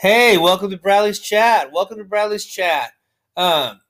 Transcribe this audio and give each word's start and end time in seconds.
Hey, 0.00 0.38
welcome 0.38 0.70
to 0.70 0.76
Bradley's 0.76 1.18
chat. 1.18 1.72
Welcome 1.72 1.98
to 1.98 2.04
Bradley's 2.04 2.44
chat. 2.44 2.92
Um, 3.36 3.80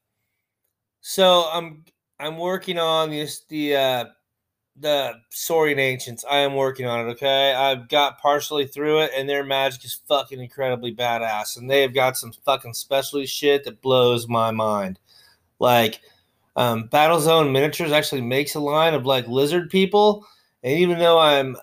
so 1.03 1.51
I'm 1.53 1.85
I'm 2.19 2.39
working 2.39 2.79
on 2.79 3.11
this 3.11 3.45
the 3.51 3.77
uh 3.77 4.05
the 4.75 5.17
Saurian 5.29 5.79
Ancients. 5.79 6.25
I 6.25 6.39
am 6.39 6.55
working 6.55 6.87
on 6.87 7.01
it. 7.01 7.11
Okay, 7.11 7.53
I've 7.53 7.91
got 7.91 8.19
partially 8.21 8.67
through 8.67 9.01
it, 9.01 9.11
and 9.15 9.29
their 9.29 9.45
magic 9.45 9.85
is 9.85 10.01
fucking 10.09 10.41
incredibly 10.41 10.95
badass, 10.97 11.59
and 11.59 11.71
they 11.71 11.83
have 11.83 11.93
got 11.93 12.17
some 12.17 12.33
fucking 12.33 12.73
specialty 12.73 13.27
shit 13.27 13.65
that 13.65 13.83
blows 13.83 14.27
my 14.27 14.51
mind. 14.51 14.99
Like, 15.59 16.01
um, 16.57 16.89
Battlezone 16.89 17.53
Miniatures 17.53 17.93
actually 17.93 18.23
makes 18.23 18.55
a 18.55 18.61
line 18.61 18.95
of 18.95 19.05
like 19.05 19.29
lizard 19.29 19.69
people, 19.69 20.27
and 20.63 20.73
even 20.73 20.99
though 20.99 21.19
I'm 21.19 21.59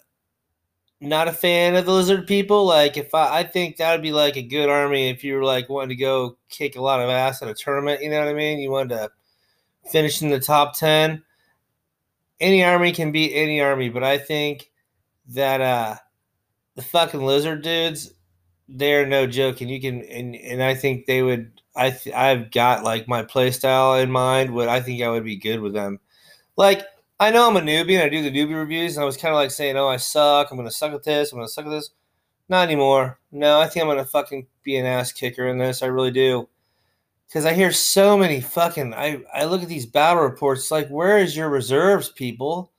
not 1.02 1.28
a 1.28 1.34
fan 1.34 1.76
of 1.76 1.86
the 1.86 1.92
lizard 1.92 2.28
people. 2.28 2.66
Like 2.66 2.98
if 2.98 3.14
I, 3.14 3.40
I 3.40 3.44
think 3.44 3.78
that 3.78 3.92
would 3.92 4.02
be 4.02 4.12
like 4.12 4.38
a 4.38 4.42
good 4.42 4.70
army 4.70 5.10
if 5.10 5.24
you 5.24 5.36
were 5.36 5.44
like 5.44 5.70
wanting 5.70 5.90
to 5.90 5.96
go 5.96 6.38
kick 6.50 6.76
a 6.76 6.82
lot 6.82 7.02
of 7.02 7.10
ass 7.10 7.42
at 7.42 7.50
a 7.50 7.54
tournament. 7.54 8.02
You 8.02 8.10
know 8.10 8.20
what 8.20 8.30
I 8.30 8.34
mean? 8.34 8.60
You 8.60 8.72
wanted 8.72 8.96
to 8.96 9.12
finish 9.92 10.22
in 10.22 10.30
the 10.30 10.40
top 10.40 10.78
ten. 10.78 11.24
Any 12.40 12.64
army 12.64 12.92
can 12.92 13.12
beat 13.12 13.34
any 13.34 13.62
army, 13.62 13.90
but 13.90 14.04
I 14.04 14.18
think 14.18 14.70
that 15.30 15.62
uh 15.62 15.96
the 16.76 16.82
fucking 16.82 17.22
lizard 17.26 17.64
dudes, 17.64 18.14
they're 18.68 19.06
no 19.06 19.28
joke, 19.28 19.62
and 19.62 19.70
you 19.70 19.82
can 19.82 20.04
and 20.04 20.36
and 20.36 20.64
I 20.64 20.76
think 20.76 21.06
they 21.06 21.22
would. 21.24 21.62
I 21.76 21.92
th- 21.92 22.16
I've 22.16 22.52
got 22.52 22.84
like 22.84 23.08
my 23.08 23.24
play 23.24 23.52
style 23.52 23.96
in 23.96 24.12
mind. 24.12 24.54
What 24.54 24.70
I 24.70 24.82
think 24.82 25.02
I 25.02 25.10
would 25.10 25.24
be 25.26 25.38
good 25.38 25.60
with 25.60 25.74
them, 25.74 26.00
like 26.58 26.86
I 27.20 27.32
know 27.32 27.48
I'm 27.48 27.58
a 27.58 27.62
newbie 27.62 27.94
and 27.94 28.04
I 28.04 28.10
do 28.10 28.22
the 28.22 28.32
newbie 28.32 28.56
reviews, 28.56 28.96
and 28.98 29.04
I 29.04 29.06
was 29.06 29.18
kind 29.18 29.34
of 29.34 29.38
like 29.38 29.52
saying, 29.52 29.78
"Oh, 29.78 29.88
I 29.88 29.98
suck. 29.98 30.52
I'm 30.52 30.58
gonna 30.58 30.72
suck 30.72 30.94
at 30.94 31.04
this. 31.04 31.32
I'm 31.32 31.38
gonna 31.40 31.48
suck 31.48 31.66
at 31.66 31.72
this." 31.72 31.92
Not 32.50 32.68
anymore. 32.68 33.20
No, 33.32 33.60
I 33.60 33.68
think 33.68 33.84
I'm 33.84 33.90
gonna 33.90 34.06
fucking 34.06 34.48
be 34.64 34.78
an 34.78 34.86
ass 34.86 35.12
kicker 35.12 35.48
in 35.48 35.58
this. 35.58 35.82
I 35.82 35.88
really 35.88 36.12
do. 36.12 36.50
Because 37.28 37.46
I 37.46 37.54
hear 37.54 37.72
so 37.72 38.18
many 38.18 38.42
fucking. 38.42 38.94
I 38.94 39.24
I 39.34 39.46
look 39.46 39.64
at 39.64 39.70
these 39.70 39.86
battle 39.86 40.24
reports. 40.24 40.72
Like, 40.72 40.90
where 40.90 41.18
is 41.18 41.36
your 41.38 41.50
reserves, 41.50 42.10
people? 42.10 42.72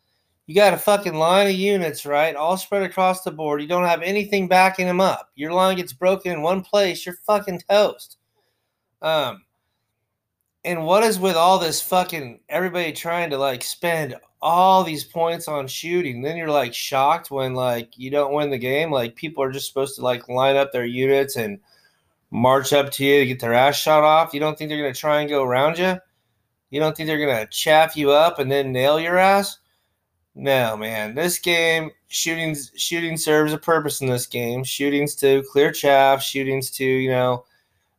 You 0.46 0.54
got 0.54 0.74
a 0.74 0.78
fucking 0.78 1.14
line 1.14 1.48
of 1.48 1.54
units, 1.54 2.06
right? 2.06 2.36
All 2.36 2.56
spread 2.56 2.84
across 2.84 3.22
the 3.22 3.32
board. 3.32 3.60
You 3.60 3.66
don't 3.68 3.84
have 3.84 4.02
anything 4.02 4.48
backing 4.48 4.86
them 4.86 5.00
up. 5.00 5.30
Your 5.34 5.52
line 5.52 5.76
gets 5.76 5.92
broken 5.92 6.32
in 6.32 6.42
one 6.42 6.62
place. 6.62 7.04
You're 7.04 7.16
fucking 7.26 7.62
toast. 7.68 8.18
Um, 9.02 9.45
and 10.66 10.84
what 10.84 11.04
is 11.04 11.20
with 11.20 11.36
all 11.36 11.60
this 11.60 11.80
fucking 11.80 12.40
everybody 12.48 12.92
trying 12.92 13.30
to 13.30 13.38
like 13.38 13.62
spend 13.62 14.16
all 14.42 14.82
these 14.82 15.04
points 15.04 15.46
on 15.46 15.68
shooting? 15.68 16.20
Then 16.20 16.36
you're 16.36 16.50
like 16.50 16.74
shocked 16.74 17.30
when 17.30 17.54
like 17.54 17.96
you 17.96 18.10
don't 18.10 18.34
win 18.34 18.50
the 18.50 18.58
game. 18.58 18.90
Like 18.90 19.14
people 19.14 19.44
are 19.44 19.52
just 19.52 19.68
supposed 19.68 19.94
to 19.94 20.02
like 20.02 20.28
line 20.28 20.56
up 20.56 20.72
their 20.72 20.84
units 20.84 21.36
and 21.36 21.60
march 22.32 22.72
up 22.72 22.90
to 22.90 23.04
you 23.04 23.20
to 23.20 23.26
get 23.26 23.38
their 23.38 23.54
ass 23.54 23.76
shot 23.76 24.02
off. 24.02 24.34
You 24.34 24.40
don't 24.40 24.58
think 24.58 24.68
they're 24.68 24.82
going 24.82 24.92
to 24.92 25.00
try 25.00 25.20
and 25.20 25.30
go 25.30 25.44
around 25.44 25.78
you? 25.78 25.98
You 26.70 26.80
don't 26.80 26.96
think 26.96 27.06
they're 27.06 27.24
going 27.24 27.46
to 27.46 27.46
chaff 27.46 27.96
you 27.96 28.10
up 28.10 28.40
and 28.40 28.50
then 28.50 28.72
nail 28.72 28.98
your 28.98 29.18
ass? 29.18 29.58
No 30.34 30.76
man. 30.76 31.14
This 31.14 31.38
game 31.38 31.92
shooting 32.08 32.56
shooting 32.76 33.16
serves 33.16 33.52
a 33.52 33.58
purpose 33.58 34.00
in 34.00 34.08
this 34.08 34.26
game. 34.26 34.64
Shootings 34.64 35.14
to 35.16 35.44
clear 35.52 35.70
chaff 35.70 36.20
shootings 36.20 36.70
to 36.72 36.84
you 36.84 37.10
know 37.10 37.44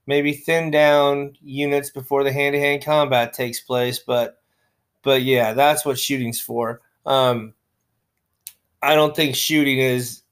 maybe 0.07 0.33
thin 0.33 0.71
down 0.71 1.37
units 1.41 1.91
before 1.91 2.23
the 2.23 2.31
hand 2.31 2.53
to 2.53 2.59
hand 2.59 2.83
combat 2.83 3.33
takes 3.33 3.59
place. 3.59 3.99
But 3.99 4.41
but 5.03 5.21
yeah, 5.21 5.53
that's 5.53 5.85
what 5.85 5.99
shooting's 5.99 6.41
for. 6.41 6.81
Um, 7.05 7.53
I 8.81 8.95
don't 8.95 9.15
think 9.15 9.35
shooting 9.35 9.77
is 9.77 10.23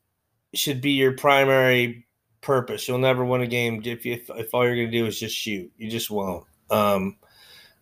should 0.53 0.81
be 0.81 0.91
your 0.91 1.13
primary 1.13 2.07
purpose. 2.41 2.87
You'll 2.87 2.97
never 2.97 3.23
win 3.23 3.41
a 3.41 3.47
game 3.47 3.81
if 3.83 4.05
if, 4.05 4.29
if 4.29 4.53
all 4.53 4.65
you're 4.65 4.75
going 4.75 4.91
to 4.91 4.97
do 4.97 5.05
is 5.05 5.19
just 5.19 5.35
shoot. 5.35 5.71
You 5.77 5.89
just 5.89 6.09
won't. 6.09 6.45
Um, 6.69 7.17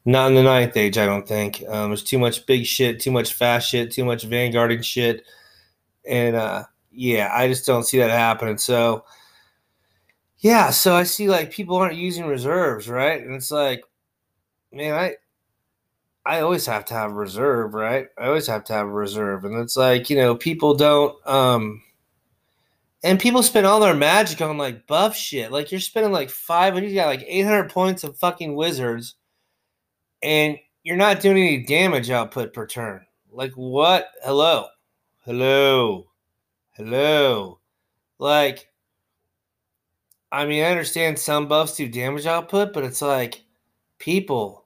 not 0.06 0.28
in 0.28 0.36
the 0.36 0.44
ninth 0.44 0.76
age, 0.76 0.98
I 0.98 1.06
don't 1.06 1.28
think. 1.28 1.64
Um, 1.68 1.90
there's 1.90 2.04
too 2.04 2.20
much 2.20 2.46
big 2.46 2.66
shit, 2.66 3.00
too 3.00 3.12
much 3.12 3.34
fast 3.34 3.70
shit, 3.70 3.92
too 3.92 4.04
much 4.04 4.28
vanguarding 4.28 4.84
shit, 4.84 5.24
and 6.08 6.36
uh, 6.36 6.64
yeah, 6.92 7.32
I 7.34 7.48
just 7.48 7.66
don't 7.66 7.86
see 7.86 8.00
that 8.00 8.10
happening. 8.10 8.58
So 8.58 9.06
yeah, 10.44 10.72
so 10.72 10.94
I 10.94 11.04
see 11.04 11.30
like 11.30 11.52
people 11.52 11.78
aren't 11.78 11.96
using 11.96 12.26
reserves, 12.26 12.90
right? 12.90 13.24
And 13.24 13.34
it's 13.34 13.50
like, 13.50 13.82
man, 14.74 14.94
I 14.94 15.16
I 16.26 16.42
always 16.42 16.66
have 16.66 16.84
to 16.86 16.94
have 16.94 17.12
a 17.12 17.16
reserve, 17.16 17.74
right? 17.74 18.08
I 18.18 18.28
always 18.28 18.48
have 18.48 18.66
to 18.66 18.74
have 18.74 18.88
a 18.88 18.92
reserve. 18.92 19.46
And 19.46 19.58
it's 19.58 19.78
like, 19.78 20.10
you 20.10 20.18
know, 20.18 20.36
people 20.36 20.76
don't 20.76 21.16
um 21.26 21.82
and 23.04 23.20
people 23.22 23.42
spend 23.42 23.66
all 23.66 23.80
their 23.80 23.96
magic 23.96 24.42
on 24.42 24.58
like 24.58 24.86
buff 24.86 25.16
shit. 25.16 25.50
Like 25.52 25.72
you're 25.72 25.80
spending 25.80 26.12
like 26.12 26.30
five 26.30 26.78
you 26.78 26.94
got 26.94 27.08
like 27.08 27.24
800 27.26 27.70
points 27.70 28.04
of 28.04 28.18
fucking 28.18 28.54
wizards 28.54 29.16
and 30.22 30.58
you're 30.84 30.98
not 30.98 31.22
doing 31.22 31.38
any 31.38 31.64
damage 31.64 32.10
output 32.10 32.54
per 32.54 32.68
turn. 32.68 33.06
Like 33.32 33.54
what? 33.54 34.10
Hello. 34.26 34.68
Hello. 35.24 36.08
Hello. 36.74 37.60
Like 38.20 38.73
I 40.34 40.48
mean, 40.48 40.64
I 40.64 40.72
understand 40.72 41.20
some 41.20 41.48
buffs 41.48 41.76
do 41.76 41.88
damage 41.88 42.26
output, 42.26 42.74
but 42.74 42.84
it's 42.84 43.04
like 43.04 43.44
people, 44.00 44.66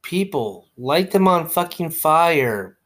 people 0.00 0.68
light 0.76 1.10
them 1.10 1.26
on 1.26 1.48
fucking 1.48 1.90
fire. 1.90 2.78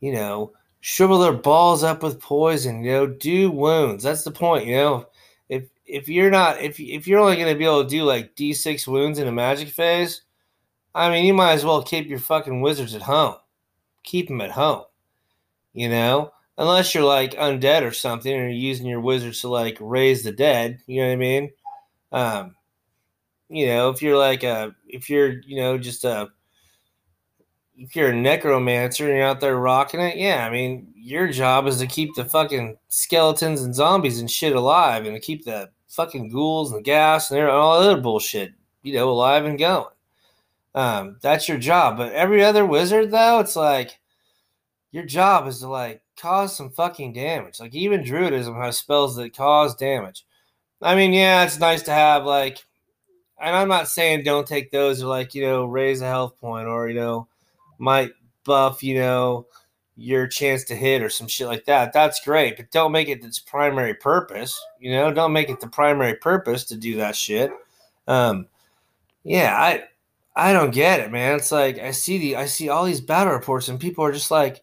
You 0.00 0.12
know, 0.12 0.52
shrivel 0.80 1.18
their 1.18 1.32
balls 1.32 1.82
up 1.82 2.02
with 2.02 2.20
poison. 2.20 2.84
You 2.84 2.92
know, 2.92 3.06
do 3.06 3.50
wounds. 3.50 4.04
That's 4.04 4.22
the 4.22 4.30
point. 4.30 4.66
You 4.66 4.76
know, 4.76 5.06
if 5.48 5.70
if 5.86 6.10
you're 6.10 6.30
not 6.30 6.60
if 6.60 6.78
if 6.78 7.08
you're 7.08 7.20
only 7.20 7.36
to 7.36 7.54
be 7.54 7.64
able 7.64 7.84
to 7.84 7.88
do 7.88 8.04
like 8.04 8.36
d6 8.36 8.86
wounds 8.86 9.18
in 9.18 9.26
a 9.26 9.32
magic 9.32 9.68
phase, 9.68 10.22
I 10.94 11.08
mean, 11.08 11.24
you 11.24 11.32
might 11.32 11.54
as 11.54 11.64
well 11.64 11.82
keep 11.82 12.06
your 12.06 12.18
fucking 12.18 12.60
wizards 12.60 12.94
at 12.94 13.02
home. 13.02 13.36
Keep 14.04 14.28
them 14.28 14.42
at 14.42 14.50
home. 14.50 14.84
You 15.72 15.88
know, 15.88 16.32
unless 16.58 16.94
you're 16.94 17.04
like 17.04 17.32
undead 17.32 17.82
or 17.82 17.92
something, 17.92 18.30
and 18.30 18.42
you're 18.42 18.50
using 18.50 18.86
your 18.86 19.00
wizards 19.00 19.40
to 19.40 19.48
like 19.48 19.78
raise 19.80 20.22
the 20.22 20.32
dead. 20.32 20.82
You 20.86 21.00
know 21.00 21.06
what 21.06 21.12
I 21.14 21.16
mean? 21.16 21.50
Um, 22.12 22.54
you 23.48 23.66
know, 23.66 23.90
if 23.90 24.02
you're 24.02 24.18
like 24.18 24.42
a, 24.42 24.74
if 24.86 25.08
you're, 25.08 25.40
you 25.42 25.56
know, 25.56 25.78
just 25.78 26.04
a, 26.04 26.28
if 27.76 27.94
you're 27.94 28.10
a 28.10 28.16
necromancer 28.16 29.06
and 29.06 29.16
you're 29.16 29.26
out 29.26 29.40
there 29.40 29.56
rocking 29.56 30.00
it, 30.00 30.16
yeah, 30.16 30.46
I 30.46 30.50
mean, 30.50 30.92
your 30.94 31.28
job 31.28 31.66
is 31.66 31.78
to 31.78 31.86
keep 31.86 32.14
the 32.14 32.24
fucking 32.24 32.76
skeletons 32.88 33.62
and 33.62 33.74
zombies 33.74 34.20
and 34.20 34.30
shit 34.30 34.54
alive 34.54 35.06
and 35.06 35.14
to 35.14 35.20
keep 35.20 35.44
the 35.44 35.70
fucking 35.88 36.28
ghouls 36.28 36.72
and 36.72 36.80
the 36.80 36.82
gas 36.82 37.30
and 37.30 37.40
all 37.42 37.78
other 37.78 38.00
bullshit, 38.00 38.52
you 38.82 38.94
know, 38.94 39.08
alive 39.08 39.44
and 39.44 39.58
going. 39.58 39.86
Um, 40.74 41.16
that's 41.22 41.48
your 41.48 41.58
job. 41.58 41.96
But 41.96 42.12
every 42.12 42.44
other 42.44 42.66
wizard, 42.66 43.10
though, 43.10 43.40
it's 43.40 43.56
like 43.56 43.98
your 44.90 45.04
job 45.04 45.46
is 45.46 45.60
to 45.60 45.68
like 45.68 46.02
cause 46.16 46.56
some 46.56 46.70
fucking 46.70 47.12
damage. 47.12 47.60
Like 47.60 47.74
even 47.74 48.02
druidism 48.02 48.60
has 48.62 48.78
spells 48.78 49.16
that 49.16 49.36
cause 49.36 49.74
damage. 49.76 50.24
I 50.82 50.94
mean, 50.94 51.12
yeah, 51.12 51.44
it's 51.44 51.58
nice 51.58 51.82
to 51.84 51.90
have 51.90 52.24
like, 52.24 52.64
and 53.40 53.54
I'm 53.54 53.68
not 53.68 53.88
saying 53.88 54.22
don't 54.22 54.46
take 54.46 54.70
those 54.70 55.02
or 55.02 55.06
like 55.06 55.34
you 55.34 55.42
know 55.42 55.64
raise 55.64 56.00
a 56.00 56.06
health 56.06 56.38
point 56.40 56.68
or 56.68 56.88
you 56.88 56.94
know 56.94 57.28
might 57.78 58.12
buff 58.44 58.82
you 58.82 58.94
know 58.96 59.46
your 59.96 60.28
chance 60.28 60.62
to 60.64 60.76
hit 60.76 61.02
or 61.02 61.10
some 61.10 61.26
shit 61.26 61.48
like 61.48 61.64
that. 61.64 61.92
That's 61.92 62.24
great, 62.24 62.56
but 62.56 62.70
don't 62.70 62.92
make 62.92 63.08
it 63.08 63.24
its 63.24 63.40
primary 63.40 63.94
purpose. 63.94 64.58
You 64.78 64.92
know, 64.92 65.12
don't 65.12 65.32
make 65.32 65.50
it 65.50 65.60
the 65.60 65.68
primary 65.68 66.14
purpose 66.14 66.64
to 66.66 66.76
do 66.76 66.96
that 66.96 67.16
shit. 67.16 67.50
Um, 68.06 68.46
yeah, 69.24 69.56
I 69.56 69.84
I 70.36 70.52
don't 70.52 70.70
get 70.70 71.00
it, 71.00 71.10
man. 71.10 71.36
It's 71.36 71.50
like 71.50 71.78
I 71.78 71.90
see 71.90 72.18
the 72.18 72.36
I 72.36 72.46
see 72.46 72.68
all 72.68 72.84
these 72.84 73.00
battle 73.00 73.32
reports 73.32 73.68
and 73.68 73.80
people 73.80 74.04
are 74.04 74.12
just 74.12 74.30
like 74.30 74.62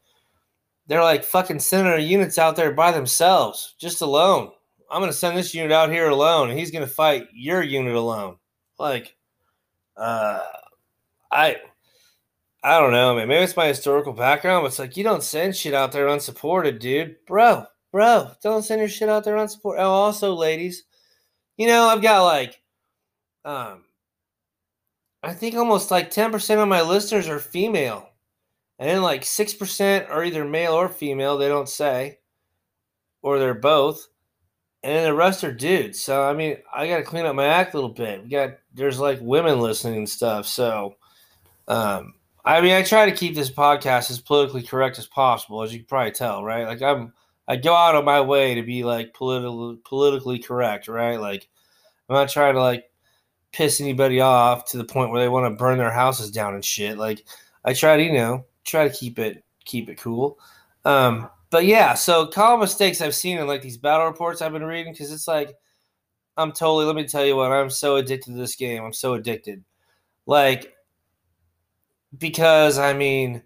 they're 0.88 1.04
like 1.04 1.24
fucking 1.24 1.60
sending 1.60 1.92
their 1.92 2.00
units 2.00 2.40
out 2.40 2.56
there 2.56 2.72
by 2.72 2.92
themselves, 2.92 3.76
just 3.78 4.02
alone. 4.02 4.52
I'm 4.96 5.02
going 5.02 5.12
to 5.12 5.18
send 5.18 5.36
this 5.38 5.54
unit 5.54 5.74
out 5.74 5.92
here 5.92 6.08
alone, 6.08 6.50
and 6.50 6.58
he's 6.58 6.72
going 6.72 6.86
to 6.86 6.90
fight 6.90 7.28
your 7.34 7.62
unit 7.62 7.96
alone. 7.96 8.38
Like, 8.80 9.14
uh, 9.98 10.42
I, 11.30 11.58
I 12.64 12.80
don't 12.80 12.94
know, 12.94 13.14
man. 13.14 13.28
Maybe 13.28 13.44
it's 13.44 13.58
my 13.58 13.68
historical 13.68 14.14
background, 14.14 14.64
but 14.64 14.68
it's 14.68 14.80
like 14.80 14.96
you 14.96 15.04
don't 15.04 15.22
send 15.22 15.54
shit 15.54 15.74
out 15.74 15.92
there 15.92 16.08
unsupported, 16.08 16.80
dude, 16.80 17.18
bro, 17.28 17.66
bro. 17.92 18.32
Don't 18.42 18.64
send 18.64 18.80
your 18.80 18.88
shit 18.88 19.10
out 19.10 19.26
there 19.26 19.36
unsupported. 19.36 19.84
Oh, 19.84 19.90
also, 19.90 20.34
ladies, 20.34 20.86
you 21.58 21.68
know 21.68 21.90
I've 21.90 22.02
got 22.02 22.24
like, 22.24 22.62
um, 23.44 23.84
I 25.22 25.34
think 25.34 25.56
almost 25.56 25.92
like 25.92 26.10
ten 26.10 26.32
percent 26.32 26.62
of 26.62 26.70
my 26.70 26.82
listeners 26.82 27.28
are 27.28 27.40
female, 27.40 28.12
and 28.80 28.90
then 28.90 29.02
like 29.02 29.26
six 29.26 29.54
percent 29.54 30.10
are 30.10 30.24
either 30.24 30.46
male 30.46 30.72
or 30.72 30.88
female. 30.88 31.38
They 31.38 31.50
don't 31.50 31.68
say, 31.68 32.20
or 33.22 33.40
they're 33.40 33.54
both 33.54 34.08
and 34.86 35.04
the 35.04 35.14
rest 35.16 35.44
are 35.44 35.52
dudes. 35.52 36.00
So 36.00 36.24
I 36.24 36.34
mean, 36.34 36.58
I 36.74 36.88
got 36.88 36.98
to 36.98 37.04
clean 37.04 37.26
up 37.26 37.36
my 37.36 37.48
act 37.48 37.74
a 37.74 37.78
little 37.78 37.90
bit. 37.90 38.24
We 38.24 38.30
got 38.30 38.52
there's 38.74 39.00
like 39.00 39.18
women 39.20 39.60
listening 39.60 39.98
and 39.98 40.10
stuff. 40.10 40.46
So, 40.46 40.96
um, 41.68 42.14
I 42.46 42.62
mean, 42.62 42.74
I 42.74 42.84
try 42.84 43.10
to 43.10 43.16
keep 43.16 43.34
this 43.34 43.50
podcast 43.50 44.12
as 44.12 44.20
politically 44.20 44.62
correct 44.62 45.00
as 45.00 45.08
possible, 45.08 45.64
as 45.64 45.74
you 45.74 45.80
can 45.80 45.88
probably 45.88 46.12
tell, 46.12 46.44
right? 46.44 46.68
Like 46.68 46.84
I'm, 46.84 47.14
I 47.48 47.56
go 47.56 47.74
out 47.74 47.96
of 47.96 48.06
my 48.06 48.22
way 48.22 48.56
to 48.56 48.62
be 48.62 48.84
like 48.84 49.16
political, 49.16 49.76
politically 49.84 50.38
correct, 50.38 50.88
right? 50.88 51.20
Like, 51.20 51.50
I'm 52.08 52.14
not 52.16 52.30
trying 52.30 52.54
to 52.54 52.62
like 52.62 52.86
piss 53.52 53.82
anybody 53.82 54.22
off 54.22 54.70
to 54.72 54.78
the 54.78 54.86
point 54.86 55.10
where 55.10 55.20
they 55.20 55.30
want 55.30 55.52
to 55.52 55.58
burn 55.58 55.80
their 55.80 55.92
houses 55.92 56.30
down 56.30 56.54
and 56.54 56.64
shit. 56.64 57.00
Like 57.00 57.26
I 57.64 57.74
try 57.74 57.98
to, 57.98 58.04
you 58.04 58.14
know, 58.14 58.46
try 58.64 58.88
to 58.88 58.96
keep 58.96 59.18
it 59.18 59.44
keep 59.66 59.90
it 59.90 59.98
cool. 59.98 60.38
Um, 60.84 61.32
but 61.56 61.64
yeah, 61.64 61.94
so 61.94 62.28
common 62.28 62.60
mistakes 62.60 63.00
I've 63.00 63.16
seen 63.16 63.38
in 63.38 63.48
like 63.48 63.62
these 63.62 63.78
battle 63.78 64.08
reports 64.08 64.42
I've 64.42 64.52
been 64.52 64.66
reading 64.66 64.92
because 64.92 65.10
it's 65.10 65.26
like 65.26 65.56
I'm 66.36 66.52
totally. 66.52 66.84
Let 66.84 66.98
me 66.98 67.08
tell 67.08 67.26
you 67.26 67.38
what. 67.38 67.50
I'm 67.50 67.70
so 67.70 67.96
addicted 67.96 68.32
to 68.32 68.38
this 68.38 68.58
game. 68.58 68.84
I'm 68.84 68.92
so 68.92 69.14
addicted. 69.14 69.64
Like 70.26 70.74
because 72.18 72.78
I 72.78 72.92
mean 72.92 73.42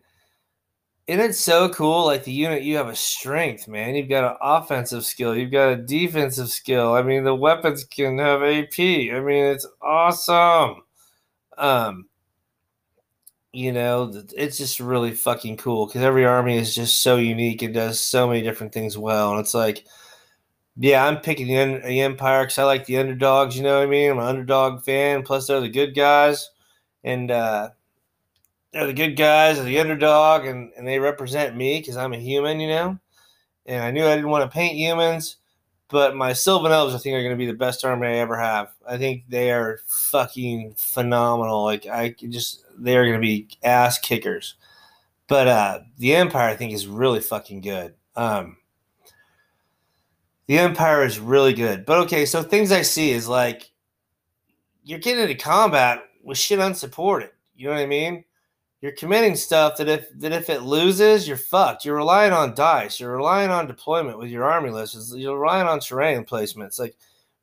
it's 1.06 1.40
so 1.40 1.70
cool. 1.70 2.08
Like 2.08 2.24
the 2.24 2.32
unit, 2.32 2.64
you 2.64 2.78
have 2.78 2.88
a 2.88 2.96
strength, 2.96 3.68
man. 3.68 3.94
You've 3.94 4.10
got 4.10 4.24
an 4.24 4.38
offensive 4.42 5.06
skill. 5.06 5.38
You've 5.38 5.52
got 5.52 5.74
a 5.74 5.78
defensive 5.78 6.50
skill. 6.50 6.94
I 6.94 7.04
mean, 7.04 7.24
the 7.24 7.36
weapons 7.36 7.84
can 7.84 8.18
have 8.18 8.42
AP. 8.42 8.80
I 8.80 9.20
mean, 9.20 9.46
it's 9.46 9.68
awesome. 9.84 10.82
Um, 11.60 12.10
you 13.52 13.72
know, 13.72 14.12
it's 14.36 14.58
just 14.58 14.80
really 14.80 15.12
fucking 15.12 15.58
cool 15.58 15.88
because 15.88 16.02
every 16.02 16.26
army 16.26 16.58
is 16.58 16.76
just 16.76 17.02
so 17.02 17.18
unique 17.18 17.62
and 17.62 17.74
does 17.74 18.00
so 18.00 18.28
many 18.28 18.42
different 18.42 18.74
things 18.74 18.98
well. 18.98 19.32
And 19.32 19.40
it's 19.40 19.54
like, 19.54 19.86
yeah, 20.78 21.06
I'm 21.06 21.20
picking 21.20 21.48
the, 21.48 21.82
the 21.86 22.02
Empire 22.02 22.44
because 22.44 22.58
I 22.58 22.64
like 22.64 22.86
the 22.86 22.98
underdogs. 22.98 23.58
You 23.58 23.64
know 23.64 23.80
what 23.80 23.88
I 23.88 23.90
mean? 23.90 24.12
I'm 24.12 24.20
an 24.20 24.26
underdog 24.26 24.84
fan. 24.84 25.24
Plus, 25.24 25.48
they're 25.48 25.62
the 25.62 25.70
good 25.70 25.96
guys, 25.96 26.52
and 27.04 27.32
uh, 27.32 27.70
they're 28.72 28.88
the 28.88 28.94
good 28.94 29.16
guys, 29.16 29.58
they're 29.58 29.66
the 29.66 29.80
underdog, 29.80 30.46
and, 30.46 30.72
and 30.78 30.88
they 30.88 31.00
represent 31.00 31.56
me 31.56 31.80
because 31.80 31.98
I'm 31.98 32.14
a 32.14 32.18
human, 32.18 32.60
you 32.60 32.70
know. 32.70 33.00
And 33.66 33.84
I 33.84 33.92
knew 33.92 34.06
I 34.06 34.16
didn't 34.16 34.30
want 34.30 34.50
to 34.50 34.54
paint 34.54 34.78
humans, 34.78 35.38
but 35.90 36.16
my 36.16 36.34
Sylvan 36.34 36.72
Elves, 36.72 36.96
I 36.96 36.98
think, 37.00 37.16
are 37.16 37.24
going 37.24 37.34
to 37.34 37.38
be 37.38 37.46
the 37.46 37.54
best 37.54 37.84
army 37.84 38.08
I 38.08 38.14
ever 38.14 38.38
have. 38.38 38.70
I 38.88 38.98
think 38.98 39.24
they 39.28 39.52
are 39.52 39.80
fucking 39.88 40.76
phenomenal. 40.78 41.64
Like 41.64 41.88
I 41.88 42.16
just, 42.30 42.64
they 42.80 42.98
are 42.98 43.06
going 43.06 43.20
to 43.20 43.26
be 43.26 43.48
ass 43.64 44.00
kickers. 44.00 44.56
But 45.28 45.48
uh, 45.48 45.80
the 45.98 46.16
Empire, 46.16 46.50
I 46.50 46.56
think, 46.56 46.74
is 46.74 46.88
really 46.88 47.20
fucking 47.20 47.62
good. 47.62 47.94
Um, 48.16 48.58
the 50.48 50.58
Empire 50.58 51.04
is 51.04 51.20
really 51.20 51.54
good. 51.54 51.86
But 51.86 52.00
okay, 52.00 52.26
so 52.26 52.42
things 52.42 52.72
I 52.72 52.82
see 52.82 53.12
is 53.12 53.28
like 53.28 53.70
you're 54.84 55.00
getting 55.00 55.22
into 55.22 55.36
combat 55.36 56.04
with 56.24 56.38
shit 56.38 56.60
unsupported. 56.60 57.30
You 57.56 57.68
know 57.68 57.74
what 57.74 57.82
I 57.82 57.86
mean? 57.86 58.24
you're 58.82 58.94
committing 58.94 59.36
stuff 59.36 59.78
that 59.78 59.90
if 59.90 60.08
that 60.20 60.32
if 60.32 60.50
it 60.50 60.62
loses, 60.62 61.28
you're 61.28 61.38
fucked. 61.38 61.84
You're 61.84 61.98
relying 61.98 62.32
on 62.32 62.56
dice. 62.56 63.00
You're 63.00 63.16
relying 63.16 63.50
on 63.50 63.68
deployment 63.68 64.18
with 64.18 64.30
your 64.30 64.46
army 64.46 64.70
lists. 64.70 65.14
You're 65.16 65.40
relying 65.40 65.68
on 65.68 65.82
terrain 65.82 66.24
placements. 66.24 66.80
Like, 66.80 66.96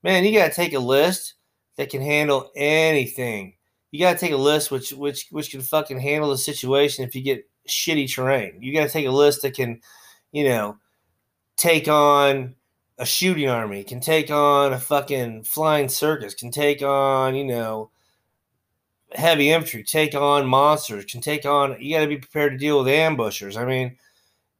man, 0.03 0.25
you 0.25 0.39
got 0.39 0.49
to 0.49 0.55
take 0.55 0.73
a 0.73 0.79
list 0.79 1.35
that 1.77 1.91
can 1.91 2.01
handle 2.01 2.51
anything. 2.57 3.55
You 3.97 4.03
got 4.03 4.13
to 4.13 4.19
take 4.19 4.33
a 4.33 4.37
list 4.37 4.71
which 4.71 4.93
which 4.93 5.27
which 5.31 5.51
can 5.51 5.63
fucking 5.63 6.01
handle 6.01 6.29
the 6.29 6.37
situation 6.37 7.03
if 7.03 7.15
you 7.15 7.23
get 7.23 7.49
shitty 7.67 8.13
terrain. 8.13 8.59
You 8.61 8.75
got 8.75 8.85
to 8.85 8.93
take 8.93 9.07
a 9.07 9.11
list 9.11 9.41
that 9.41 9.55
can, 9.55 9.81
you 10.33 10.45
know, 10.45 10.77
take 11.57 11.89
on 11.89 12.57
a 12.99 13.07
shooting 13.07 13.49
army, 13.49 13.85
can 13.85 14.01
take 14.01 14.31
on 14.31 14.75
a 14.75 14.79
fucking 14.79 15.45
flying 15.45 15.89
circus, 15.89 16.35
can 16.35 16.51
take 16.51 16.83
on, 16.83 17.35
you 17.35 17.45
know, 17.45 17.91
heavy 19.13 19.51
infantry 19.51 19.83
take 19.83 20.15
on 20.15 20.47
monsters, 20.47 21.07
can 21.07 21.23
take 21.23 21.47
on, 21.47 21.81
you 21.81 21.97
got 21.97 22.03
to 22.03 22.07
be 22.07 22.19
prepared 22.19 22.53
to 22.53 22.59
deal 22.59 22.79
with 22.79 22.89
ambushers. 22.89 23.57
I 23.57 23.65
mean, 23.65 23.97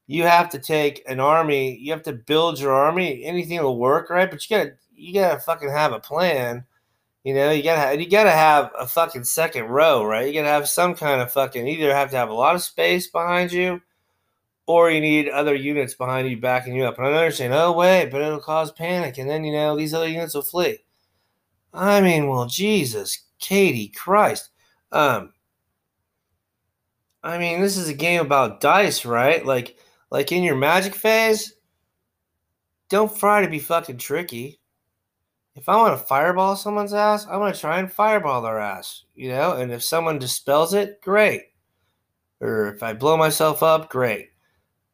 you 0.07 0.23
have 0.23 0.49
to 0.49 0.59
take 0.59 1.03
an 1.07 1.21
army, 1.21 1.77
you 1.77 1.93
have 1.93 2.05
to 2.05 2.15
build 2.15 2.59
your 2.59 2.73
army. 2.73 3.23
Anything 3.23 3.63
will 3.63 3.77
work, 3.77 4.09
right? 4.09 4.31
But 4.31 4.49
you 4.49 4.57
got 4.57 4.65
to, 4.65 4.73
you 4.95 5.13
got 5.13 5.35
to 5.35 5.41
fucking 5.41 5.69
have 5.69 5.93
a 5.93 6.01
plan. 6.01 6.65
You 7.27 7.35
know, 7.35 7.51
you 7.51 7.65
gotta 7.65 8.01
you 8.01 8.09
gotta 8.09 8.31
have 8.31 8.71
a 8.79 8.87
fucking 8.87 9.25
second 9.25 9.65
row, 9.65 10.05
right? 10.05 10.29
You 10.29 10.33
gotta 10.33 10.47
have 10.47 10.69
some 10.69 10.95
kind 10.95 11.21
of 11.21 11.33
fucking 11.33 11.67
either 11.67 11.93
have 11.93 12.11
to 12.13 12.17
have 12.17 12.29
a 12.29 12.35
lot 12.35 12.55
of 12.55 12.63
space 12.63 13.09
behind 13.09 13.51
you, 13.51 13.81
or 14.67 14.93
you 14.93 15.01
need 15.01 15.29
other 15.31 15.57
units 15.57 15.95
behind 15.95 16.31
you 16.31 16.37
backing 16.37 16.77
you 16.77 16.85
up. 16.85 16.99
And 16.99 17.09
I 17.09 17.11
know 17.11 17.23
you're 17.23 17.33
saying, 17.33 17.53
"Oh 17.53 17.73
wait," 17.73 18.11
but 18.11 18.23
it'll 18.23 18.39
cause 18.39 18.71
panic, 18.71 19.19
and 19.19 19.29
then 19.29 19.43
you 19.43 19.53
know 19.53 19.77
these 19.77 19.93
other 19.93 20.07
units 20.07 20.35
will 20.35 20.43
flee. 20.43 20.85
I 21.75 22.01
mean, 22.01 22.29
well, 22.29 22.47
Jesus 22.47 23.25
Katie 23.41 23.89
Christ. 23.89 24.51
Um, 24.93 25.33
I 27.25 27.39
mean, 27.39 27.61
this 27.61 27.77
is 27.77 27.89
a 27.89 27.95
game 27.95 28.21
about 28.21 28.61
dice, 28.61 29.05
right? 29.05 29.45
Like, 29.45 29.77
like 30.13 30.31
in 30.31 30.45
your 30.45 30.55
magic 30.55 30.95
phase, 30.95 31.55
don't 32.89 33.19
try 33.19 33.43
to 33.43 33.51
be 33.51 33.59
fucking 33.59 33.99
tricky. 33.99 34.61
If 35.57 35.69
I 35.69 35.77
want 35.77 35.99
to 35.99 36.07
fireball 36.07 36.55
someone's 36.55 36.93
ass, 36.93 37.27
I'm 37.27 37.41
gonna 37.41 37.55
try 37.55 37.79
and 37.79 37.91
fireball 37.91 38.43
their 38.43 38.59
ass, 38.59 39.05
you 39.15 39.31
know. 39.31 39.53
And 39.53 39.73
if 39.73 39.83
someone 39.83 40.19
dispels 40.19 40.75
it, 40.75 41.01
great. 41.03 41.43
Or 42.41 42.73
if 42.75 42.83
I 42.83 42.93
blow 42.93 43.17
myself 43.17 43.63
up, 43.63 43.89
great. 43.89 44.31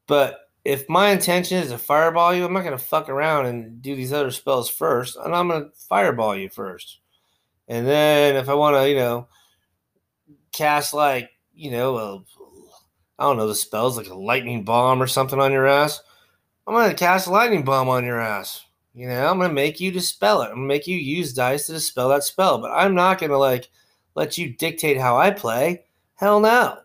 But 0.06 0.38
if 0.64 0.88
my 0.88 1.10
intention 1.10 1.58
is 1.58 1.70
to 1.70 1.78
fireball 1.78 2.32
you, 2.32 2.44
I'm 2.44 2.52
not 2.52 2.64
gonna 2.64 2.78
fuck 2.78 3.08
around 3.08 3.46
and 3.46 3.82
do 3.82 3.96
these 3.96 4.12
other 4.12 4.30
spells 4.30 4.70
first, 4.70 5.16
and 5.16 5.34
I'm 5.34 5.48
gonna 5.48 5.70
fireball 5.88 6.36
you 6.36 6.48
first. 6.48 7.00
And 7.68 7.86
then 7.86 8.36
if 8.36 8.48
I 8.48 8.54
want 8.54 8.76
to, 8.76 8.88
you 8.88 8.96
know, 8.96 9.28
cast 10.52 10.94
like, 10.94 11.30
you 11.54 11.70
know, 11.70 11.96
a, 11.96 12.16
I 13.18 13.24
don't 13.24 13.36
know, 13.36 13.48
the 13.48 13.54
spells 13.54 13.96
like 13.96 14.08
a 14.08 14.14
lightning 14.14 14.64
bomb 14.64 15.02
or 15.02 15.06
something 15.06 15.40
on 15.40 15.52
your 15.52 15.66
ass, 15.66 16.02
I'm 16.66 16.74
going 16.74 16.90
to 16.90 16.96
cast 16.96 17.26
a 17.26 17.30
lightning 17.30 17.64
bomb 17.64 17.88
on 17.88 18.04
your 18.04 18.20
ass. 18.20 18.64
You 18.94 19.08
know, 19.08 19.26
I'm 19.26 19.40
to 19.40 19.48
make 19.48 19.80
you 19.80 19.90
dispel 19.90 20.42
it. 20.42 20.50
I'm 20.50 20.56
to 20.56 20.60
make 20.60 20.86
you 20.86 20.96
use 20.96 21.32
dice 21.32 21.66
to 21.66 21.72
dispel 21.72 22.10
that 22.10 22.24
spell. 22.24 22.58
But 22.58 22.72
I'm 22.72 22.94
not 22.94 23.18
to 23.18 23.38
like 23.38 23.70
let 24.14 24.36
you 24.36 24.54
dictate 24.54 25.00
how 25.00 25.16
I 25.16 25.30
play. 25.30 25.84
Hell 26.14 26.40
no. 26.40 26.78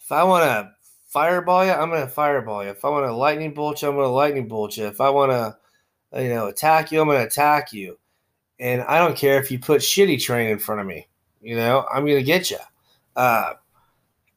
If 0.00 0.12
I 0.12 0.24
want 0.24 0.44
to 0.44 0.72
fireball 1.08 1.64
you, 1.64 1.72
I'm 1.72 1.90
to 1.90 2.06
fireball 2.06 2.62
you. 2.64 2.70
If 2.70 2.84
I 2.84 2.90
want 2.90 3.06
to 3.06 3.14
lightning 3.14 3.54
bolt 3.54 3.80
you, 3.80 3.88
I'm 3.88 3.96
to 3.96 4.06
lightning 4.08 4.48
bolt 4.48 4.76
you. 4.76 4.86
If 4.86 5.00
I 5.00 5.08
want 5.10 5.32
to, 5.32 6.22
you 6.22 6.28
know, 6.28 6.46
attack 6.48 6.92
you, 6.92 7.00
I'm 7.00 7.08
to 7.08 7.26
attack 7.26 7.72
you. 7.72 7.98
And 8.60 8.82
I 8.82 8.98
don't 8.98 9.16
care 9.16 9.40
if 9.40 9.50
you 9.50 9.58
put 9.58 9.80
shitty 9.80 10.20
train 10.20 10.50
in 10.50 10.58
front 10.58 10.80
of 10.80 10.86
me. 10.86 11.08
You 11.40 11.56
know, 11.56 11.86
I'm 11.92 12.06
gonna 12.06 12.22
get 12.22 12.50
you. 12.50 12.58
Uh, 13.16 13.54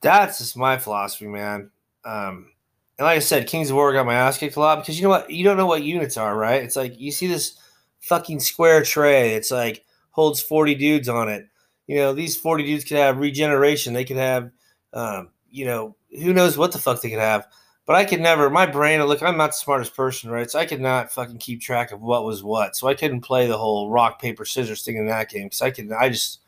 that's 0.01 0.39
just 0.39 0.57
my 0.57 0.77
philosophy, 0.77 1.28
man. 1.28 1.69
Um, 2.04 2.52
and 2.97 3.06
like 3.06 3.18
I 3.18 3.19
said, 3.19 3.47
Kings 3.47 3.69
of 3.69 3.75
War 3.75 3.92
got 3.92 4.06
my 4.06 4.14
ass 4.14 4.37
kicked 4.37 4.56
a 4.56 4.59
lot 4.59 4.80
because 4.80 4.97
you 4.97 5.04
know 5.04 5.09
what? 5.09 5.30
You 5.30 5.44
don't 5.44 5.57
know 5.57 5.66
what 5.66 5.83
units 5.83 6.16
are, 6.18 6.35
right? 6.35 6.64
It's 6.64 6.78
like 6.78 6.99
you 6.99 7.11
see 7.11 7.28
this 7.28 7.59
fucking 7.99 8.40
square 8.40 8.83
tray. 8.83 9.33
It's 9.33 9.52
like 9.52 9.83
holds 10.11 10.42
40 10.42 10.75
dudes 10.75 11.09
on 11.09 11.28
it. 11.28 11.47
You 11.87 11.97
know, 11.97 12.14
these 12.14 12.37
40 12.37 12.64
dudes 12.64 12.85
could 12.85 12.97
have 12.97 13.18
regeneration. 13.18 13.94
They 13.94 14.06
could 14.06 14.18
have, 14.18 14.49
um, 14.94 15.30
you 15.52 15.66
know, 15.66 15.95
who 16.09 16.33
knows 16.33 16.57
what 16.57 16.71
the 16.71 16.80
fuck 16.80 17.02
they 17.02 17.09
could 17.09 17.19
have. 17.19 17.45
But 17.85 17.97
I 17.97 18.06
could 18.06 18.21
never, 18.21 18.49
my 18.49 18.66
brain, 18.66 19.04
look, 19.04 19.21
I'm 19.21 19.37
not 19.37 19.52
the 19.52 19.57
smartest 19.57 19.95
person, 19.95 20.31
right? 20.31 20.49
So 20.49 20.57
I 20.57 20.66
could 20.66 20.81
not 20.81 21.11
fucking 21.11 21.37
keep 21.37 21.61
track 21.61 21.92
of 21.92 22.02
what 22.02 22.25
was 22.25 22.44
what. 22.44 22.75
So 22.75 22.87
I 22.87 22.95
couldn't 22.95 23.21
play 23.21 23.45
the 23.45 23.57
whole 23.57 23.92
rock, 23.92 24.19
paper, 24.19 24.45
scissors 24.45 24.83
thing 24.83 24.97
in 24.97 25.06
that 25.06 25.30
game. 25.30 25.44
Because 25.44 25.61
I 25.61 25.69
could, 25.69 25.92
I 25.92 26.09
just 26.09 26.40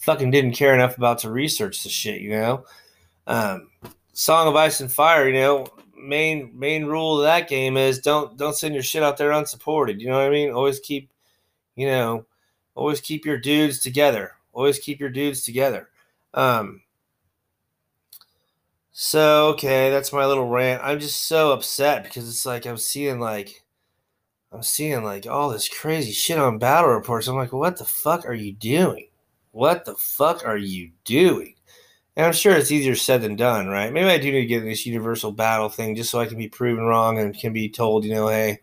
fucking 0.00 0.30
didn't 0.30 0.52
care 0.52 0.74
enough 0.74 0.98
about 0.98 1.20
to 1.20 1.30
research 1.30 1.82
the 1.82 1.88
shit, 1.88 2.20
you 2.20 2.30
know? 2.30 2.66
Um, 3.26 3.70
Song 4.12 4.48
of 4.48 4.56
Ice 4.56 4.80
and 4.80 4.92
Fire, 4.92 5.26
you 5.26 5.34
know, 5.34 5.66
main 5.98 6.50
main 6.58 6.84
rule 6.86 7.18
of 7.18 7.24
that 7.24 7.48
game 7.48 7.76
is 7.76 7.98
don't 7.98 8.36
don't 8.36 8.56
send 8.56 8.74
your 8.74 8.82
shit 8.82 9.02
out 9.02 9.16
there 9.16 9.32
unsupported. 9.32 10.00
You 10.00 10.08
know 10.08 10.16
what 10.16 10.26
I 10.26 10.30
mean? 10.30 10.50
Always 10.50 10.80
keep, 10.80 11.10
you 11.74 11.86
know, 11.86 12.26
always 12.74 13.00
keep 13.00 13.24
your 13.24 13.38
dudes 13.38 13.80
together. 13.80 14.32
Always 14.52 14.78
keep 14.78 15.00
your 15.00 15.10
dudes 15.10 15.44
together. 15.44 15.88
Um, 16.34 16.82
so 18.92 19.48
okay, 19.48 19.90
that's 19.90 20.12
my 20.12 20.24
little 20.24 20.48
rant. 20.48 20.82
I'm 20.82 21.00
just 21.00 21.26
so 21.28 21.52
upset 21.52 22.04
because 22.04 22.28
it's 22.28 22.46
like 22.46 22.64
I'm 22.66 22.78
seeing 22.78 23.20
like 23.20 23.64
I'm 24.52 24.62
seeing 24.62 25.04
like 25.04 25.26
all 25.26 25.50
this 25.50 25.68
crazy 25.68 26.12
shit 26.12 26.38
on 26.38 26.58
battle 26.58 26.90
reports. 26.90 27.26
I'm 27.26 27.36
like, 27.36 27.52
what 27.52 27.76
the 27.76 27.84
fuck 27.84 28.24
are 28.24 28.34
you 28.34 28.52
doing? 28.52 29.08
What 29.50 29.84
the 29.84 29.96
fuck 29.96 30.46
are 30.46 30.56
you 30.56 30.92
doing? 31.04 31.55
And 32.16 32.24
I'm 32.24 32.32
sure 32.32 32.56
it's 32.56 32.72
easier 32.72 32.96
said 32.96 33.20
than 33.20 33.36
done, 33.36 33.68
right? 33.68 33.92
Maybe 33.92 34.08
I 34.08 34.18
do 34.18 34.32
need 34.32 34.40
to 34.40 34.46
get 34.46 34.64
this 34.64 34.86
universal 34.86 35.32
battle 35.32 35.68
thing 35.68 35.94
just 35.94 36.10
so 36.10 36.18
I 36.18 36.26
can 36.26 36.38
be 36.38 36.48
proven 36.48 36.84
wrong 36.84 37.18
and 37.18 37.38
can 37.38 37.52
be 37.52 37.68
told, 37.68 38.04
you 38.04 38.14
know, 38.14 38.28
hey, 38.28 38.60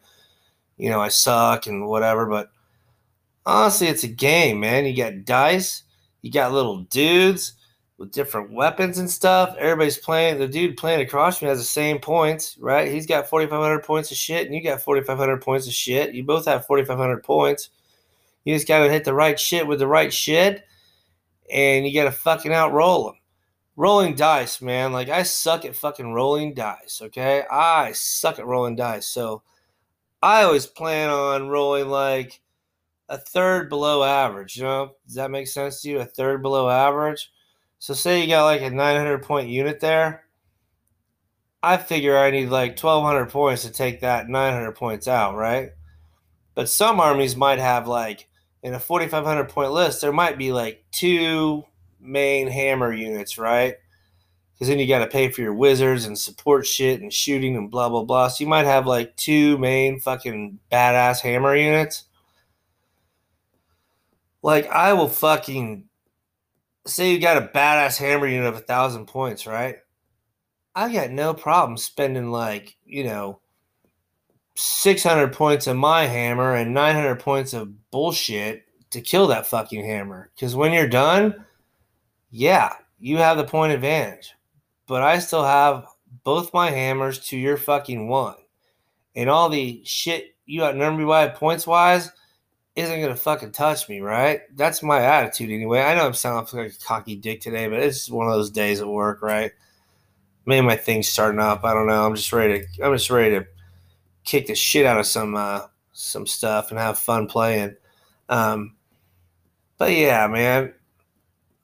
you 0.78 0.90
know, 0.90 1.00
I 1.00 1.10
suck 1.10 1.68
and 1.68 1.88
whatever. 1.88 2.26
But 2.26 2.50
honestly, 3.46 3.88
it's 3.88 4.04
a 4.04 4.08
game, 4.08 4.60
man. 4.60 4.86
You 4.86 4.98
got 4.98 5.26
dice, 5.26 5.84
you 6.24 6.32
got 6.32 6.52
little 6.52 6.80
dudes 6.86 7.54
with 8.00 8.12
different 8.12 8.52
weapons 8.52 8.98
and 8.98 9.10
stuff. 9.10 9.56
Everybody's 9.60 10.00
playing. 10.00 10.40
The 10.40 10.48
dude 10.48 10.76
playing 10.76 11.02
across 11.02 11.40
me 11.40 11.48
has 11.48 11.60
the 11.60 11.64
same 11.64 12.00
points, 12.00 12.58
right? 12.60 12.92
He's 12.92 13.06
got 13.06 13.30
4,500 13.30 13.84
points 13.84 14.10
of 14.10 14.18
shit, 14.18 14.48
and 14.48 14.56
you 14.56 14.64
got 14.64 14.82
4,500 14.82 15.42
points 15.42 15.68
of 15.68 15.74
shit. 15.74 16.16
You 16.16 16.24
both 16.24 16.46
have 16.46 16.66
4,500 16.66 17.24
points. 17.24 17.70
You 18.46 18.56
just 18.56 18.68
got 18.68 18.80
to 18.80 18.92
hit 18.92 19.06
the 19.06 19.14
right 19.14 19.40
shit 19.40 19.68
with 19.68 19.78
the 19.78 19.88
right 19.88 20.12
shit, 20.12 20.66
and 21.52 21.86
you 21.86 21.94
got 21.94 22.06
to 22.06 22.12
fucking 22.12 22.52
outroll 22.52 23.12
them. 23.12 23.20
Rolling 23.76 24.16
dice, 24.16 24.62
man. 24.62 24.92
Like, 24.92 25.10
I 25.10 25.24
suck 25.24 25.66
at 25.66 25.76
fucking 25.76 26.14
rolling 26.14 26.54
dice, 26.54 27.02
okay? 27.02 27.44
I 27.52 27.92
suck 27.94 28.40
at 28.40 28.46
rolling 28.46 28.76
dice. 28.76 29.08
So, 29.08 29.42
I 30.22 30.44
always 30.44 30.66
plan 30.66 31.10
on 31.10 31.50
rolling 31.50 31.90
like 31.90 32.40
a 33.10 33.18
third 33.18 33.70
below 33.70 34.04
average. 34.04 34.56
You 34.56 34.64
know, 34.64 34.96
does 35.06 35.16
that 35.16 35.32
make 35.32 35.48
sense 35.48 35.82
to 35.82 35.90
you? 35.90 36.00
A 36.00 36.06
third 36.06 36.42
below 36.42 36.70
average. 36.70 37.30
So 37.78 37.94
say 37.94 38.22
you 38.22 38.28
got 38.28 38.46
like 38.46 38.62
a 38.62 38.70
900 38.70 39.22
point 39.24 39.50
unit 39.50 39.82
there. 39.82 40.24
I 41.62 41.76
figure 41.76 42.18
I 42.18 42.32
need 42.32 42.48
like 42.48 42.82
1200 42.82 43.30
points 43.30 43.64
to 43.64 43.72
take 43.72 44.00
that 44.00 44.30
900 44.30 44.72
points 44.72 45.08
out, 45.08 45.36
right? 45.36 45.72
But 46.56 46.70
some 46.70 47.02
armies 47.02 47.36
might 47.36 47.60
have 47.60 47.88
like 47.88 48.30
in 48.62 48.74
a 48.74 48.80
4500 48.80 49.50
point 49.50 49.72
list, 49.72 50.00
there 50.00 50.14
might 50.14 50.38
be 50.38 50.54
like 50.54 50.86
two 50.92 51.66
main 52.04 52.48
hammer 52.48 52.94
units, 52.94 53.38
right? 53.38 53.76
Because 54.54 54.68
then 54.68 54.80
you 54.80 54.88
got 54.88 55.00
to 55.00 55.08
pay 55.08 55.30
for 55.30 55.42
your 55.42 55.54
wizards 55.54 56.06
and 56.06 56.18
support 56.18 56.66
shit 56.66 57.02
and 57.02 57.12
shooting 57.12 57.56
and 57.56 57.72
blah 57.72 57.90
blah 57.90 58.04
blah. 58.04 58.28
So 58.28 58.44
you 58.44 58.50
might 58.50 58.66
have 58.66 58.86
like 58.86 59.16
two 59.16 59.58
main 59.58 60.00
fucking 60.00 60.60
badass 60.72 61.22
hammer 61.22 61.56
units. 61.56 62.06
Like 64.42 64.68
I 64.68 64.94
will 64.94 65.10
fucking 65.10 65.86
say 66.86 67.12
you 67.12 67.20
got 67.20 67.38
a 67.38 67.48
badass 67.48 67.98
hammer 67.98 68.28
unit 68.28 68.48
of 68.48 68.56
a 68.56 68.60
thousand 68.60 69.08
points, 69.08 69.48
right? 69.48 69.78
I 70.76 70.92
got 70.92 71.12
no 71.12 71.34
problem 71.34 71.78
spending 71.78 72.32
like 72.32 72.76
you 72.86 73.04
know 73.04 73.40
600 74.56 75.34
points 75.34 75.68
of 75.68 75.78
my 75.78 76.06
hammer 76.06 76.56
and 76.56 76.74
900 76.74 77.20
points 77.20 77.54
of 77.54 77.92
bullshit 77.92 78.66
to 78.92 79.02
kill 79.02 79.28
that 79.28 79.48
fucking 79.48 79.84
hammer. 79.84 80.30
Because 80.36 80.56
when 80.56 80.74
you're 80.74 80.88
done, 80.88 81.46
yeah, 82.34 82.74
you 83.00 83.18
have 83.18 83.38
the 83.38 83.44
point 83.44 83.74
advantage. 83.74 84.34
But 84.88 85.04
I 85.04 85.20
still 85.20 85.44
have 85.44 85.86
both 86.24 86.54
my 86.54 86.72
hammers 86.72 87.20
to 87.28 87.38
your 87.38 87.58
fucking 87.58 88.08
one. 88.08 88.36
And 89.16 89.30
all 89.30 89.50
the 89.50 89.84
shit 89.86 90.36
you 90.46 90.64
outnumber 90.64 91.00
me 91.00 91.06
by 91.06 91.28
points 91.28 91.68
wise 91.68 92.12
isn't 92.76 93.02
gonna 93.02 93.16
fucking 93.16 93.52
touch 93.52 93.88
me, 93.88 94.02
right? 94.02 94.42
That's 94.56 94.82
my 94.82 95.00
attitude 95.00 95.52
anyway. 95.52 95.82
I 95.82 95.94
know 95.94 96.08
I'm 96.08 96.16
sounding 96.16 96.60
like 96.60 96.72
a 96.72 96.86
cocky 96.86 97.16
dick 97.16 97.40
today, 97.40 97.68
but 97.68 97.80
it's 97.80 98.10
one 98.10 98.28
of 98.28 98.34
those 98.34 98.50
days 98.50 98.82
at 98.82 98.88
work, 98.88 99.22
right? 99.22 99.52
Maybe 100.48 100.66
my 100.66 100.76
thing's 100.76 101.08
starting 101.08 101.40
up. 101.40 101.64
I 101.64 101.76
don't 101.76 101.88
know. 101.88 102.04
I'm 102.04 102.16
just 102.16 102.34
ready 102.34 102.66
to 102.66 102.84
I'm 102.84 102.96
just 102.96 103.12
ready 103.12 103.38
to 103.38 103.46
kick 104.24 104.48
the 104.48 104.56
shit 104.56 104.88
out 104.88 105.00
of 105.00 105.06
some 105.06 105.36
uh, 105.36 105.68
some 105.92 106.26
stuff 106.26 106.72
and 106.72 106.80
have 106.80 106.98
fun 106.98 107.28
playing. 107.28 107.76
Um, 108.28 108.76
but 109.78 109.92
yeah, 109.92 110.26
man. 110.26 110.74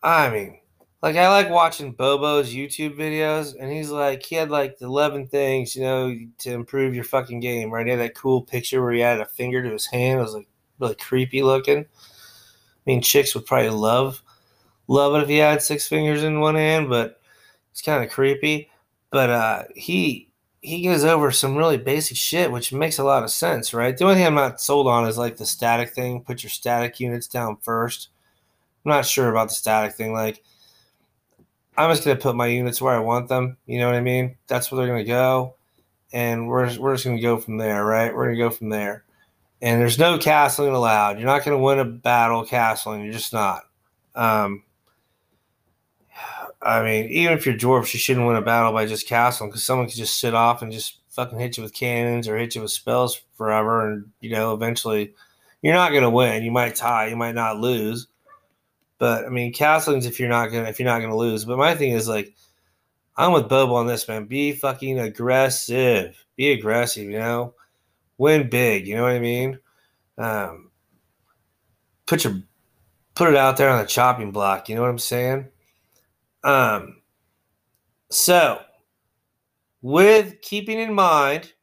I 0.03 0.29
mean, 0.29 0.59
like 1.01 1.15
I 1.15 1.29
like 1.29 1.49
watching 1.49 1.93
Bobo's 1.93 2.53
YouTube 2.53 2.97
videos, 2.97 3.55
and 3.59 3.71
he's 3.71 3.89
like, 3.89 4.23
he 4.23 4.35
had 4.35 4.49
like 4.49 4.77
eleven 4.81 5.27
things, 5.27 5.75
you 5.75 5.83
know, 5.83 6.15
to 6.39 6.51
improve 6.51 6.95
your 6.95 7.03
fucking 7.03 7.39
game. 7.39 7.71
Right? 7.71 7.85
He 7.85 7.91
had 7.91 7.99
that 7.99 8.15
cool 8.15 8.41
picture 8.41 8.81
where 8.81 8.93
he 8.93 8.99
had 8.99 9.19
a 9.19 9.25
finger 9.25 9.63
to 9.63 9.71
his 9.71 9.85
hand. 9.85 10.19
It 10.19 10.23
was 10.23 10.33
like 10.35 10.47
really 10.79 10.95
creepy 10.95 11.43
looking. 11.43 11.79
I 11.79 11.85
mean, 12.85 13.01
chicks 13.01 13.35
would 13.35 13.45
probably 13.45 13.69
love 13.69 14.23
love 14.89 15.15
it 15.15 15.23
if 15.23 15.29
he 15.29 15.37
had 15.37 15.61
six 15.61 15.87
fingers 15.87 16.23
in 16.23 16.41
one 16.41 16.55
hand, 16.55 16.89
but 16.89 17.21
it's 17.71 17.81
kind 17.81 18.03
of 18.03 18.11
creepy. 18.11 18.69
But 19.11 19.29
uh, 19.29 19.63
he 19.75 20.31
he 20.61 20.83
goes 20.83 21.05
over 21.05 21.31
some 21.31 21.55
really 21.55 21.77
basic 21.77 22.17
shit, 22.17 22.51
which 22.51 22.73
makes 22.73 22.99
a 22.99 23.03
lot 23.03 23.23
of 23.23 23.31
sense, 23.31 23.73
right? 23.73 23.95
The 23.95 24.03
only 24.03 24.15
thing 24.15 24.27
I'm 24.27 24.35
not 24.35 24.59
sold 24.59 24.87
on 24.87 25.07
is 25.07 25.17
like 25.17 25.37
the 25.37 25.45
static 25.45 25.91
thing. 25.91 26.23
Put 26.23 26.43
your 26.43 26.49
static 26.49 26.99
units 26.99 27.27
down 27.27 27.57
first. 27.61 28.09
I'm 28.85 28.91
not 28.91 29.05
sure 29.05 29.29
about 29.29 29.49
the 29.49 29.55
static 29.55 29.95
thing. 29.95 30.13
Like, 30.13 30.43
I'm 31.77 31.89
just 31.91 32.03
gonna 32.03 32.19
put 32.19 32.35
my 32.35 32.47
units 32.47 32.81
where 32.81 32.93
I 32.93 32.99
want 32.99 33.29
them. 33.29 33.57
You 33.65 33.79
know 33.79 33.87
what 33.87 33.95
I 33.95 34.01
mean? 34.01 34.35
That's 34.47 34.71
where 34.71 34.77
they're 34.77 34.93
gonna 34.93 35.05
go, 35.05 35.55
and 36.11 36.47
we're 36.47 36.77
we're 36.79 36.93
just 36.93 37.05
gonna 37.05 37.21
go 37.21 37.37
from 37.37 37.57
there, 37.57 37.85
right? 37.85 38.13
We're 38.13 38.25
gonna 38.25 38.37
go 38.37 38.49
from 38.49 38.69
there. 38.69 39.05
And 39.61 39.81
there's 39.81 39.99
no 39.99 40.17
castling 40.17 40.73
allowed. 40.73 41.17
You're 41.17 41.25
not 41.25 41.43
gonna 41.45 41.57
win 41.57 41.79
a 41.79 41.85
battle 41.85 42.45
castling. 42.45 43.03
You're 43.03 43.13
just 43.13 43.33
not. 43.33 43.63
Um, 44.15 44.63
I 46.61 46.83
mean, 46.83 47.05
even 47.09 47.37
if 47.37 47.45
you're 47.45 47.55
dwarfs, 47.55 47.93
you 47.93 47.99
shouldn't 47.99 48.27
win 48.27 48.35
a 48.35 48.41
battle 48.41 48.73
by 48.73 48.85
just 48.85 49.07
castling 49.07 49.47
because 49.47 49.63
someone 49.63 49.87
could 49.87 49.95
just 49.95 50.19
sit 50.19 50.33
off 50.33 50.61
and 50.61 50.71
just 50.71 50.97
fucking 51.09 51.39
hit 51.39 51.57
you 51.57 51.63
with 51.63 51.73
cannons 51.73 52.27
or 52.27 52.37
hit 52.37 52.55
you 52.55 52.61
with 52.61 52.71
spells 52.71 53.21
forever, 53.35 53.87
and 53.89 54.11
you 54.19 54.31
know, 54.31 54.53
eventually, 54.53 55.13
you're 55.61 55.73
not 55.73 55.93
gonna 55.93 56.09
win. 56.09 56.43
You 56.43 56.51
might 56.51 56.75
tie, 56.75 57.07
you 57.07 57.15
might 57.15 57.35
not 57.35 57.57
lose, 57.57 58.07
but 58.99 59.25
I 59.25 59.29
mean, 59.29 59.51
castling's 59.51 60.05
if 60.05 60.19
you're 60.19 60.29
not 60.29 60.47
gonna 60.47 60.69
if 60.69 60.79
you're 60.79 60.85
not 60.85 60.99
gonna 60.99 61.15
lose. 61.15 61.45
But 61.45 61.57
my 61.57 61.73
thing 61.73 61.93
is 61.93 62.07
like, 62.07 62.35
I'm 63.17 63.31
with 63.31 63.49
Bobo 63.49 63.73
on 63.75 63.87
this, 63.87 64.07
man. 64.07 64.25
Be 64.25 64.51
fucking 64.51 64.99
aggressive. 64.99 66.23
Be 66.35 66.51
aggressive. 66.51 67.05
You 67.05 67.17
know, 67.17 67.55
win 68.17 68.49
big. 68.49 68.87
You 68.87 68.97
know 68.97 69.03
what 69.03 69.13
I 69.13 69.19
mean? 69.19 69.59
Um, 70.17 70.69
put 72.05 72.25
your 72.25 72.41
put 73.15 73.29
it 73.29 73.37
out 73.37 73.57
there 73.57 73.69
on 73.69 73.79
the 73.79 73.87
chopping 73.87 74.31
block. 74.31 74.69
You 74.69 74.75
know 74.75 74.81
what 74.81 74.91
I'm 74.91 74.99
saying? 74.99 75.47
Um, 76.43 77.01
so, 78.11 78.59
with 79.81 80.41
keeping 80.41 80.79
in 80.79 80.93
mind 80.93 81.53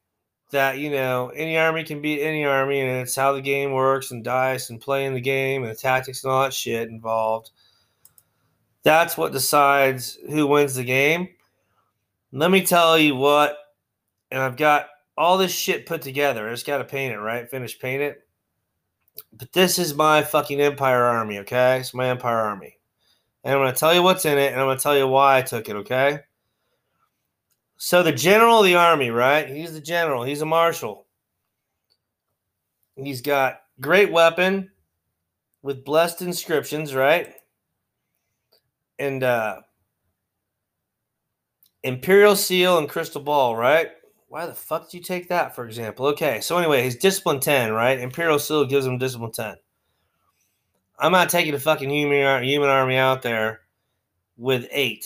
that 0.51 0.77
you 0.77 0.89
know 0.89 1.29
any 1.29 1.57
army 1.57 1.83
can 1.83 2.01
beat 2.01 2.21
any 2.21 2.45
army, 2.45 2.81
and 2.81 3.01
it's 3.01 3.15
how 3.15 3.33
the 3.33 3.41
game 3.41 3.71
works, 3.71 4.11
and 4.11 4.23
dice, 4.23 4.69
and 4.69 4.81
playing 4.81 5.13
the 5.13 5.21
game, 5.21 5.63
and 5.63 5.71
the 5.71 5.75
tactics 5.75 6.23
and 6.23 6.31
all 6.31 6.43
that 6.43 6.53
shit 6.53 6.89
involved. 6.89 7.51
That's 8.83 9.17
what 9.17 9.33
decides 9.33 10.17
who 10.29 10.47
wins 10.47 10.75
the 10.75 10.83
game. 10.83 11.29
Let 12.31 12.51
me 12.51 12.65
tell 12.65 12.97
you 12.97 13.15
what, 13.15 13.57
and 14.31 14.41
I've 14.41 14.57
got 14.57 14.87
all 15.17 15.37
this 15.37 15.51
shit 15.51 15.85
put 15.85 16.01
together. 16.01 16.47
I 16.47 16.51
just 16.51 16.65
got 16.65 16.77
to 16.77 16.83
paint 16.83 17.13
it, 17.13 17.19
right? 17.19 17.49
Finish 17.49 17.79
paint 17.79 18.01
it. 18.01 18.27
But 19.33 19.51
this 19.51 19.79
is 19.79 19.95
my 19.95 20.21
fucking 20.21 20.61
Empire 20.61 21.03
army, 21.03 21.39
okay? 21.39 21.79
It's 21.79 21.93
my 21.93 22.07
Empire 22.09 22.37
army 22.37 22.77
and 23.47 23.55
I'm 23.55 23.73
to 23.73 23.79
tell 23.79 23.93
you 23.93 24.03
what's 24.03 24.25
in 24.25 24.37
it, 24.37 24.51
and 24.51 24.61
I'm 24.61 24.75
to 24.75 24.81
tell 24.81 24.97
you 24.97 25.07
why 25.07 25.37
I 25.37 25.41
took 25.41 25.69
it, 25.69 25.75
okay? 25.77 26.19
So, 27.77 28.01
the 28.01 28.11
general 28.11 28.59
of 28.59 28.65
the 28.65 28.75
army, 28.75 29.11
right? 29.11 29.47
He's 29.47 29.73
the 29.73 29.81
general, 29.81 30.23
he's 30.23 30.41
a 30.41 30.45
marshal. 30.45 31.05
He's 32.95 33.21
got 33.21 33.61
great 33.79 34.11
weapon 34.11 34.71
with 35.61 35.85
blessed 35.85 36.23
inscriptions, 36.23 36.95
right? 36.95 37.33
And 38.97 39.23
uh, 39.23 39.61
Imperial 41.83 42.35
Seal 42.35 42.79
and 42.79 42.89
Crystal 42.89 43.21
Ball, 43.21 43.55
right? 43.55 43.89
Why 44.27 44.45
the 44.47 44.53
fuck 44.53 44.89
did 44.89 44.97
you 44.97 45.03
take 45.03 45.29
that, 45.29 45.55
for 45.55 45.65
example? 45.65 46.07
Okay, 46.07 46.41
so 46.41 46.57
anyway, 46.57 46.83
he's 46.83 46.97
Discipline 46.97 47.39
10, 47.39 47.71
right? 47.71 47.99
Imperial 47.99 48.39
Seal 48.39 48.65
gives 48.65 48.85
him 48.85 48.97
Discipline 48.97 49.31
10. 49.31 49.55
I'm 50.99 51.11
not 51.11 51.29
taking 51.29 51.53
a 51.53 51.59
fucking 51.59 51.89
human 51.89 52.43
human 52.43 52.69
army 52.69 52.97
out 52.97 53.21
there 53.21 53.61
with 54.35 54.67
eight, 54.71 55.05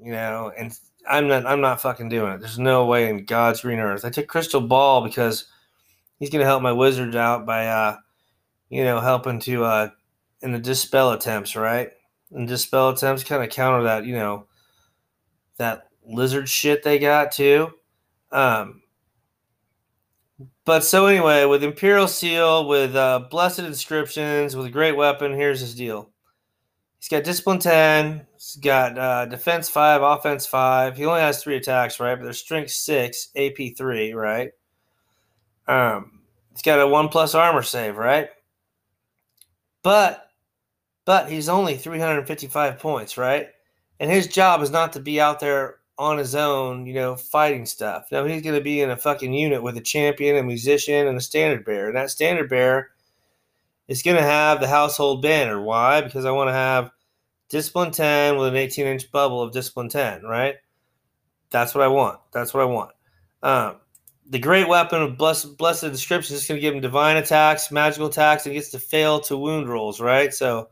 you 0.00 0.12
know, 0.12 0.52
and 0.56 0.78
I'm 1.08 1.28
not 1.28 1.46
I'm 1.46 1.60
not 1.60 1.80
fucking 1.80 2.08
doing 2.08 2.32
it. 2.32 2.40
There's 2.40 2.58
no 2.58 2.86
way 2.86 3.08
in 3.08 3.24
God's 3.24 3.60
green 3.60 3.78
earth. 3.78 4.04
I 4.04 4.10
took 4.10 4.26
Crystal 4.26 4.60
Ball 4.60 5.04
because 5.04 5.46
he's 6.18 6.30
gonna 6.30 6.44
help 6.44 6.62
my 6.62 6.72
wizards 6.72 7.16
out 7.16 7.46
by 7.46 7.66
uh 7.66 7.96
you 8.68 8.84
know 8.84 9.00
helping 9.00 9.40
to 9.40 9.64
uh 9.64 9.88
in 10.42 10.52
the 10.52 10.58
dispel 10.58 11.12
attempts, 11.12 11.56
right? 11.56 11.90
And 12.30 12.48
dispel 12.48 12.90
attempts 12.90 13.24
kind 13.24 13.42
of 13.42 13.50
counter 13.50 13.84
that, 13.84 14.04
you 14.04 14.14
know, 14.14 14.46
that 15.58 15.88
lizard 16.04 16.48
shit 16.48 16.82
they 16.82 16.98
got 16.98 17.32
too. 17.32 17.70
Um 18.32 18.82
but 20.64 20.84
so 20.84 21.06
anyway, 21.06 21.44
with 21.44 21.62
Imperial 21.62 22.08
Seal, 22.08 22.66
with 22.66 22.94
uh, 22.94 23.20
blessed 23.30 23.60
inscriptions, 23.60 24.56
with 24.56 24.66
a 24.66 24.70
great 24.70 24.96
weapon, 24.96 25.32
here's 25.32 25.60
his 25.60 25.74
deal. 25.74 26.10
He's 26.98 27.08
got 27.08 27.24
discipline 27.24 27.58
ten. 27.58 28.26
He's 28.34 28.56
got 28.56 28.98
uh, 28.98 29.26
defense 29.26 29.68
five, 29.68 30.02
offense 30.02 30.46
five. 30.46 30.96
He 30.96 31.04
only 31.04 31.20
has 31.20 31.42
three 31.42 31.56
attacks, 31.56 32.00
right? 32.00 32.14
But 32.16 32.24
there's 32.24 32.38
strength 32.38 32.70
six, 32.70 33.28
AP 33.36 33.76
three, 33.76 34.12
right? 34.12 34.52
Um, 35.68 36.20
he's 36.52 36.62
got 36.62 36.80
a 36.80 36.86
one 36.86 37.08
plus 37.08 37.34
armor 37.34 37.62
save, 37.62 37.96
right? 37.96 38.30
But, 39.82 40.30
but 41.04 41.30
he's 41.30 41.48
only 41.48 41.76
355 41.76 42.78
points, 42.78 43.16
right? 43.16 43.48
And 44.00 44.10
his 44.10 44.26
job 44.26 44.62
is 44.62 44.70
not 44.70 44.92
to 44.94 45.00
be 45.00 45.20
out 45.20 45.38
there 45.38 45.76
on 45.98 46.18
his 46.18 46.34
own, 46.34 46.86
you 46.86 46.94
know, 46.94 47.16
fighting 47.16 47.64
stuff. 47.64 48.06
No, 48.12 48.24
he's 48.24 48.42
going 48.42 48.56
to 48.56 48.64
be 48.64 48.80
in 48.80 48.90
a 48.90 48.96
fucking 48.96 49.32
unit 49.32 49.62
with 49.62 49.76
a 49.76 49.80
champion, 49.80 50.36
a 50.36 50.42
musician, 50.42 51.06
and 51.06 51.16
a 51.16 51.20
standard 51.20 51.64
bearer. 51.64 51.88
And 51.88 51.96
that 51.96 52.10
standard 52.10 52.50
bearer 52.50 52.88
is 53.88 54.02
going 54.02 54.16
to 54.16 54.22
have 54.22 54.60
the 54.60 54.68
household 54.68 55.22
banner. 55.22 55.60
Why? 55.60 56.00
Because 56.00 56.24
I 56.24 56.30
want 56.30 56.48
to 56.48 56.54
have 56.54 56.90
discipline 57.48 57.92
10 57.92 58.36
with 58.36 58.48
an 58.48 58.56
18 58.56 58.86
inch 58.86 59.12
bubble 59.12 59.42
of 59.42 59.52
discipline 59.52 59.88
10, 59.88 60.22
right? 60.22 60.56
That's 61.50 61.74
what 61.74 61.84
I 61.84 61.88
want. 61.88 62.18
That's 62.32 62.52
what 62.52 62.62
I 62.62 62.66
want. 62.66 62.90
Um, 63.42 63.76
the 64.28 64.38
great 64.38 64.68
weapon 64.68 65.02
of 65.02 65.16
blessed, 65.16 65.56
blessed 65.56 65.84
inscription 65.84 66.34
is 66.34 66.46
going 66.46 66.58
to 66.58 66.60
give 66.60 66.74
him 66.74 66.80
divine 66.80 67.16
attacks, 67.16 67.70
magical 67.70 68.08
attacks, 68.08 68.44
and 68.44 68.54
gets 68.54 68.70
to 68.70 68.78
fail 68.78 69.20
to 69.20 69.36
wound 69.36 69.68
rolls, 69.68 70.00
right? 70.00 70.34
So 70.34 70.68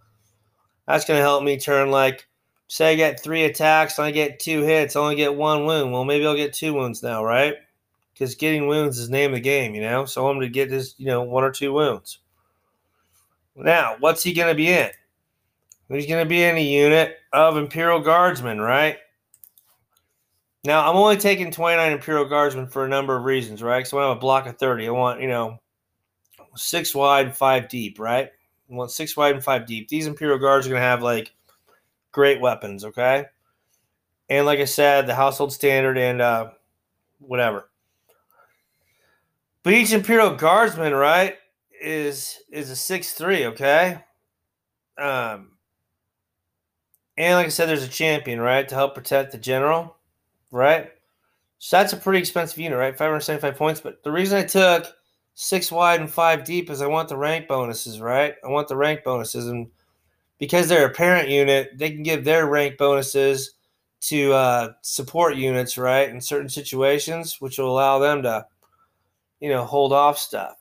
that's 0.87 1.05
going 1.05 1.19
to 1.19 1.23
help 1.23 1.45
me 1.45 1.59
turn 1.59 1.91
like 1.91 2.27
say 2.67 2.93
I 2.93 2.95
get 2.97 3.21
three 3.21 3.45
attacks 3.45 3.99
I 3.99 4.11
get 4.11 4.41
two 4.41 4.63
hits, 4.63 4.97
I 4.97 5.01
only 5.01 5.17
get 5.17 5.37
one 5.37 5.65
wound. 5.67 5.93
Well, 5.93 6.05
maybe 6.05 6.27
I'll 6.27 6.35
get 6.35 6.53
two 6.53 6.75
wounds 6.75 7.03
now, 7.03 7.25
right? 7.25 7.55
Because 8.13 8.35
getting 8.35 8.67
wounds 8.67 8.99
is 8.99 9.11
name 9.11 9.31
of 9.31 9.37
the 9.37 9.41
game, 9.41 9.75
you 9.75 9.83
know. 9.83 10.05
So 10.05 10.27
I'm 10.27 10.37
going 10.37 10.49
to 10.49 10.53
get 10.53 10.71
this, 10.71 10.95
you 10.99 11.07
know, 11.07 11.23
one 11.23 11.45
or 11.45 11.51
two 11.51 11.73
wounds. 11.73 12.19
Now, 13.57 13.97
what's 14.01 14.23
he 14.23 14.33
going 14.33 14.49
to 14.49 14.55
be 14.55 14.69
in? 14.69 14.91
He's 15.89 16.07
going 16.07 16.25
to 16.25 16.29
be 16.29 16.43
in 16.43 16.57
a 16.57 16.63
unit 16.63 17.19
of 17.33 17.57
Imperial 17.57 18.01
Guardsmen, 18.01 18.61
right? 18.61 18.97
Now, 20.65 20.89
I'm 20.89 20.97
only 20.97 21.19
taking 21.19 21.51
29 21.51 21.93
Imperial 21.93 22.25
Guardsmen 22.25 22.67
for 22.67 22.85
a 22.85 22.89
number 22.89 23.15
of 23.15 23.25
reasons, 23.25 23.63
right? 23.63 23.87
So 23.87 23.99
I 23.99 24.09
have 24.09 24.17
a 24.17 24.21
block 24.21 24.47
of 24.47 24.57
30. 24.57 24.89
I 24.89 24.91
want, 24.91 25.21
you 25.21 25.29
know, 25.29 25.61
six 26.57 26.95
wide, 26.95 27.27
and 27.27 27.37
five 27.37 27.69
deep, 27.69 27.99
right? 27.99 28.31
I 28.71 28.75
want 28.75 28.91
six 28.91 29.17
wide 29.17 29.35
and 29.35 29.45
five 29.45 29.67
deep. 29.67 29.89
These 29.89 30.07
Imperial 30.07 30.39
Guards 30.39 30.67
are 30.67 30.71
going 30.71 30.81
to 30.81 30.87
have, 30.87 31.03
like, 31.03 31.35
great 32.13 32.41
weapons, 32.41 32.85
okay? 32.85 33.27
And 34.31 34.47
like 34.47 34.59
I 34.59 34.65
said, 34.65 35.07
the 35.07 35.15
household 35.15 35.53
standard 35.53 35.99
and 35.99 36.23
uh, 36.23 36.51
whatever. 37.19 37.69
But 39.63 39.75
each 39.75 39.93
Imperial 39.93 40.35
Guardsman, 40.35 40.95
right, 40.95 41.37
is 41.85 42.41
is 42.51 42.71
a 42.71 42.77
six 42.77 43.13
three, 43.13 43.47
okay? 43.47 44.01
Um, 44.99 45.51
and 47.17 47.37
like 47.37 47.47
I 47.47 47.51
said, 47.51 47.69
there's 47.69 47.85
a 47.85 47.89
champion, 47.89 48.41
right, 48.41 48.69
to 48.69 48.75
help 48.75 48.95
protect 48.95 49.33
the 49.33 49.39
general, 49.39 49.97
right? 50.51 50.91
So 51.59 51.77
that's 51.77 51.93
a 51.93 51.97
pretty 51.97 52.19
expensive 52.19 52.59
unit, 52.59 52.79
right? 52.79 52.97
575 52.97 53.57
points. 53.57 53.81
But 53.81 54.03
the 54.03 54.13
reason 54.13 54.39
I 54.39 54.45
took 54.45 54.87
six 55.35 55.71
wide 55.71 56.01
and 56.01 56.11
five 56.11 56.45
deep 56.45 56.71
is 56.71 56.83
I 56.83 56.87
want 56.87 57.09
the 57.09 57.17
rank 57.17 57.49
bonuses, 57.49 58.01
right? 58.01 58.35
I 58.45 58.49
want 58.49 58.69
the 58.69 58.77
rank 58.77 59.05
bonuses. 59.05 59.47
And 59.47 59.69
because 60.39 60.69
they're 60.69 60.87
a 60.87 60.93
parent 60.93 61.29
unit, 61.29 61.71
they 61.77 61.91
can 61.91 62.03
give 62.03 62.25
their 62.25 62.47
rank 62.47 62.79
bonuses 62.79 63.53
to 64.03 64.33
uh, 64.33 64.73
support 64.83 65.37
units, 65.37 65.79
right, 65.79 66.09
in 66.09 66.21
certain 66.21 66.49
situations, 66.49 67.41
which 67.41 67.59
will 67.59 67.71
allow 67.71 67.99
them 67.99 68.23
to, 68.23 68.45
you 69.41 69.49
know, 69.49 69.65
hold 69.65 69.93
off 69.93 70.19
stuff. 70.19 70.57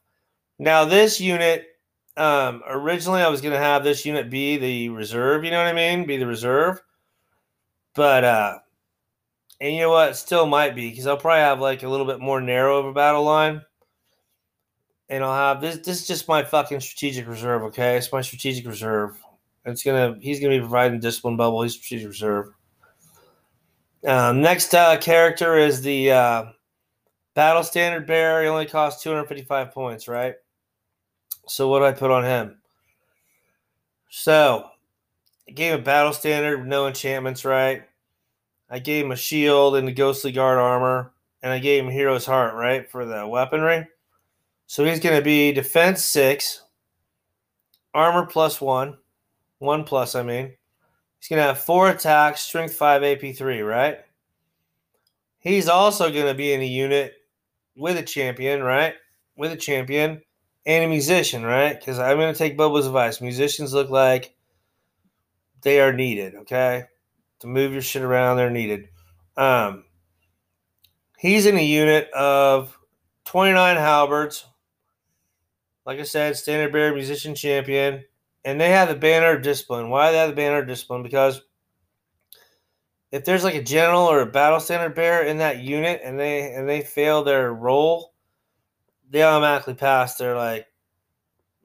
Now, 0.60 0.86
this 0.86 1.20
unit, 1.20 1.66
um, 2.18 2.62
originally 2.68 3.22
I 3.22 3.30
was 3.30 3.42
going 3.42 3.54
to 3.54 3.60
have 3.60 3.84
this 3.84 4.06
unit 4.06 4.30
be 4.30 4.58
the 4.58 4.90
reserve, 4.90 5.44
you 5.44 5.52
know 5.52 5.58
what 5.58 5.68
I 5.68 5.74
mean? 5.74 6.06
Be 6.06 6.18
the 6.18 6.28
reserve. 6.28 6.82
But, 7.96 8.24
uh, 8.24 8.60
and 9.64 9.74
you 9.74 9.80
know 9.80 9.92
what? 9.92 10.18
Still 10.18 10.46
might 10.46 10.76
be 10.76 10.90
because 10.90 11.08
I'll 11.08 11.18
probably 11.18 11.40
have 11.40 11.62
like 11.62 11.84
a 11.84 11.90
little 11.90 12.06
bit 12.06 12.20
more 12.20 12.42
narrow 12.42 12.80
of 12.80 12.86
a 12.86 12.94
battle 12.94 13.24
line. 13.24 13.62
And 15.08 15.24
I'll 15.24 15.34
have 15.34 15.62
this. 15.62 15.78
This 15.78 16.02
is 16.02 16.08
just 16.08 16.28
my 16.28 16.44
fucking 16.44 16.82
strategic 16.82 17.28
reserve, 17.28 17.64
okay? 17.64 17.98
It's 17.98 18.12
my 18.12 18.22
strategic 18.22 18.68
reserve. 18.68 19.18
It's 19.66 19.84
gonna. 19.84 20.18
He's 20.20 20.40
gonna 20.40 20.56
be 20.56 20.60
providing 20.60 21.00
discipline 21.00 21.38
bubble. 21.38 21.62
He's 21.62 21.76
strategic 21.76 22.10
reserve. 22.10 22.48
Um, 24.06 24.42
next 24.42 24.74
uh, 24.74 24.98
character 24.98 25.58
is 25.58 25.82
the 25.82 26.12
uh, 26.12 26.46
battle 27.36 27.64
standard 27.64 28.06
bear. 28.06 28.42
He 28.42 28.50
only 28.50 28.66
costs 28.66 29.04
255 29.04 29.72
points, 29.72 30.08
right? 30.08 30.36
So 31.48 31.68
what 31.68 31.80
do 31.80 31.86
I 31.86 31.92
put 31.92 32.12
on 32.12 32.24
him? 32.24 32.58
So 34.10 34.70
I 35.48 35.52
gave 35.52 35.74
him 35.74 35.84
battle 35.84 36.14
standard, 36.14 36.68
no 36.68 36.88
enchantments, 36.88 37.46
right? 37.46 37.84
I 38.70 38.80
gave 38.80 39.06
him 39.06 39.12
a 39.12 39.16
shield 39.16 39.76
and 39.76 39.88
the 39.88 39.92
ghostly 39.92 40.32
guard 40.32 40.58
armor, 40.58 41.14
and 41.42 41.52
I 41.52 41.60
gave 41.60 41.84
him 41.84 41.92
hero's 41.92 42.26
heart, 42.26 42.56
right, 42.56 42.90
for 42.90 43.06
the 43.06 43.28
weaponry. 43.28 43.88
So 44.68 44.86
he's 44.86 45.00
going 45.00 45.16
to 45.16 45.24
be 45.24 45.52
defense 45.52 46.04
six, 46.04 46.64
armor 47.94 48.26
plus 48.26 48.62
one, 48.62 48.98
one 49.60 49.84
plus, 49.84 50.16
I 50.16 50.24
mean. 50.24 50.54
He's 51.20 51.28
going 51.30 51.40
to 51.40 51.48
have 51.48 51.60
four 51.60 51.90
attacks, 51.90 52.42
strength 52.42 52.74
5, 52.74 53.04
AP 53.04 53.36
3, 53.36 53.62
right? 53.62 54.00
He's 55.40 55.68
also 55.68 56.12
going 56.12 56.26
to 56.26 56.34
be 56.34 56.54
in 56.54 56.62
a 56.62 56.66
unit 56.66 57.14
with 57.76 57.98
a 57.98 58.04
champion, 58.04 58.62
right? 58.62 58.96
With 59.36 59.52
a 59.52 59.58
champion 59.58 60.22
and 60.66 60.84
a 60.84 60.88
musician, 60.88 61.44
right? 61.44 61.78
Because 61.78 62.00
I'm 62.00 62.18
going 62.18 62.34
to 62.34 62.38
take 62.38 62.58
Bubba's 62.58 62.88
advice. 62.88 63.22
Musicians 63.22 63.74
look 63.74 63.90
like 63.90 64.36
they 65.62 65.80
are 65.80 65.94
needed, 65.94 66.36
okay? 66.36 66.84
To 67.40 67.48
move 67.48 67.74
your 67.74 67.82
shit 67.82 68.02
around, 68.02 68.38
they're 68.38 68.50
needed. 68.50 68.90
Um, 69.36 69.86
he's 71.18 71.46
in 71.46 71.58
a 71.58 71.64
unit 71.64 72.10
of 72.12 72.78
29 73.26 73.78
halberds. 73.78 74.46
Like 75.86 76.00
I 76.00 76.04
said, 76.04 76.38
standard 76.38 76.72
bearer, 76.72 76.94
musician, 76.94 77.36
champion 77.36 78.04
and 78.46 78.60
they 78.60 78.70
have 78.70 78.90
the 78.90 78.96
banner 78.96 79.36
of 79.36 79.42
discipline. 79.42 79.90
Why 79.90 80.12
they 80.12 80.18
have 80.18 80.30
the 80.30 80.36
banner 80.36 80.60
of 80.60 80.68
discipline? 80.68 81.04
Because 81.04 81.42
if 83.12 83.26
there's 83.26 83.44
like 83.44 83.56
a 83.56 83.64
general 83.64 84.02
or 84.02 84.22
a 84.22 84.26
battle 84.26 84.60
standard 84.60 84.96
bearer 84.96 85.24
in 85.24 85.38
that 85.38 85.60
unit 85.60 86.02
and 86.04 86.20
they 86.20 86.54
and 86.54 86.68
they 86.68 86.82
fail 86.82 87.24
their 87.24 87.54
roll, 87.54 88.13
they 89.14 89.22
automatically 89.22 89.76
pass 89.76 90.16
their 90.16 90.36
like 90.36 90.66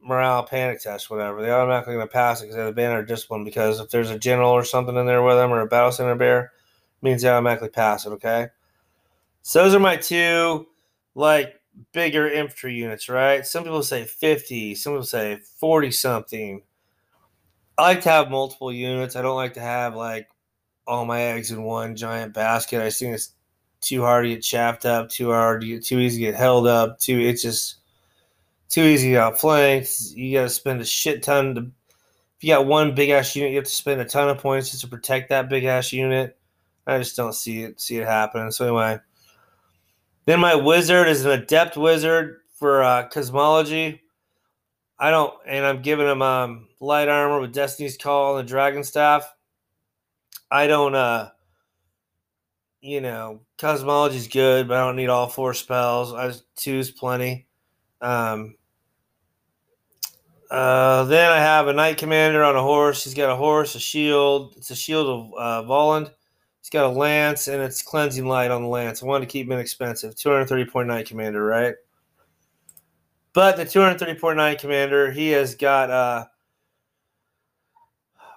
morale 0.03 0.45
panic 0.45 0.83
test, 0.83 1.09
whatever. 1.09 1.41
They 1.41 1.51
automatically 1.51 1.95
gonna 1.95 2.07
pass 2.07 2.41
it 2.41 2.45
because 2.45 2.57
they 2.57 2.63
have 2.63 2.75
the 2.75 2.81
banner 2.81 3.03
discipline. 3.03 3.43
Because 3.43 3.81
if 3.81 3.89
there's 3.89 4.11
a 4.11 4.19
general 4.19 4.51
or 4.51 4.65
something 4.65 4.95
in 4.95 5.07
there 5.07 5.23
with 5.23 5.37
them 5.37 5.51
or 5.51 5.61
a 5.61 5.67
battle 5.67 5.91
standard 5.91 6.19
bearer, 6.19 6.53
means 7.01 7.23
they 7.23 7.31
automatically 7.31 7.71
pass 7.71 8.05
it. 8.05 8.11
Okay. 8.11 8.49
So 9.41 9.65
those 9.65 9.75
are 9.75 9.81
my 9.81 9.97
two 9.97 10.67
like 11.15 11.55
bigger 11.93 12.29
infantry 12.29 12.75
units, 12.75 13.09
right? 13.09 13.47
Some 13.47 13.65
people 13.65 13.83
say 13.83 14.05
50, 14.05 14.75
some 14.75 14.93
people 14.93 15.07
say 15.07 15.39
40 15.59 15.91
something. 15.91 16.63
I 17.79 17.83
like 17.83 18.03
to 18.03 18.11
have 18.11 18.31
multiple 18.31 18.71
units. 18.71 19.17
I 19.17 19.23
don't 19.23 19.37
like 19.37 19.55
to 19.55 19.61
have 19.61 19.97
like 19.97 20.29
all 20.87 21.07
my 21.07 21.23
eggs 21.23 21.51
in 21.51 21.63
one 21.63 21.97
giant 21.97 22.35
basket. 22.35 22.83
I 22.83 22.91
think 22.91 23.15
it's 23.15 23.33
too 23.81 24.03
hard 24.03 24.25
to 24.25 24.31
get 24.31 24.43
chapped 24.43 24.87
up, 24.87 25.09
too 25.09 25.31
hard 25.31 25.61
to 25.61 25.67
get 25.67 25.85
too 25.85 25.99
easy 25.99 26.25
to 26.25 26.31
get 26.31 26.38
held 26.38 26.67
up, 26.67 26.99
too 26.99 27.19
it's 27.19 27.43
just 27.43 27.77
too 28.69 28.83
easy 28.83 29.12
to 29.12 29.21
outflank. 29.21 29.87
You 30.14 30.38
gotta 30.38 30.51
spend 30.51 30.81
a 30.81 30.85
shit 30.85 31.23
ton 31.23 31.55
to 31.55 31.61
if 31.61 32.45
you 32.45 32.55
got 32.55 32.67
one 32.67 32.95
big 32.95 33.11
ass 33.11 33.35
unit, 33.35 33.51
you 33.51 33.57
have 33.57 33.64
to 33.64 33.71
spend 33.71 34.01
a 34.01 34.05
ton 34.05 34.29
of 34.29 34.38
points 34.38 34.71
just 34.71 34.83
to 34.83 34.88
protect 34.88 35.29
that 35.31 35.49
big 35.49 35.64
ass 35.64 35.93
unit. 35.93 36.38
I 36.87 36.99
just 36.99 37.17
don't 37.17 37.35
see 37.35 37.62
it 37.62 37.81
see 37.81 37.99
it 37.99 38.07
happening. 38.07 38.51
So 38.51 38.67
anyway. 38.67 39.01
Then 40.29 40.41
my 40.41 40.55
wizard 40.55 41.09
is 41.09 41.25
an 41.25 41.31
adept 41.31 41.79
wizard 41.79 42.41
for 42.53 42.83
uh, 42.83 43.09
cosmology. 43.09 44.03
I 44.99 45.11
don't, 45.11 45.33
and 45.47 45.64
I'm 45.64 45.81
giving 45.81 46.07
him 46.07 46.21
um, 46.21 46.69
light 46.81 47.09
armor 47.09 47.41
with 47.41 47.55
Destiny's 47.55 47.97
Call 47.97 48.37
and 48.37 48.47
the 48.47 48.51
Dragon 48.51 48.85
Staff. 48.85 49.27
I 50.51 50.67
don't, 50.67 50.95
uh, 50.95 51.31
you 52.81 53.01
know, 53.01 53.41
cosmology's 53.59 54.29
good, 54.29 54.69
but 54.69 54.77
I 54.77 54.87
don't 54.87 54.97
need 54.97 55.09
all 55.09 55.29
four 55.29 55.55
spells. 55.55 56.12
I 56.12 56.33
two's 56.57 56.91
plenty. 56.91 57.47
Um, 58.01 58.55
uh, 60.51 61.05
then 61.05 61.31
I 61.31 61.38
have 61.38 61.69
a 61.69 61.73
knight 61.73 61.99
commander 61.99 62.43
on 62.43 62.57
a 62.57 62.62
horse. 62.62 63.05
He's 63.05 63.14
got 63.14 63.31
a 63.31 63.37
horse, 63.37 63.75
a 63.75 63.81
shield. 63.81 64.55
It's 64.57 64.71
a 64.71 64.77
shield 64.77 65.07
of 65.07 65.38
uh, 65.38 65.69
Voland. 65.69 66.11
He's 66.61 66.71
got 66.71 66.87
a 66.87 66.88
lance 66.88 67.49
and 67.49 67.62
it's 67.62 67.83
cleansing 67.83 68.27
light 68.27 68.51
on 68.51 68.62
the 68.62 68.69
lance. 68.69 69.03
I 69.03 69.07
wanted 69.07 69.27
to 69.27 69.33
keep 69.33 69.47
him 69.47 69.53
inexpensive. 69.53 70.17
230 70.17 70.71
point 70.71 70.88
knight 70.88 71.07
commander, 71.07 71.45
right? 71.45 71.75
But 73.33 73.57
the 73.57 73.64
230.9 73.64 74.59
commander, 74.59 75.11
he 75.11 75.29
has 75.31 75.55
got 75.55 75.91
uh, 75.91 76.25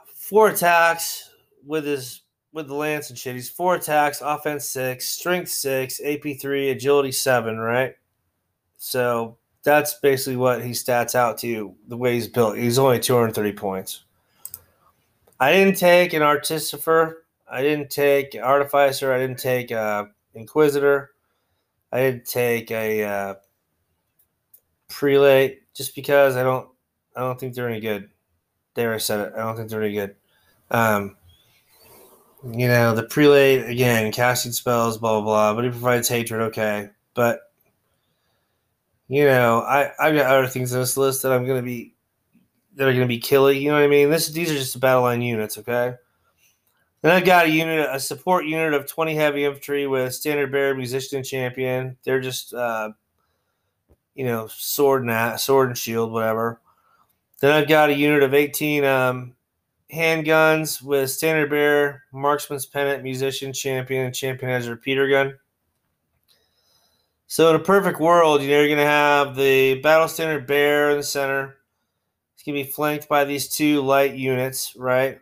four 0.06 0.49
attacks 0.49 1.30
with 1.65 1.86
his 1.86 2.21
with 2.53 2.67
the 2.67 2.75
lance 2.75 3.09
and 3.09 3.17
shit. 3.17 3.35
He's 3.35 3.49
four 3.49 3.75
attacks, 3.75 4.21
offense 4.21 4.67
six, 4.67 5.07
strength 5.09 5.49
six, 5.49 6.01
AP 6.03 6.39
three, 6.39 6.69
agility 6.69 7.11
seven, 7.11 7.57
right? 7.57 7.95
So 8.77 9.37
that's 9.63 9.95
basically 9.95 10.37
what 10.37 10.63
he 10.63 10.71
stats 10.71 11.15
out 11.15 11.37
to 11.39 11.75
the 11.87 11.97
way 11.97 12.15
he's 12.15 12.27
built. 12.27 12.57
He's 12.57 12.79
only 12.79 12.99
230 12.99 13.53
points. 13.53 14.03
I 15.39 15.51
didn't 15.53 15.77
take 15.77 16.13
an 16.13 16.21
artificer. 16.21 17.23
I 17.49 17.61
didn't 17.61 17.89
take 17.89 18.35
artificer. 18.41 19.13
I 19.13 19.19
didn't 19.19 19.39
take 19.39 19.71
uh, 19.71 20.05
inquisitor. 20.33 21.11
I 21.91 22.01
didn't 22.01 22.25
take 22.25 22.71
a 22.71 23.03
uh, 23.03 23.33
prelate 24.87 25.63
just 25.73 25.95
because 25.95 26.35
I 26.35 26.43
don't 26.43 26.69
I 27.15 27.21
don't 27.21 27.39
think 27.39 27.53
they're 27.53 27.69
any 27.69 27.81
good. 27.81 28.09
There 28.75 28.93
I 28.93 28.97
said 28.97 29.19
it. 29.19 29.33
I 29.35 29.39
don't 29.39 29.57
think 29.57 29.69
they're 29.69 29.83
any 29.83 29.93
good. 29.93 30.15
Um, 30.69 31.17
you 32.43 32.67
know, 32.67 32.95
the 32.95 33.04
prelate 33.04 33.69
again, 33.69 34.12
casting 34.12 34.51
spells, 34.51 34.97
blah 34.97 35.21
blah 35.21 35.21
blah, 35.21 35.54
but 35.54 35.63
he 35.63 35.69
provides 35.69 36.08
hatred, 36.08 36.41
okay. 36.41 36.89
But 37.13 37.41
you 39.08 39.25
know, 39.25 39.60
I 39.62 39.91
I've 39.99 40.15
got 40.15 40.32
other 40.32 40.47
things 40.47 40.73
on 40.73 40.80
this 40.80 40.97
list 40.97 41.21
that 41.23 41.32
I'm 41.32 41.45
gonna 41.45 41.62
be 41.62 41.93
that 42.75 42.88
are 42.88 42.93
gonna 42.93 43.06
be 43.06 43.19
killing. 43.19 43.62
You 43.62 43.69
know 43.69 43.75
what 43.75 43.84
I 43.84 43.88
mean? 43.88 44.10
This 44.10 44.30
these 44.30 44.51
are 44.51 44.56
just 44.56 44.73
the 44.73 44.80
battle 44.80 45.04
line 45.04 45.21
units, 45.21 45.58
okay. 45.58 45.95
Then 47.01 47.12
I've 47.12 47.25
got 47.25 47.47
a 47.47 47.49
unit, 47.49 47.89
a 47.91 47.99
support 47.99 48.45
unit 48.45 48.75
of 48.75 48.86
20 48.86 49.15
heavy 49.15 49.43
infantry 49.43 49.88
with 49.88 50.13
standard 50.13 50.51
bearer, 50.51 50.75
musician, 50.75 51.17
and 51.17 51.25
champion. 51.25 51.97
They're 52.04 52.21
just 52.21 52.54
uh, 52.54 52.91
you 54.13 54.25
know, 54.25 54.47
sword 54.47 55.06
and 55.06 55.39
sword 55.39 55.69
and 55.69 55.77
shield, 55.77 56.12
whatever. 56.12 56.60
Then 57.39 57.51
I've 57.51 57.67
got 57.67 57.89
a 57.89 57.93
unit 57.93 58.21
of 58.23 58.34
18 58.34 58.84
um, 58.84 59.34
handguns 59.93 60.82
with 60.82 61.12
standard 61.12 61.49
bearer, 61.49 62.04
marksman's 62.13 62.65
pennant, 62.65 63.04
musician, 63.04 63.54
champion, 63.54 64.06
and 64.06 64.15
champion 64.15 64.51
has 64.51 64.67
a 64.67 64.71
repeater 64.71 65.08
gun. 65.08 65.38
So 67.27 67.49
in 67.49 67.56
a 67.56 67.63
perfect 67.63 67.99
world, 67.99 68.41
you 68.41 68.49
know, 68.49 68.60
you're 68.60 68.69
gonna 68.75 68.86
have 68.86 69.36
the 69.36 69.75
battle 69.82 70.08
standard 70.08 70.47
bear 70.47 70.91
in 70.91 70.97
the 70.97 71.04
center. 71.04 71.58
It's 72.34 72.43
gonna 72.43 72.63
be 72.63 72.69
flanked 72.69 73.08
by 73.08 73.23
these 73.23 73.49
two 73.49 73.82
light 73.82 74.15
units, 74.15 74.75
right? 74.75 75.19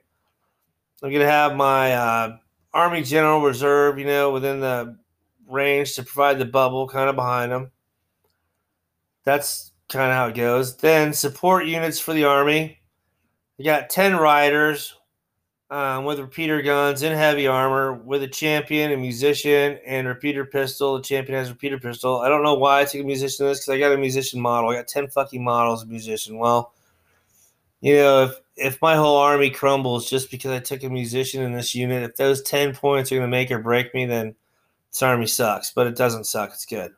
I'm 1.03 1.11
gonna 1.11 1.25
have 1.25 1.55
my 1.55 1.93
uh, 1.93 2.37
Army 2.73 3.03
General 3.03 3.41
Reserve, 3.41 3.99
you 3.99 4.05
know, 4.05 4.31
within 4.31 4.59
the 4.59 4.97
range 5.47 5.95
to 5.95 6.03
provide 6.03 6.39
the 6.39 6.45
bubble, 6.45 6.87
kind 6.87 7.09
of 7.09 7.15
behind 7.15 7.51
them. 7.51 7.71
That's 9.23 9.71
kind 9.87 10.11
of 10.11 10.17
how 10.17 10.27
it 10.27 10.35
goes. 10.35 10.77
Then 10.77 11.13
support 11.13 11.65
units 11.65 11.99
for 11.99 12.13
the 12.13 12.25
Army. 12.25 12.78
You 13.59 13.65
got 13.65 13.89
ten 13.89 14.15
riders 14.15 14.95
um, 15.69 16.05
with 16.05 16.17
repeater 16.17 16.61
guns 16.61 17.03
in 17.03 17.11
heavy 17.11 17.45
armor, 17.45 17.93
with 17.93 18.23
a 18.23 18.27
champion, 18.27 18.93
a 18.93 18.95
musician, 18.97 19.77
and 19.85 20.07
repeater 20.07 20.45
pistol. 20.45 20.95
The 20.95 21.03
champion 21.03 21.37
has 21.37 21.49
a 21.49 21.51
repeater 21.51 21.77
pistol. 21.77 22.21
I 22.21 22.29
don't 22.29 22.41
know 22.41 22.53
why 22.53 22.79
I 22.79 22.85
took 22.85 23.01
a 23.01 23.03
musician 23.03 23.47
this 23.47 23.59
because 23.59 23.73
I 23.73 23.77
got 23.77 23.91
a 23.91 23.97
musician 23.97 24.39
model. 24.39 24.69
I 24.69 24.75
got 24.75 24.87
ten 24.87 25.09
fucking 25.09 25.43
models 25.43 25.83
of 25.83 25.89
musician. 25.89 26.37
Well, 26.37 26.71
you 27.81 27.95
know, 27.95 28.23
if 28.23 28.39
if 28.55 28.81
my 28.81 28.95
whole 28.95 29.17
army 29.17 29.49
crumbles 29.49 30.09
just 30.09 30.31
because 30.31 30.51
I 30.51 30.59
took 30.59 30.83
a 30.83 30.89
musician 30.89 31.43
in 31.43 31.51
this 31.51 31.75
unit, 31.75 32.03
if 32.03 32.15
those 32.15 32.41
ten 32.41 32.73
points 32.73 33.11
are 33.11 33.15
going 33.15 33.27
to 33.27 33.29
make 33.29 33.51
or 33.51 33.59
break 33.59 33.93
me, 33.93 34.05
then 34.05 34.35
this 34.89 35.03
army 35.03 35.27
sucks. 35.27 35.73
But 35.73 35.85
it 35.85 35.97
doesn't 35.97 36.27
suck. 36.27 36.51
It's 36.53 36.65
good. 36.65 36.93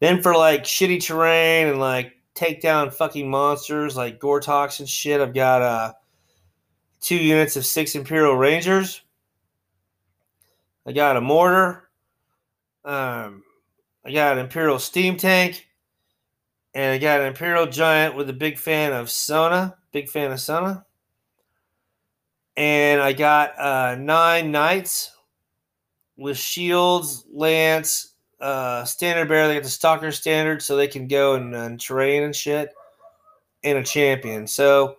Then 0.00 0.20
for 0.20 0.34
like 0.34 0.64
shitty 0.64 1.00
terrain 1.00 1.68
and 1.68 1.78
like 1.78 2.13
take 2.34 2.60
down 2.60 2.90
fucking 2.90 3.28
monsters 3.28 3.96
like 3.96 4.20
Gortach 4.20 4.80
and 4.80 4.88
shit, 4.88 5.20
I've 5.20 5.34
got 5.34 5.62
uh 5.62 5.92
two 7.00 7.16
units 7.16 7.56
of 7.56 7.66
six 7.66 7.94
Imperial 7.94 8.34
Rangers. 8.34 9.02
I 10.86 10.92
got 10.92 11.16
a 11.16 11.20
mortar. 11.20 11.88
Um, 12.84 13.42
I 14.04 14.12
got 14.12 14.38
an 14.38 14.44
Imperial 14.44 14.78
steam 14.78 15.16
tank. 15.16 15.68
And 16.74 16.92
I 16.92 16.98
got 16.98 17.20
an 17.20 17.26
Imperial 17.26 17.66
Giant 17.66 18.16
with 18.16 18.28
a 18.30 18.34
big 18.34 18.58
fan 18.58 18.92
of 18.92 19.10
Sona. 19.10 19.76
Big 19.92 20.08
fan 20.08 20.32
of 20.32 20.40
Sona. 20.40 20.84
And 22.56 23.00
I 23.00 23.12
got 23.12 23.58
uh, 23.58 23.96
nine 23.96 24.50
knights 24.50 25.12
with 26.16 26.36
shields, 26.36 27.24
lance, 27.32 28.13
uh, 28.44 28.84
standard 28.84 29.28
bearer. 29.28 29.48
They 29.48 29.54
got 29.54 29.62
the 29.62 29.70
stalker 29.70 30.12
standard 30.12 30.62
so 30.62 30.76
they 30.76 30.88
can 30.88 31.08
go 31.08 31.34
and, 31.34 31.54
and 31.54 31.80
terrain 31.80 32.22
and 32.22 32.36
shit. 32.36 32.70
And 33.62 33.78
a 33.78 33.82
champion. 33.82 34.46
So 34.46 34.96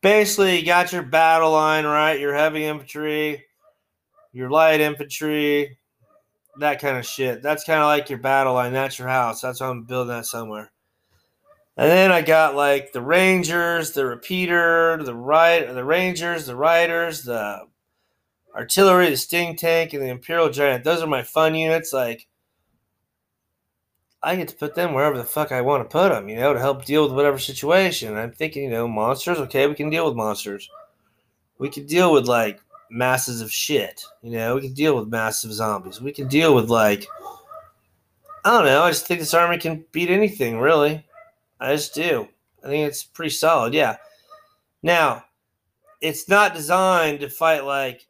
basically, 0.00 0.58
you 0.58 0.64
got 0.64 0.90
your 0.90 1.02
battle 1.02 1.52
line, 1.52 1.84
right? 1.84 2.18
Your 2.18 2.34
heavy 2.34 2.64
infantry, 2.64 3.44
your 4.32 4.48
light 4.48 4.80
infantry, 4.80 5.76
that 6.60 6.80
kind 6.80 6.96
of 6.96 7.04
shit. 7.04 7.42
That's 7.42 7.64
kind 7.64 7.80
of 7.80 7.86
like 7.86 8.08
your 8.08 8.20
battle 8.20 8.54
line. 8.54 8.72
That's 8.72 8.98
your 8.98 9.08
house. 9.08 9.42
That's 9.42 9.60
why 9.60 9.66
I'm 9.66 9.82
building 9.82 10.14
that 10.14 10.24
somewhere. 10.24 10.72
And 11.76 11.90
then 11.90 12.10
I 12.10 12.22
got 12.22 12.56
like 12.56 12.92
the 12.92 13.02
Rangers, 13.02 13.92
the 13.92 14.06
repeater, 14.06 14.98
the 15.02 15.14
right, 15.14 15.70
the 15.70 15.84
Rangers, 15.84 16.46
the 16.46 16.56
Riders, 16.56 17.22
the 17.24 17.66
artillery, 18.54 19.10
the 19.10 19.16
steam 19.18 19.56
tank, 19.56 19.92
and 19.92 20.02
the 20.02 20.08
Imperial 20.08 20.48
Giant. 20.48 20.84
Those 20.84 21.02
are 21.02 21.06
my 21.06 21.22
fun 21.22 21.54
units. 21.54 21.92
Like 21.92 22.27
I 24.22 24.36
get 24.36 24.48
to 24.48 24.56
put 24.56 24.74
them 24.74 24.94
wherever 24.94 25.16
the 25.16 25.24
fuck 25.24 25.52
I 25.52 25.60
want 25.60 25.88
to 25.88 25.92
put 25.92 26.10
them, 26.10 26.28
you 26.28 26.36
know, 26.36 26.52
to 26.52 26.58
help 26.58 26.84
deal 26.84 27.04
with 27.04 27.12
whatever 27.12 27.38
situation. 27.38 28.16
I'm 28.16 28.32
thinking, 28.32 28.64
you 28.64 28.70
know, 28.70 28.88
monsters. 28.88 29.38
Okay, 29.38 29.66
we 29.66 29.74
can 29.74 29.90
deal 29.90 30.06
with 30.06 30.16
monsters. 30.16 30.68
We 31.58 31.68
can 31.68 31.86
deal 31.86 32.12
with 32.12 32.26
like 32.26 32.60
masses 32.90 33.40
of 33.40 33.52
shit. 33.52 34.02
You 34.22 34.32
know, 34.32 34.56
we 34.56 34.62
can 34.62 34.74
deal 34.74 34.96
with 34.96 35.08
massive 35.08 35.52
zombies. 35.52 36.00
We 36.00 36.12
can 36.12 36.26
deal 36.26 36.54
with 36.54 36.68
like 36.68 37.06
I 38.44 38.50
don't 38.50 38.64
know. 38.64 38.82
I 38.82 38.90
just 38.90 39.06
think 39.06 39.20
this 39.20 39.34
army 39.34 39.58
can 39.58 39.84
beat 39.92 40.10
anything, 40.10 40.58
really. 40.58 41.04
I 41.60 41.74
just 41.74 41.94
do. 41.94 42.28
I 42.64 42.68
think 42.68 42.88
it's 42.88 43.04
pretty 43.04 43.30
solid. 43.30 43.74
Yeah. 43.74 43.96
Now, 44.82 45.24
it's 46.00 46.28
not 46.28 46.54
designed 46.54 47.20
to 47.20 47.28
fight 47.28 47.64
like, 47.64 48.06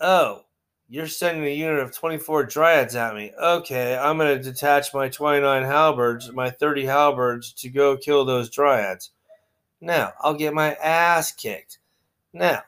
oh, 0.00 0.44
you're 0.88 1.06
sending 1.06 1.44
a 1.44 1.54
unit 1.54 1.80
of 1.80 1.94
24 1.94 2.46
dryads 2.46 2.94
at 2.94 3.14
me. 3.14 3.32
Okay, 3.40 3.96
I'm 3.96 4.16
going 4.16 4.36
to 4.36 4.42
detach 4.42 4.94
my 4.94 5.08
29 5.08 5.62
halberds, 5.62 6.32
my 6.32 6.48
30 6.48 6.86
halberds 6.86 7.52
to 7.54 7.68
go 7.68 7.96
kill 7.96 8.24
those 8.24 8.48
dryads. 8.48 9.10
Now, 9.80 10.14
I'll 10.20 10.34
get 10.34 10.54
my 10.54 10.74
ass 10.74 11.30
kicked. 11.30 11.78
Now, 12.32 12.62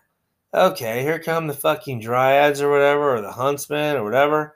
okay, 0.52 1.02
here 1.02 1.18
come 1.18 1.46
the 1.46 1.54
fucking 1.54 2.02
dryads 2.02 2.60
or 2.60 2.70
whatever, 2.70 3.16
or 3.16 3.22
the 3.22 3.32
huntsmen 3.32 3.96
or 3.96 4.04
whatever. 4.04 4.54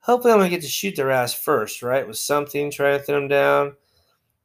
Hopefully, 0.00 0.32
I'm 0.32 0.38
going 0.38 0.50
to 0.50 0.56
get 0.56 0.62
to 0.62 0.68
shoot 0.68 0.94
their 0.94 1.10
ass 1.10 1.34
first, 1.34 1.82
right? 1.82 2.06
With 2.06 2.16
something, 2.16 2.70
trying 2.70 2.98
to 2.98 3.04
thin 3.04 3.14
them 3.16 3.28
down. 3.28 3.74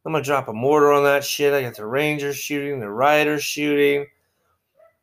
I'm 0.06 0.12
going 0.12 0.24
to 0.24 0.28
drop 0.28 0.48
a 0.48 0.54
mortar 0.54 0.92
on 0.92 1.04
that 1.04 1.24
shit. 1.24 1.54
I 1.54 1.62
got 1.62 1.76
the 1.76 1.86
rangers 1.86 2.38
shooting, 2.38 2.80
the 2.80 2.90
riders 2.90 3.44
shooting. 3.44 4.08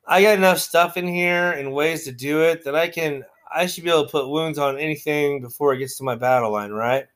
I 0.07 0.23
got 0.23 0.39
enough 0.39 0.59
stuff 0.59 0.97
in 0.97 1.07
here 1.07 1.53
and 1.53 1.73
ways 1.73 2.05
to 2.05 2.13
do 2.13 2.43
it 2.43 2.65
that 2.65 2.75
I 2.75 2.89
can 2.89 3.25
I 3.55 3.67
should 3.67 3.85
be 3.85 3.91
able 3.91 4.07
to 4.07 4.11
put 4.11 4.29
wounds 4.29 4.59
on 4.59 4.79
anything 4.79 5.41
before 5.41 5.73
it 5.73 5.79
gets 5.79 5.97
to 5.99 6.05
my 6.05 6.17
battle 6.17 6.51
line, 6.51 6.73
right? 6.73 7.07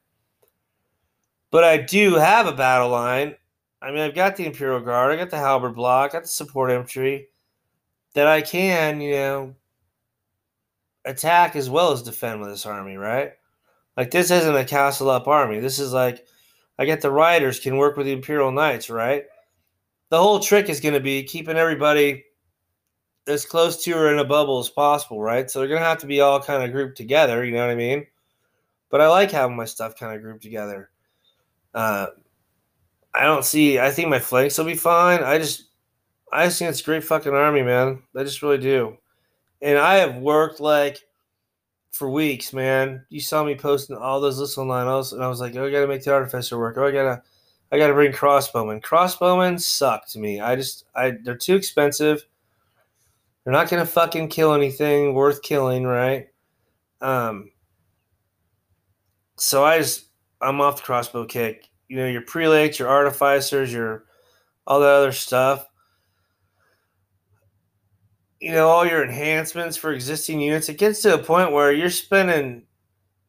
But 1.50 1.64
I 1.64 1.78
do 1.78 2.14
have 2.14 2.46
a 2.46 2.52
battle 2.52 2.90
line. 2.90 3.34
I 3.82 3.90
mean, 3.90 4.00
I've 4.00 4.14
got 4.14 4.36
the 4.36 4.46
Imperial 4.46 4.80
Guard, 4.80 5.12
I 5.12 5.16
got 5.16 5.30
the 5.30 5.38
Halberd 5.38 5.74
block, 5.74 6.10
I 6.10 6.18
got 6.18 6.22
the 6.22 6.28
support 6.28 6.70
infantry 6.70 7.28
that 8.14 8.26
I 8.26 8.42
can, 8.42 9.00
you 9.00 9.12
know, 9.12 9.54
attack 11.04 11.56
as 11.56 11.70
well 11.70 11.92
as 11.92 12.02
defend 12.02 12.40
with 12.40 12.50
this 12.50 12.66
army, 12.66 12.96
right? 12.96 13.32
Like 13.96 14.10
this 14.10 14.30
isn't 14.30 14.56
a 14.56 14.64
castle 14.64 15.10
up 15.10 15.26
army. 15.26 15.58
This 15.58 15.78
is 15.78 15.92
like 15.92 16.26
I 16.78 16.84
get 16.84 17.00
the 17.00 17.10
riders 17.10 17.58
can 17.58 17.76
work 17.76 17.96
with 17.96 18.06
the 18.06 18.12
Imperial 18.12 18.52
Knights, 18.52 18.90
right? 18.90 19.24
The 20.10 20.18
whole 20.18 20.38
trick 20.38 20.68
is 20.68 20.80
going 20.80 20.94
to 20.94 21.00
be 21.00 21.24
keeping 21.24 21.56
everybody 21.56 22.24
as 23.28 23.44
close 23.44 23.82
to 23.84 23.92
or 23.92 24.12
in 24.12 24.18
a 24.18 24.24
bubble 24.24 24.58
as 24.58 24.68
possible, 24.68 25.20
right? 25.20 25.50
So 25.50 25.58
they're 25.58 25.68
gonna 25.68 25.80
have 25.80 25.98
to 25.98 26.06
be 26.06 26.20
all 26.20 26.40
kind 26.40 26.62
of 26.62 26.72
grouped 26.72 26.96
together. 26.96 27.44
You 27.44 27.52
know 27.52 27.60
what 27.60 27.70
I 27.70 27.76
mean? 27.76 28.06
But 28.90 29.00
I 29.00 29.08
like 29.08 29.30
having 29.30 29.56
my 29.56 29.66
stuff 29.66 29.96
kind 29.96 30.16
of 30.16 30.22
grouped 30.22 30.42
together. 30.42 30.90
Uh, 31.74 32.06
I 33.14 33.24
don't 33.24 33.44
see. 33.44 33.78
I 33.78 33.90
think 33.90 34.08
my 34.08 34.18
flanks 34.18 34.58
will 34.58 34.64
be 34.64 34.74
fine. 34.74 35.22
I 35.22 35.38
just, 35.38 35.64
I 36.32 36.46
just 36.46 36.58
think 36.58 36.70
it's 36.70 36.82
great 36.82 37.04
fucking 37.04 37.32
army, 37.34 37.62
man. 37.62 38.02
I 38.16 38.24
just 38.24 38.42
really 38.42 38.58
do. 38.58 38.96
And 39.60 39.78
I 39.78 39.96
have 39.96 40.16
worked 40.16 40.60
like 40.60 40.98
for 41.90 42.08
weeks, 42.08 42.52
man. 42.52 43.04
You 43.08 43.20
saw 43.20 43.44
me 43.44 43.54
posting 43.56 43.96
all 43.96 44.20
those 44.20 44.38
lists 44.38 44.56
online, 44.56 44.86
and 44.86 45.22
I 45.22 45.28
was 45.28 45.40
like, 45.40 45.56
oh, 45.56 45.66
I 45.66 45.70
gotta 45.70 45.88
make 45.88 46.04
the 46.04 46.12
artificer 46.12 46.58
work. 46.58 46.76
Oh, 46.78 46.86
I 46.86 46.92
gotta, 46.92 47.22
I 47.72 47.78
gotta 47.78 47.94
bring 47.94 48.12
crossbowmen. 48.12 48.82
Crossbowmen 48.82 49.60
suck 49.60 50.06
to 50.08 50.18
me. 50.18 50.40
I 50.40 50.56
just, 50.56 50.84
I 50.94 51.14
they're 51.22 51.36
too 51.36 51.56
expensive 51.56 52.24
they're 53.44 53.52
not 53.52 53.70
going 53.70 53.84
to 53.84 53.90
fucking 53.90 54.28
kill 54.28 54.52
anything 54.52 55.14
worth 55.14 55.42
killing, 55.42 55.84
right? 55.84 56.26
Um, 57.00 57.50
so 59.36 59.64
I 59.64 59.78
just, 59.78 60.06
I'm 60.40 60.60
off 60.60 60.76
the 60.76 60.82
crossbow 60.82 61.24
kick. 61.24 61.68
You 61.88 61.96
know, 61.96 62.06
your 62.06 62.22
prelates, 62.22 62.78
your 62.78 62.88
artificers, 62.88 63.72
your 63.72 64.04
all 64.66 64.80
that 64.80 64.88
other 64.88 65.12
stuff. 65.12 65.66
You 68.40 68.52
know, 68.52 68.68
all 68.68 68.86
your 68.86 69.02
enhancements 69.02 69.76
for 69.76 69.92
existing 69.92 70.40
units. 70.40 70.68
It 70.68 70.78
gets 70.78 71.02
to 71.02 71.14
a 71.14 71.18
point 71.18 71.52
where 71.52 71.72
you're 71.72 71.90
spending, 71.90 72.64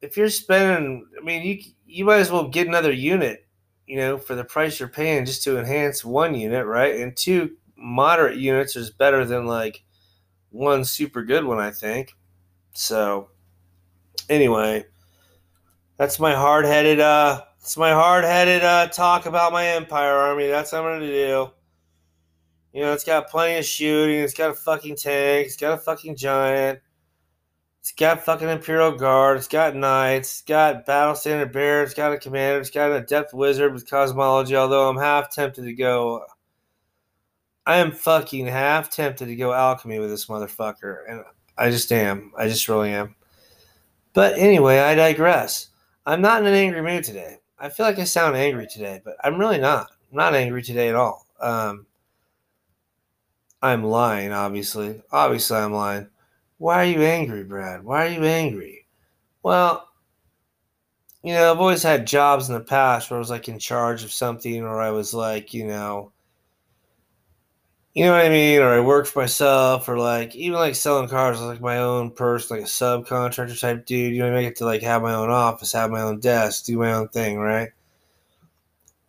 if 0.01 0.17
you're 0.17 0.29
spending, 0.29 1.07
I 1.19 1.23
mean, 1.23 1.43
you 1.43 1.63
you 1.85 2.05
might 2.05 2.19
as 2.19 2.31
well 2.31 2.47
get 2.47 2.67
another 2.67 2.91
unit. 2.91 3.47
You 3.87 3.97
know, 3.97 4.17
for 4.17 4.35
the 4.35 4.43
price 4.43 4.79
you're 4.79 4.89
paying 4.89 5.25
just 5.25 5.43
to 5.45 5.57
enhance 5.57 6.05
one 6.05 6.35
unit, 6.35 6.65
right? 6.67 6.99
And 6.99 7.15
two 7.15 7.55
moderate 7.75 8.37
units 8.37 8.75
is 8.75 8.91
better 8.91 9.25
than 9.25 9.47
like 9.47 9.83
one 10.51 10.83
super 10.85 11.23
good 11.23 11.43
one, 11.43 11.59
I 11.59 11.71
think. 11.71 12.15
So, 12.73 13.29
anyway, 14.29 14.85
that's 15.97 16.19
my 16.19 16.33
hard 16.33 16.65
headed. 16.65 16.99
Uh, 16.99 17.43
it's 17.59 17.77
my 17.77 17.91
hard 17.91 18.23
headed 18.23 18.63
uh, 18.63 18.87
talk 18.87 19.25
about 19.25 19.51
my 19.51 19.67
Empire 19.67 20.13
Army. 20.13 20.47
That's 20.47 20.71
what 20.71 20.83
I'm 20.83 20.99
gonna 20.99 21.07
do. 21.07 21.51
You 22.73 22.81
know, 22.81 22.93
it's 22.93 23.03
got 23.03 23.29
plenty 23.29 23.57
of 23.57 23.65
shooting. 23.65 24.19
It's 24.19 24.33
got 24.33 24.51
a 24.51 24.53
fucking 24.53 24.95
tank. 24.95 25.47
It's 25.47 25.57
got 25.57 25.73
a 25.73 25.77
fucking 25.77 26.15
giant. 26.15 26.79
It's 27.81 27.91
got 27.91 28.23
fucking 28.23 28.47
Imperial 28.47 28.91
Guard. 28.91 29.37
It's 29.37 29.47
got 29.47 29.75
knights. 29.75 30.31
It's 30.31 30.41
got 30.41 30.85
battle 30.85 31.15
standard 31.15 31.51
bearer. 31.51 31.83
It's 31.83 31.93
got 31.93 32.13
a 32.13 32.17
commander. 32.17 32.59
It's 32.59 32.69
got 32.69 32.91
an 32.91 32.97
adept 32.97 33.33
wizard 33.33 33.73
with 33.73 33.89
cosmology. 33.89 34.55
Although 34.55 34.89
I'm 34.89 34.97
half 34.97 35.33
tempted 35.33 35.63
to 35.63 35.73
go 35.73 36.25
I 37.69 37.75
am 37.75 37.91
fucking 37.91 38.47
half 38.47 38.89
tempted 38.89 39.27
to 39.27 39.35
go 39.35 39.53
alchemy 39.53 39.99
with 39.99 40.09
this 40.09 40.25
motherfucker, 40.25 41.03
and 41.07 41.23
I 41.55 41.69
just 41.69 41.91
am. 41.91 42.31
I 42.35 42.47
just 42.47 42.67
really 42.67 42.89
am. 42.89 43.13
But 44.13 44.39
anyway, 44.39 44.79
I 44.79 44.95
digress. 44.95 45.67
I'm 46.03 46.19
not 46.19 46.41
in 46.41 46.47
an 46.47 46.55
angry 46.55 46.81
mood 46.81 47.03
today. 47.03 47.37
I 47.59 47.69
feel 47.69 47.85
like 47.85 47.99
I 47.99 48.05
sound 48.05 48.35
angry 48.35 48.65
today, 48.65 49.01
but 49.05 49.17
I'm 49.23 49.37
really 49.37 49.59
not. 49.59 49.91
I'm 50.09 50.17
not 50.17 50.33
angry 50.33 50.63
today 50.63 50.89
at 50.89 50.95
all. 50.95 51.27
Um, 51.39 51.85
I'm 53.61 53.83
lying, 53.83 54.31
obviously. 54.31 55.03
Obviously, 55.11 55.57
I'm 55.57 55.71
lying. 55.71 56.07
Why 56.57 56.81
are 56.81 56.91
you 56.91 57.03
angry, 57.03 57.43
Brad? 57.43 57.83
Why 57.83 58.07
are 58.07 58.09
you 58.09 58.23
angry? 58.23 58.87
Well, 59.43 59.87
you 61.21 61.35
know, 61.35 61.51
I've 61.51 61.59
always 61.59 61.83
had 61.83 62.07
jobs 62.07 62.49
in 62.49 62.55
the 62.55 62.61
past 62.61 63.11
where 63.11 63.19
I 63.19 63.19
was 63.19 63.29
like 63.29 63.47
in 63.47 63.59
charge 63.59 64.03
of 64.03 64.11
something, 64.11 64.63
or 64.63 64.81
I 64.81 64.89
was 64.89 65.13
like, 65.13 65.53
you 65.53 65.67
know, 65.67 66.13
you 67.99 68.05
know 68.05 68.13
what 68.13 68.25
I 68.25 68.29
mean? 68.29 68.61
Or 68.61 68.69
I 68.69 68.79
work 68.79 69.07
for 69.07 69.19
myself, 69.19 69.89
or 69.89 69.97
like 69.97 70.33
even 70.33 70.57
like 70.57 70.75
selling 70.75 71.09
cars, 71.09 71.41
like 71.41 71.59
my 71.59 71.79
own 71.79 72.11
person, 72.11 72.55
like 72.55 72.65
a 72.65 72.69
subcontractor 72.69 73.59
type 73.59 73.85
dude. 73.85 74.15
You 74.15 74.21
know, 74.21 74.37
I 74.37 74.41
get 74.41 74.55
to 74.57 74.65
like 74.65 74.81
have 74.83 75.01
my 75.01 75.13
own 75.13 75.29
office, 75.29 75.73
have 75.73 75.91
my 75.91 75.99
own 75.99 76.21
desk, 76.21 76.63
do 76.63 76.77
my 76.77 76.93
own 76.93 77.09
thing, 77.09 77.39
right? 77.39 77.71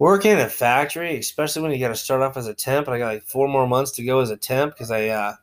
Working 0.01 0.33
in 0.33 0.41
a 0.41 0.49
factory, 0.49 1.17
especially 1.17 1.63
when 1.63 1.71
you 1.71 1.79
got 1.79 1.91
to 1.91 1.95
start 1.95 2.21
off 2.21 2.37
as 2.37 2.49
a 2.49 2.55
temp, 2.55 2.89
and 2.89 2.97
I 2.97 2.99
got 2.99 3.13
like 3.13 3.23
four 3.23 3.47
more 3.47 3.69
months 3.69 3.93
to 3.93 4.03
go 4.03 4.19
as 4.19 4.31
a 4.31 4.37
temp 4.37 4.75
because 4.75 4.91
I, 4.91 5.07
uh, 5.07 5.35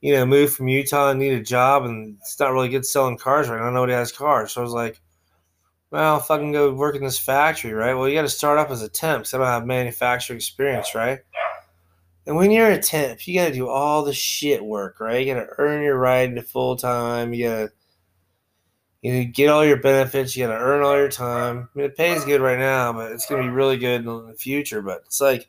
you 0.00 0.14
know, 0.14 0.24
moved 0.24 0.54
from 0.54 0.68
Utah 0.68 1.10
and 1.10 1.20
need 1.20 1.34
a 1.34 1.42
job, 1.42 1.84
and 1.84 2.16
it's 2.18 2.40
not 2.40 2.54
really 2.54 2.70
good 2.70 2.86
selling 2.86 3.18
cars 3.18 3.50
right 3.50 3.60
now. 3.60 3.68
Nobody 3.68 3.92
has 3.92 4.10
cars, 4.10 4.52
so 4.52 4.62
I 4.62 4.64
was 4.64 4.72
like, 4.72 5.02
well, 5.90 6.18
fucking 6.18 6.52
go 6.52 6.72
work 6.72 6.96
in 6.96 7.04
this 7.04 7.18
factory, 7.18 7.74
right? 7.74 7.92
Well, 7.92 8.08
you 8.08 8.14
got 8.14 8.22
to 8.22 8.30
start 8.30 8.56
off 8.56 8.70
as 8.70 8.80
a 8.80 8.88
temp 8.88 9.24
because 9.24 9.34
I 9.34 9.36
don't 9.36 9.46
have 9.48 9.66
manufacturing 9.66 10.38
experience, 10.38 10.94
right? 10.94 11.20
And 12.28 12.36
when 12.36 12.50
you're 12.50 12.70
a 12.70 12.78
temp, 12.78 13.26
you 13.26 13.34
got 13.34 13.46
to 13.46 13.54
do 13.54 13.70
all 13.70 14.04
the 14.04 14.12
shit 14.12 14.62
work, 14.62 15.00
right? 15.00 15.26
You 15.26 15.32
got 15.32 15.40
to 15.40 15.48
earn 15.56 15.82
your 15.82 15.96
right 15.96 16.28
into 16.28 16.42
full 16.42 16.76
time. 16.76 17.32
You 17.32 17.48
got 17.48 17.56
to 17.56 17.72
you 19.00 19.12
know, 19.14 19.30
get 19.32 19.48
all 19.48 19.64
your 19.64 19.78
benefits. 19.78 20.36
You 20.36 20.46
got 20.46 20.52
to 20.52 20.60
earn 20.60 20.84
all 20.84 20.94
your 20.94 21.08
time. 21.08 21.70
I 21.74 21.78
mean, 21.78 21.86
it 21.86 21.96
pays 21.96 22.26
good 22.26 22.42
right 22.42 22.58
now, 22.58 22.92
but 22.92 23.12
it's 23.12 23.26
to 23.28 23.38
be 23.38 23.48
really 23.48 23.78
good 23.78 24.04
in 24.04 24.26
the 24.26 24.34
future. 24.34 24.82
But 24.82 25.04
it's 25.06 25.22
like 25.22 25.48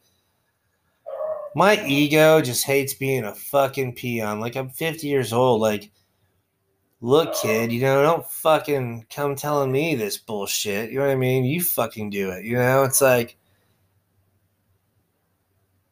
my 1.54 1.86
ego 1.86 2.39
just 2.39 2.65
hates 2.65 2.94
being 2.94 3.26
a 3.26 3.36
fucking 3.36 3.96
peon. 3.96 4.39
Like 4.39 4.56
I'm 4.56 4.70
50 4.70 5.06
years 5.06 5.34
old. 5.34 5.60
Like, 5.60 5.92
look, 7.02 7.36
kid, 7.36 7.74
you 7.74 7.82
know, 7.82 8.02
don't 8.02 8.26
fucking 8.32 9.08
come 9.10 9.36
telling 9.36 9.70
me 9.70 9.96
this 9.96 10.18
bullshit. 10.18 10.92
You 10.92 11.00
know 11.00 11.08
what 11.08 11.12
I 11.12 11.15
mean? 11.15 11.44
You 11.44 11.62
fucking 11.62 12.10
do 12.10 12.30
it. 12.30 12.46
You 12.46 12.56
know, 12.56 12.84
it's 12.84 13.02
like 13.02 13.36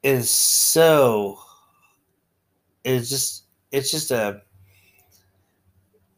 is 0.08 0.32
so 0.32 1.40
it's 2.84 3.10
just 3.10 3.44
it's 3.72 3.92
just 3.92 4.12
a 4.12 4.42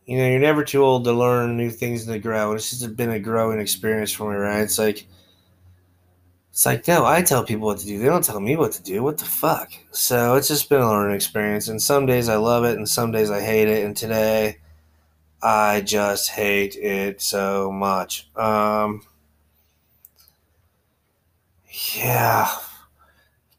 you 0.06 0.18
know 0.18 0.28
you're 0.28 0.40
never 0.40 0.64
too 0.64 0.84
old 0.84 1.04
to 1.06 1.14
learn 1.14 1.56
new 1.56 1.70
things 1.70 2.04
and 2.08 2.14
to 2.14 2.20
grow. 2.20 2.54
It's 2.54 2.70
just 2.72 2.96
been 2.96 3.12
a 3.12 3.20
growing 3.20 3.60
experience 3.60 4.12
for 4.12 4.32
me 4.32 4.38
right? 4.38 4.62
It's 4.62 4.80
like 4.80 5.06
it's 6.52 6.66
like 6.66 6.88
no 6.88 7.06
i 7.06 7.22
tell 7.22 7.44
people 7.44 7.68
what 7.68 7.80
to 7.80 7.86
do. 7.86 8.00
They 8.00 8.06
don't 8.06 8.24
tell 8.24 8.40
me 8.40 8.56
what 8.56 8.72
to 8.74 8.84
do. 8.84 9.04
What 9.04 9.18
the 9.18 9.26
fuck? 9.26 9.72
So 9.92 10.36
it's 10.36 10.48
just 10.48 10.70
been 10.70 10.82
a 10.82 10.88
learning 10.90 11.16
experience. 11.16 11.68
And 11.68 11.82
some 11.82 12.06
days 12.06 12.30
i 12.30 12.36
love 12.36 12.64
it 12.66 12.78
and 12.78 12.88
some 12.88 13.12
days 13.12 13.30
i 13.32 13.42
hate 13.42 13.68
it. 13.68 13.86
And 13.86 13.96
today 13.96 14.58
i 15.44 15.82
just 15.82 16.32
hate 16.32 16.76
it 16.78 17.22
so 17.22 17.72
much. 17.72 18.30
Um 18.36 19.04
yeah 21.96 22.50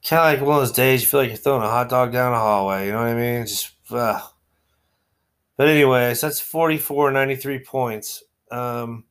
kind 0.07 0.35
of 0.35 0.41
like 0.41 0.47
one 0.47 0.57
of 0.57 0.63
those 0.63 0.73
days 0.73 1.03
you 1.03 1.07
feel 1.07 1.21
like 1.21 1.29
you're 1.29 1.37
throwing 1.37 1.63
a 1.63 1.69
hot 1.69 1.89
dog 1.89 2.13
down 2.13 2.33
a 2.33 2.39
hallway. 2.39 2.87
You 2.87 2.93
know 2.93 2.99
what 2.99 3.09
I 3.09 3.15
mean? 3.15 3.47
Just, 3.47 3.73
uh. 3.91 4.21
but 5.57 5.69
anyways, 5.69 6.21
that's 6.21 6.41
44, 6.41 7.11
93 7.11 7.59
points. 7.61 8.23
Um, 8.51 9.05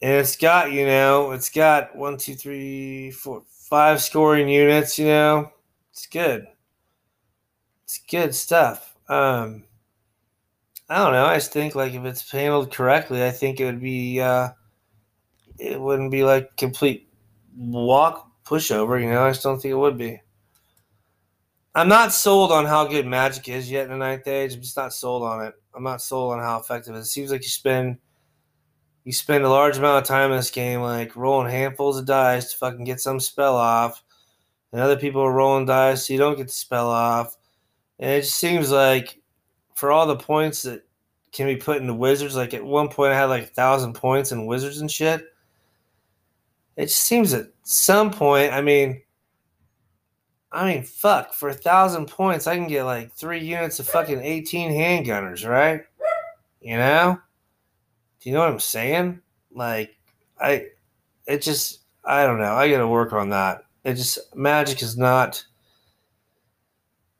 and 0.00 0.12
it's 0.12 0.36
got, 0.36 0.72
you 0.72 0.86
know, 0.86 1.32
it's 1.32 1.50
got 1.50 1.96
one, 1.96 2.18
two, 2.18 2.34
three, 2.34 3.10
four, 3.10 3.42
five 3.48 4.00
scoring 4.00 4.48
units, 4.48 4.98
you 4.98 5.06
know, 5.06 5.50
it's 5.92 6.06
good. 6.06 6.46
It's 7.84 7.98
good 8.08 8.34
stuff. 8.34 8.96
Um, 9.08 9.64
I 10.88 10.98
don't 10.98 11.12
know. 11.12 11.24
I 11.24 11.34
just 11.34 11.52
think 11.52 11.74
like 11.74 11.92
if 11.94 12.04
it's 12.04 12.30
handled 12.30 12.72
correctly, 12.72 13.24
I 13.24 13.30
think 13.30 13.60
it 13.60 13.64
would 13.64 13.80
be, 13.80 14.20
uh, 14.20 14.50
it 15.58 15.80
wouldn't 15.80 16.10
be 16.10 16.22
like 16.22 16.56
complete 16.56 17.08
walk 17.56 18.27
pushover. 18.48 19.00
You 19.00 19.10
know, 19.10 19.24
I 19.24 19.30
just 19.30 19.42
don't 19.42 19.60
think 19.60 19.72
it 19.72 19.76
would 19.76 19.98
be. 19.98 20.20
I'm 21.74 21.88
not 21.88 22.12
sold 22.12 22.50
on 22.50 22.64
how 22.64 22.86
good 22.86 23.06
Magic 23.06 23.48
is 23.48 23.70
yet 23.70 23.84
in 23.84 23.90
the 23.90 23.96
ninth 23.96 24.26
age. 24.26 24.54
I'm 24.54 24.62
just 24.62 24.76
not 24.76 24.92
sold 24.92 25.22
on 25.22 25.44
it. 25.46 25.54
I'm 25.74 25.84
not 25.84 26.02
sold 26.02 26.32
on 26.32 26.40
how 26.40 26.58
effective 26.58 26.94
it, 26.94 27.00
it 27.00 27.04
seems 27.04 27.30
like 27.30 27.42
you 27.42 27.48
spend 27.50 27.98
you 29.04 29.12
spend 29.12 29.44
a 29.44 29.48
large 29.48 29.78
amount 29.78 30.02
of 30.02 30.08
time 30.08 30.30
in 30.30 30.36
this 30.36 30.50
game 30.50 30.82
like 30.82 31.16
rolling 31.16 31.50
handfuls 31.50 31.98
of 31.98 32.04
dice 32.04 32.52
to 32.52 32.58
fucking 32.58 32.84
get 32.84 33.00
some 33.00 33.20
spell 33.20 33.56
off, 33.56 34.02
and 34.72 34.80
other 34.80 34.96
people 34.96 35.22
are 35.22 35.32
rolling 35.32 35.66
dice 35.66 36.06
so 36.06 36.12
you 36.12 36.18
don't 36.18 36.36
get 36.36 36.48
the 36.48 36.52
spell 36.52 36.90
off. 36.90 37.36
And 37.98 38.10
it 38.10 38.22
just 38.22 38.34
seems 38.34 38.70
like 38.70 39.20
for 39.74 39.92
all 39.92 40.06
the 40.06 40.16
points 40.16 40.62
that 40.62 40.82
can 41.32 41.46
be 41.46 41.56
put 41.56 41.80
into 41.80 41.94
wizards, 41.94 42.36
like 42.36 42.54
at 42.54 42.64
one 42.64 42.88
point 42.88 43.12
I 43.12 43.16
had 43.16 43.26
like 43.26 43.44
a 43.44 43.46
thousand 43.46 43.94
points 43.94 44.32
in 44.32 44.46
wizards 44.46 44.80
and 44.80 44.90
shit 44.90 45.24
it 46.78 46.90
seems 46.92 47.34
at 47.34 47.48
some 47.64 48.12
point, 48.12 48.52
I 48.52 48.62
mean, 48.62 49.02
I 50.52 50.72
mean, 50.72 50.84
fuck, 50.84 51.34
for 51.34 51.48
a 51.48 51.54
thousand 51.54 52.06
points, 52.06 52.46
I 52.46 52.56
can 52.56 52.68
get 52.68 52.84
like 52.84 53.12
three 53.12 53.40
units 53.40 53.80
of 53.80 53.88
fucking 53.88 54.20
18 54.22 54.70
handgunners, 54.70 55.46
right? 55.46 55.82
You 56.60 56.76
know? 56.76 57.18
Do 58.20 58.28
you 58.28 58.34
know 58.34 58.42
what 58.42 58.50
I'm 58.50 58.60
saying? 58.60 59.20
Like, 59.52 59.98
I, 60.40 60.68
it 61.26 61.42
just, 61.42 61.80
I 62.04 62.24
don't 62.24 62.38
know. 62.38 62.54
I 62.54 62.70
got 62.70 62.78
to 62.78 62.88
work 62.88 63.12
on 63.12 63.30
that. 63.30 63.64
It 63.82 63.94
just, 63.94 64.34
magic 64.36 64.80
is 64.80 64.96
not. 64.96 65.44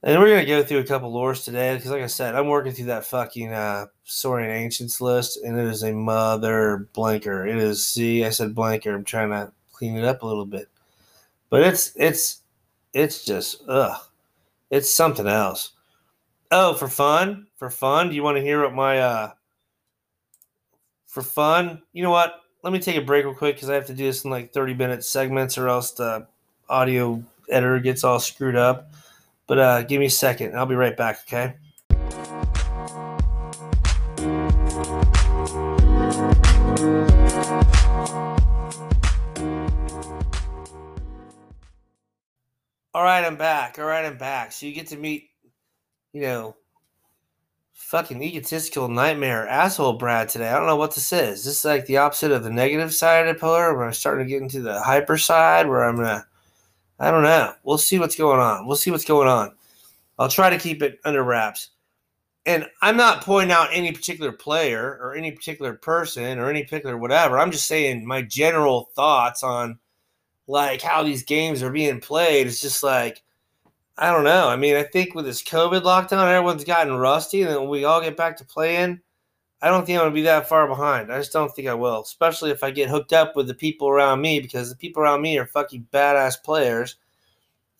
And 0.05 0.21
we're 0.21 0.29
going 0.29 0.47
to 0.47 0.47
go 0.47 0.63
through 0.63 0.79
a 0.79 0.85
couple 0.85 1.13
lores 1.13 1.45
today 1.45 1.75
because, 1.75 1.91
like 1.91 2.03
I 2.03 2.07
said, 2.07 2.37
I'm 2.37 2.47
working 2.47 2.73
through 2.73 2.87
that 2.87 3.07
fucking 3.07 3.53
uh, 3.53 3.87
Saurian 4.11 4.51
Ancients 4.51 5.03
list, 5.03 5.39
and 5.45 5.59
it 5.59 5.67
is 5.67 5.83
a 5.83 5.93
mother 5.93 6.89
blanker. 6.95 7.47
It 7.47 7.57
is, 7.57 7.87
see, 7.87 8.25
I 8.25 8.31
said 8.31 8.55
blanker. 8.55 8.95
I'm 8.95 9.05
trying 9.05 9.29
to 9.31 9.53
clean 9.73 9.97
it 9.97 10.05
up 10.05 10.23
a 10.23 10.27
little 10.27 10.47
bit. 10.47 10.69
But 11.51 11.63
it's, 11.63 11.93
it's, 11.95 12.41
it's 12.95 13.25
just, 13.25 13.63
ugh. 13.69 14.01
It's 14.71 14.93
something 14.93 15.27
else. 15.27 15.73
Oh, 16.51 16.73
for 16.73 16.89
fun? 16.89 17.49
For 17.57 17.69
fun? 17.69 18.09
Do 18.09 18.15
you 18.15 18.23
want 18.23 18.39
to 18.39 18.43
hear 18.43 18.63
what 18.63 18.75
my, 18.75 18.99
uh, 18.99 19.31
for 21.07 21.23
fun? 21.23 21.83
You 21.93 22.03
know 22.03 22.11
what? 22.11 22.41
Let 22.63 22.73
me 22.73 22.79
take 22.79 22.97
a 22.97 23.03
break 23.03 23.27
real 23.27 23.35
quick 23.35 23.57
because 23.57 23.69
I 23.69 23.75
have 23.75 23.87
to 23.87 23.95
do 23.95 24.05
this 24.05 24.25
in 24.25 24.31
like 24.31 24.55
30 24.55 24.73
minute 24.73 25.05
segments 25.05 25.59
or 25.59 25.69
else 25.69 25.91
the 25.93 26.27
audio 26.71 27.23
editor 27.51 27.79
gets 27.79 28.05
all 28.05 28.21
screwed 28.21 28.57
up. 28.57 28.91
But 29.47 29.59
uh, 29.59 29.83
give 29.83 30.01
me 30.01 30.07
a 30.07 30.11
second. 30.11 30.57
I'll 30.57 30.67
be 30.67 30.75
right 30.75 30.97
back, 30.97 31.21
okay? 31.27 31.55
All 42.99 43.05
right, 43.05 43.25
I'm 43.25 43.37
back. 43.37 43.79
All 43.79 43.85
right, 43.85 44.05
I'm 44.05 44.19
back. 44.19 44.51
So 44.51 44.67
you 44.67 44.73
get 44.73 44.89
to 44.89 44.97
meet, 44.97 45.31
you 46.13 46.23
know, 46.23 46.57
fucking 47.73 48.21
egotistical 48.21 48.89
nightmare 48.89 49.47
asshole 49.47 49.93
Brad 49.93 50.29
today. 50.29 50.49
I 50.49 50.57
don't 50.57 50.67
know 50.67 50.75
what 50.75 50.97
this 50.97 51.13
is. 51.13 51.45
This 51.45 51.59
is 51.59 51.65
like 51.65 51.87
the 51.87 51.99
opposite 51.99 52.33
of 52.33 52.43
the 52.43 52.51
negative 52.51 52.93
side 52.93 53.29
of 53.29 53.37
the 53.37 53.39
pillar 53.39 53.73
where 53.77 53.87
I'm 53.87 53.93
starting 53.93 54.27
to 54.27 54.29
get 54.29 54.43
into 54.43 54.63
the 54.63 54.83
hyper 54.83 55.17
side 55.17 55.69
where 55.69 55.85
I'm 55.85 55.95
gonna 55.95 56.27
I 56.99 57.13
don't 57.13 57.23
know. 57.23 57.55
We'll 57.63 57.79
see 57.79 58.01
what's 58.01 58.17
going 58.17 58.41
on. 58.41 58.67
We'll 58.67 58.77
see 58.77 58.91
what's 58.91 59.05
going 59.05 59.29
on. 59.29 59.55
I'll 60.19 60.29
try 60.29 60.51
to 60.51 60.59
keep 60.59 60.83
it 60.83 60.99
under 61.05 61.23
wraps. 61.23 61.71
And 62.47 62.67
I'm 62.83 62.97
not 62.97 63.23
pointing 63.23 63.53
out 63.53 63.69
any 63.71 63.93
particular 63.93 64.33
player 64.33 64.99
or 65.01 65.15
any 65.15 65.31
particular 65.31 65.75
person 65.75 66.41
or 66.41 66.51
any 66.51 66.65
particular 66.65 66.99
whatever. 66.99 67.39
I'm 67.39 67.53
just 67.53 67.69
saying 67.69 68.05
my 68.05 68.23
general 68.23 68.91
thoughts 68.97 69.45
on 69.45 69.79
like 70.49 70.83
how 70.83 71.05
these 71.05 71.23
games 71.23 71.63
are 71.63 71.71
being 71.71 72.01
played. 72.01 72.49
It's 72.49 72.61
just 72.61 72.83
like 72.83 73.23
I 73.97 74.13
don't 74.13 74.25
know. 74.25 74.49
I 74.49 74.57
mean, 74.57 74.77
I 74.77 74.85
think 74.85 75.15
with 75.15 75.25
this 75.25 75.43
COVID 75.43 75.83
lockdown, 75.83 76.33
everyone's 76.33 76.65
gotten 76.65 76.95
rusty, 76.95 77.43
and 77.43 77.55
when 77.57 77.69
we 77.69 77.85
all 77.85 78.01
get 78.01 78.17
back 78.17 78.37
to 78.39 78.45
playing, 78.45 79.01
I 79.61 79.69
don't 79.69 79.85
think 79.85 79.99
I'm 79.99 80.05
gonna 80.05 80.15
be 80.15 80.23
that 80.23 80.49
far 80.49 80.69
behind. 80.69 81.13
I 81.13 81.19
just 81.19 81.33
don't 81.33 81.51
think 81.55 81.67
I 81.67 81.75
will, 81.75 82.03
especially 82.03 82.51
if 82.51 82.63
I 82.63 82.71
get 82.71 82.89
hooked 82.89 83.13
up 83.13 83.35
with 83.35 83.49
the 83.49 83.55
people 83.55 83.89
around 83.89 84.21
me 84.21 84.39
because 84.41 84.71
the 84.71 84.77
people 84.77 85.03
around 85.03 85.21
me 85.21 85.37
are 85.37 85.47
fucking 85.47 85.89
badass 85.93 86.43
players, 86.43 86.97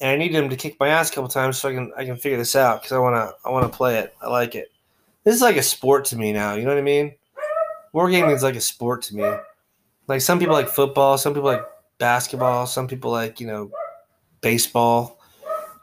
and 0.01 0.11
I 0.11 0.17
need 0.17 0.35
them 0.35 0.49
to 0.49 0.57
kick 0.57 0.77
my 0.81 0.89
ass 0.89 1.11
a 1.11 1.15
couple 1.15 1.29
times 1.29 1.59
so 1.59 1.69
I 1.69 1.75
can 1.75 1.93
I 1.97 2.05
can 2.05 2.17
figure 2.17 2.39
this 2.39 2.57
out 2.57 2.83
because 2.83 2.93
I 2.93 2.99
wanna 2.99 3.33
I 3.45 3.51
wanna 3.51 3.69
play 3.69 3.99
it. 3.99 4.15
I 4.21 4.29
like 4.29 4.57
it. 4.57 4.73
This 5.23 5.37
is 5.37 5.43
like 5.43 5.57
a 5.57 5.63
sport 5.63 6.05
to 6.07 6.17
me 6.17 6.33
now. 6.33 6.55
You 6.55 6.65
know 6.65 6.71
what 6.71 6.79
I 6.79 6.83
mean? 6.83 7.15
Wargaming 7.95 8.35
is 8.35 8.43
like 8.43 8.57
a 8.57 8.61
sport 8.61 9.03
to 9.03 9.17
me. 9.17 9.31
Like 10.09 10.21
some 10.21 10.41
people 10.41 10.55
like 10.55 10.69
football, 10.69 11.17
some 11.17 11.33
people 11.33 11.49
like 11.49 11.65
basketball, 11.99 12.67
some 12.67 12.89
people 12.89 13.11
like 13.11 13.41
you 13.41 13.47
know 13.47 13.71
baseball. 14.41 15.19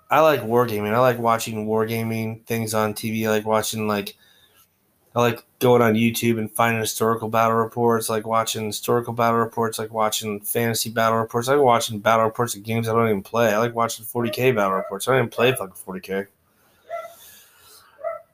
I 0.09 0.21
like 0.21 0.41
wargaming. 0.41 0.93
I 0.93 0.99
like 0.99 1.19
watching 1.19 1.67
wargaming 1.67 2.45
things 2.45 2.73
on 2.73 2.93
TV. 2.93 3.25
I 3.25 3.31
like 3.31 3.45
watching 3.45 3.87
like 3.87 4.15
I 5.15 5.21
like 5.21 5.45
going 5.59 5.81
on 5.81 5.93
YouTube 5.93 6.37
and 6.37 6.51
finding 6.51 6.81
historical 6.81 7.29
battle 7.29 7.55
reports, 7.55 8.09
like 8.09 8.27
watching 8.27 8.65
historical 8.65 9.13
battle 9.13 9.39
reports, 9.39 9.79
like 9.79 9.93
watching 9.93 10.41
fantasy 10.41 10.89
battle 10.89 11.17
reports. 11.17 11.47
I 11.47 11.53
like 11.53 11.63
watching 11.63 11.99
battle 11.99 12.25
reports 12.25 12.53
of 12.55 12.63
games 12.63 12.89
I 12.89 12.93
don't 12.93 13.07
even 13.07 13.23
play. 13.23 13.53
I 13.53 13.57
like 13.59 13.73
watching 13.73 14.05
40k 14.05 14.53
battle 14.55 14.73
reports. 14.73 15.07
I 15.07 15.11
don't 15.11 15.21
even 15.21 15.29
play 15.29 15.53
fucking 15.53 15.73
40k. 15.73 16.27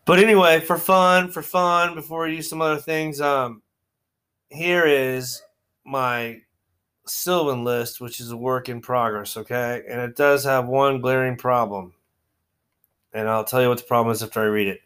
But 0.05 0.19
anyway, 0.19 0.59
for 0.59 0.77
fun, 0.77 1.29
for 1.29 1.43
fun, 1.43 1.93
before 1.93 2.23
we 2.23 2.35
do 2.35 2.41
some 2.41 2.61
other 2.61 2.81
things, 2.81 3.21
um, 3.21 3.61
here 4.49 4.83
is 4.85 5.43
my 5.85 6.41
Sylvan 7.05 7.63
list, 7.63 7.99
which 7.99 8.19
is 8.19 8.31
a 8.31 8.37
work 8.37 8.69
in 8.69 8.81
progress, 8.81 9.37
okay? 9.37 9.83
And 9.89 10.01
it 10.01 10.15
does 10.15 10.43
have 10.43 10.67
one 10.67 11.01
glaring 11.01 11.37
problem. 11.37 11.93
And 13.13 13.27
I'll 13.27 13.43
tell 13.43 13.61
you 13.61 13.69
what 13.69 13.79
the 13.79 13.83
problem 13.83 14.11
is 14.11 14.23
after 14.23 14.41
I 14.41 14.45
read 14.45 14.67
it. 14.67 14.81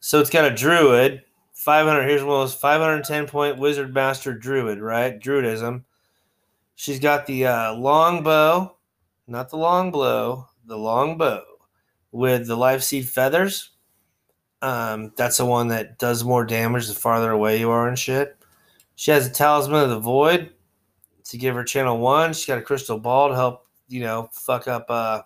So 0.00 0.20
it's 0.20 0.30
got 0.30 0.50
a 0.50 0.54
druid, 0.54 1.22
500. 1.54 2.08
Here's 2.08 2.22
one 2.22 2.40
of 2.40 2.42
those 2.42 2.54
510 2.54 3.26
point 3.26 3.58
wizard 3.58 3.94
master 3.94 4.34
druid, 4.34 4.80
right? 4.80 5.18
Druidism. 5.18 5.84
She's 6.74 7.00
got 7.00 7.26
the 7.26 7.46
uh, 7.46 7.74
long 7.74 8.22
bow, 8.22 8.76
not 9.26 9.48
the 9.48 9.56
long 9.56 9.90
blow, 9.90 10.48
the 10.66 10.76
long 10.76 11.16
bow 11.16 11.42
with 12.12 12.46
the 12.46 12.56
life 12.56 12.82
seed 12.82 13.08
feathers. 13.08 13.70
Um, 14.62 15.12
that's 15.16 15.38
the 15.38 15.46
one 15.46 15.68
that 15.68 15.98
does 15.98 16.24
more 16.24 16.44
damage 16.44 16.88
the 16.88 16.94
farther 16.94 17.30
away 17.30 17.58
you 17.58 17.70
are 17.70 17.88
and 17.88 17.98
shit. 17.98 18.36
She 18.94 19.10
has 19.10 19.26
a 19.26 19.30
talisman 19.30 19.84
of 19.84 19.90
the 19.90 19.98
void 19.98 20.50
to 21.28 21.38
give 21.38 21.54
her 21.54 21.64
channel 21.64 21.98
one. 21.98 22.32
She's 22.32 22.46
got 22.46 22.58
a 22.58 22.62
crystal 22.62 22.98
ball 22.98 23.28
to 23.28 23.34
help, 23.34 23.66
you 23.88 24.00
know, 24.00 24.28
fuck 24.32 24.68
up 24.68 24.86
uh, 24.88 25.22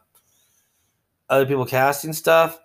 other 1.28 1.46
people 1.46 1.66
casting 1.66 2.12
stuff. 2.12 2.58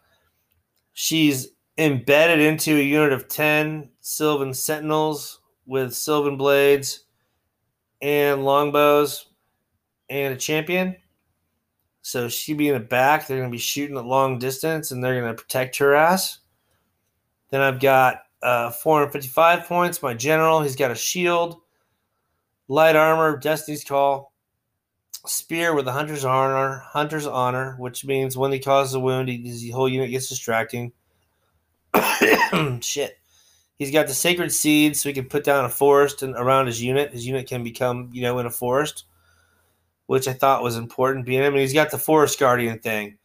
She's 0.93 1.49
embedded 1.77 2.39
into 2.39 2.77
a 2.77 2.81
unit 2.81 3.11
of 3.11 3.27
10 3.27 3.89
Sylvan 3.99 4.53
Sentinels 4.53 5.41
with 5.65 5.93
Sylvan 5.93 6.37
Blades 6.37 7.05
and 8.01 8.45
Longbows 8.45 9.27
and 10.09 10.33
a 10.33 10.37
champion. 10.37 10.95
So 12.01 12.29
she 12.29 12.53
be 12.53 12.69
in 12.69 12.75
the 12.75 12.79
back. 12.79 13.27
They're 13.27 13.37
going 13.37 13.49
to 13.49 13.55
be 13.55 13.57
shooting 13.57 13.97
at 13.97 14.05
long 14.05 14.37
distance 14.37 14.91
and 14.91 15.03
they're 15.03 15.19
going 15.19 15.35
to 15.35 15.41
protect 15.41 15.77
her 15.77 15.95
ass. 15.95 16.39
Then 17.49 17.61
I've 17.61 17.79
got 17.79 18.21
uh, 18.41 18.69
455 18.71 19.67
points. 19.67 20.03
My 20.03 20.13
general, 20.13 20.61
he's 20.61 20.75
got 20.75 20.91
a 20.91 20.95
shield, 20.95 21.61
light 22.67 22.95
armor, 22.95 23.37
Destiny's 23.37 23.83
Call, 23.83 24.33
spear 25.25 25.73
with 25.73 25.87
a 25.87 25.91
hunter's 25.91 26.25
honor, 26.25 26.83
hunter's 26.85 27.27
honor, 27.27 27.75
which 27.77 28.05
means 28.05 28.37
when 28.37 28.51
he 28.51 28.59
causes 28.59 28.93
a 28.93 28.99
wound, 28.99 29.29
he, 29.29 29.37
his 29.37 29.69
whole 29.71 29.89
unit 29.89 30.11
gets 30.11 30.29
distracting. 30.29 30.91
Shit. 32.81 33.17
He's 33.77 33.91
got 33.91 34.07
the 34.07 34.13
sacred 34.13 34.51
seed, 34.51 34.95
so 34.95 35.09
he 35.09 35.13
can 35.13 35.25
put 35.25 35.43
down 35.43 35.65
a 35.65 35.69
forest 35.69 36.23
and 36.23 36.33
around 36.35 36.67
his 36.67 36.81
unit. 36.81 37.11
His 37.11 37.27
unit 37.27 37.47
can 37.47 37.63
become, 37.63 38.09
you 38.13 38.21
know, 38.21 38.39
in 38.39 38.45
a 38.45 38.51
forest, 38.51 39.03
which 40.05 40.27
I 40.27 40.33
thought 40.33 40.63
was 40.63 40.77
important. 40.77 41.25
Being 41.25 41.43
him, 41.43 41.53
and 41.53 41.61
he's 41.61 41.73
got 41.73 41.91
the 41.91 41.97
forest 41.97 42.39
guardian 42.39 42.79
thing. 42.79 43.17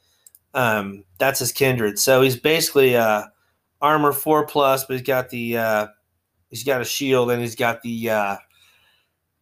Um, 0.53 1.05
that's 1.19 1.39
his 1.39 1.53
kindred. 1.53 2.01
So 2.01 2.21
he's 2.23 2.37
basically 2.37 2.97
uh, 2.97 3.27
armor 3.81 4.13
four 4.13 4.45
plus, 4.45 4.85
but 4.85 4.95
he's 4.95 5.07
got 5.07 5.31
the 5.31 5.57
uh, 5.57 5.87
he's 6.49 6.65
got 6.65 6.81
a 6.81 6.85
shield 6.85 7.31
and 7.31 7.41
he's 7.41 7.55
got 7.55 7.83
the 7.83 8.11
uh, 8.11 8.37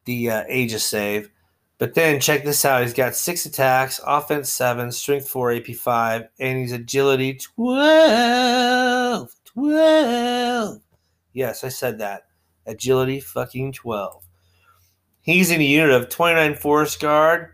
the 0.09 0.31
uh, 0.31 0.45
Aegis 0.49 0.85
save. 0.85 1.31
But 1.77 1.95
then 1.95 2.19
check 2.19 2.43
this 2.43 2.65
out. 2.65 2.83
He's 2.83 2.95
got 2.95 3.15
six 3.15 3.47
attacks, 3.47 4.01
offense 4.05 4.53
seven, 4.53 4.91
strength 4.91 5.29
four, 5.29 5.53
AP 5.53 5.67
five, 5.77 6.29
and 6.41 6.59
he's 6.59 6.73
agility 6.73 7.35
12. 7.35 9.33
12. 9.45 10.79
Yes, 11.35 11.63
I 11.63 11.69
said 11.69 11.99
that. 11.99 12.23
Agility 12.67 13.21
fucking 13.21 13.73
12. 13.73 14.25
He's 15.21 15.51
in 15.51 15.61
a 15.61 15.65
unit 15.65 15.91
of 15.91 16.09
29 16.09 16.55
Forest 16.57 17.01
Guard 17.01 17.51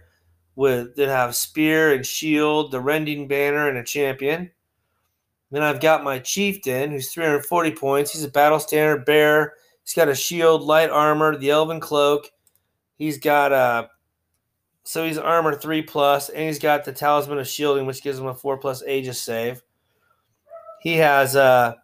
with 0.54 0.94
that 0.94 1.08
have 1.08 1.34
spear 1.34 1.92
and 1.92 2.06
shield, 2.06 2.70
the 2.70 2.80
rending 2.80 3.26
banner, 3.26 3.68
and 3.68 3.76
a 3.76 3.82
champion. 3.82 4.50
Then 5.50 5.62
I've 5.62 5.80
got 5.80 6.04
my 6.04 6.20
chieftain, 6.20 6.92
who's 6.92 7.12
340 7.12 7.72
points. 7.72 8.12
He's 8.12 8.24
a 8.24 8.30
battle 8.30 8.60
standard 8.60 9.04
bear. 9.04 9.54
He's 9.84 9.92
got 9.94 10.08
a 10.08 10.14
shield, 10.14 10.62
light 10.62 10.90
armor, 10.90 11.36
the 11.36 11.50
elven 11.50 11.80
cloak. 11.80 12.30
He's 12.96 13.18
got 13.18 13.52
a 13.52 13.90
so 14.84 15.06
he's 15.06 15.18
armor 15.18 15.54
three 15.54 15.82
plus, 15.82 16.28
and 16.28 16.44
he's 16.44 16.58
got 16.58 16.84
the 16.84 16.92
talisman 16.92 17.38
of 17.38 17.48
shielding, 17.48 17.86
which 17.86 18.02
gives 18.02 18.18
him 18.18 18.26
a 18.26 18.34
four 18.34 18.58
plus 18.58 18.82
Aegis 18.82 19.20
save. 19.20 19.62
He 20.80 20.96
has 20.96 21.34
a 21.34 21.76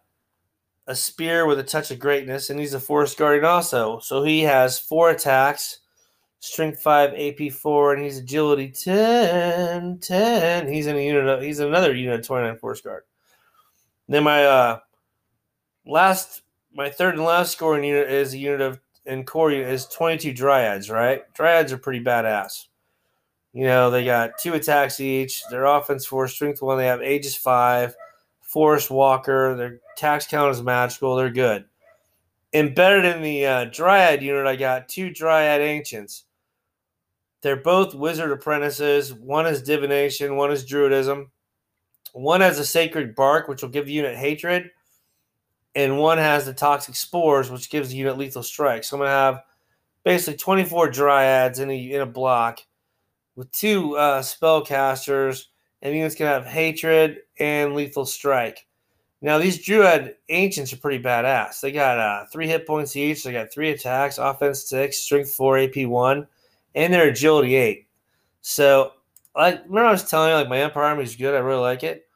a 0.87 0.95
spear 0.95 1.45
with 1.45 1.59
a 1.59 1.63
touch 1.63 1.91
of 1.91 1.99
greatness, 1.99 2.49
and 2.49 2.59
he's 2.59 2.73
a 2.73 2.79
forest 2.79 3.17
guardian 3.17 3.45
also. 3.45 3.99
So 3.99 4.23
he 4.23 4.41
has 4.41 4.79
four 4.79 5.09
attacks, 5.09 5.79
strength 6.39 6.81
five, 6.81 7.13
AP 7.13 7.51
four, 7.51 7.93
and 7.93 8.03
he's 8.03 8.19
agility 8.19 8.69
10, 8.69 9.99
10. 9.99 10.67
He's 10.67 10.87
in 10.87 10.95
a 10.95 11.05
unit. 11.05 11.27
Of, 11.27 11.41
he's 11.41 11.59
another 11.59 11.95
unit 11.95 12.19
of 12.19 12.27
twenty 12.27 12.47
nine 12.47 12.57
forest 12.57 12.83
guard. 12.83 13.03
then 14.07 14.23
my 14.23 14.45
uh, 14.45 14.79
last, 15.85 16.41
my 16.73 16.89
third 16.89 17.15
and 17.15 17.23
last 17.23 17.51
scoring 17.51 17.83
unit 17.83 18.09
is 18.09 18.33
a 18.33 18.37
unit 18.37 18.61
of 18.61 18.79
and 19.05 19.25
core 19.25 19.51
unit 19.51 19.69
is 19.69 19.87
twenty 19.87 20.17
two 20.17 20.33
dryads. 20.33 20.89
Right, 20.89 21.21
dryads 21.33 21.71
are 21.71 21.77
pretty 21.77 22.03
badass. 22.03 22.67
You 23.53 23.65
know, 23.65 23.89
they 23.89 24.05
got 24.05 24.37
two 24.39 24.53
attacks 24.53 24.99
each. 24.99 25.43
Their 25.49 25.65
offense 25.65 26.05
four, 26.05 26.27
strength 26.27 26.61
one. 26.61 26.77
They 26.77 26.85
have 26.85 27.01
Aegis 27.01 27.35
five, 27.35 27.95
forest 28.41 28.89
walker. 28.89 29.55
Their 29.55 29.79
tax 29.97 30.25
count 30.27 30.55
is 30.55 30.63
magical. 30.63 31.15
They're 31.15 31.29
good. 31.29 31.65
Embedded 32.53 33.05
in 33.05 33.21
the 33.21 33.45
uh, 33.45 33.65
dryad 33.65 34.21
unit, 34.21 34.45
I 34.45 34.57
got 34.57 34.89
two 34.89 35.09
dryad 35.09 35.61
ancients. 35.61 36.25
They're 37.41 37.55
both 37.55 37.95
wizard 37.95 38.31
apprentices. 38.31 39.13
One 39.13 39.47
is 39.47 39.63
divination. 39.63 40.35
One 40.35 40.51
is 40.51 40.65
druidism. 40.65 41.27
One 42.13 42.41
has 42.41 42.59
a 42.59 42.65
sacred 42.65 43.15
bark, 43.15 43.47
which 43.47 43.61
will 43.61 43.69
give 43.69 43.85
the 43.85 43.93
unit 43.93 44.17
hatred, 44.17 44.69
and 45.75 45.97
one 45.97 46.17
has 46.17 46.45
the 46.45 46.53
toxic 46.53 46.95
spores, 46.95 47.49
which 47.49 47.69
gives 47.69 47.89
the 47.89 47.95
unit 47.95 48.17
lethal 48.17 48.43
strike. 48.43 48.83
So 48.83 48.97
I'm 48.97 49.01
gonna 49.01 49.11
have 49.11 49.43
basically 50.03 50.37
24 50.37 50.89
dryads 50.91 51.59
in 51.59 51.69
a 51.69 51.77
in 51.77 52.01
a 52.01 52.05
block 52.05 52.61
with 53.35 53.51
two 53.51 53.95
uh, 53.97 54.21
spellcasters, 54.21 55.45
and 55.81 55.95
units 55.95 56.15
can 56.15 56.27
have 56.27 56.45
hatred 56.45 57.19
and 57.39 57.73
lethal 57.73 58.05
strike. 58.05 58.67
Now 59.21 59.37
these 59.37 59.63
druid 59.63 60.15
ancients 60.29 60.73
are 60.73 60.77
pretty 60.77 61.03
badass. 61.03 61.61
They 61.61 61.71
got 61.71 61.99
uh, 61.99 62.25
three 62.31 62.47
hit 62.47 62.65
points 62.65 62.95
each. 62.95 63.23
They 63.23 63.31
got 63.31 63.53
three 63.53 63.69
attacks, 63.69 64.17
offense 64.17 64.67
six, 64.67 64.97
strength 64.97 65.31
four, 65.31 65.57
AP 65.57 65.85
one, 65.85 66.27
and 66.75 66.93
their 66.93 67.07
agility 67.07 67.55
eight. 67.55 67.87
So, 68.41 68.93
like, 69.35 69.63
remember 69.65 69.85
I 69.85 69.91
was 69.91 70.09
telling 70.09 70.29
you, 70.29 70.35
like, 70.35 70.49
my 70.49 70.59
Empire 70.59 70.83
army 70.85 71.03
is 71.03 71.15
good. 71.15 71.35
I 71.35 71.39
really 71.39 71.61
like 71.61 71.83
it. 71.83 72.07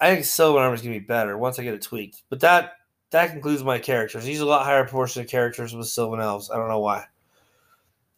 I 0.00 0.12
think 0.12 0.24
Sylvan 0.24 0.62
army 0.62 0.74
is 0.74 0.82
gonna 0.82 0.94
be 0.94 1.00
better 1.00 1.36
once 1.36 1.58
I 1.58 1.62
get 1.62 1.74
it 1.74 1.82
tweaked. 1.82 2.22
But 2.28 2.40
that 2.40 2.72
that 3.10 3.30
concludes 3.30 3.64
my 3.64 3.78
characters. 3.78 4.26
Are 4.26 4.42
a 4.42 4.44
lot 4.44 4.64
higher 4.64 4.84
proportion 4.84 5.22
of 5.22 5.28
characters 5.28 5.74
with 5.74 5.88
Sylvan 5.88 6.20
elves. 6.20 6.50
I 6.50 6.56
don't 6.56 6.68
know 6.68 6.80
why. 6.80 7.06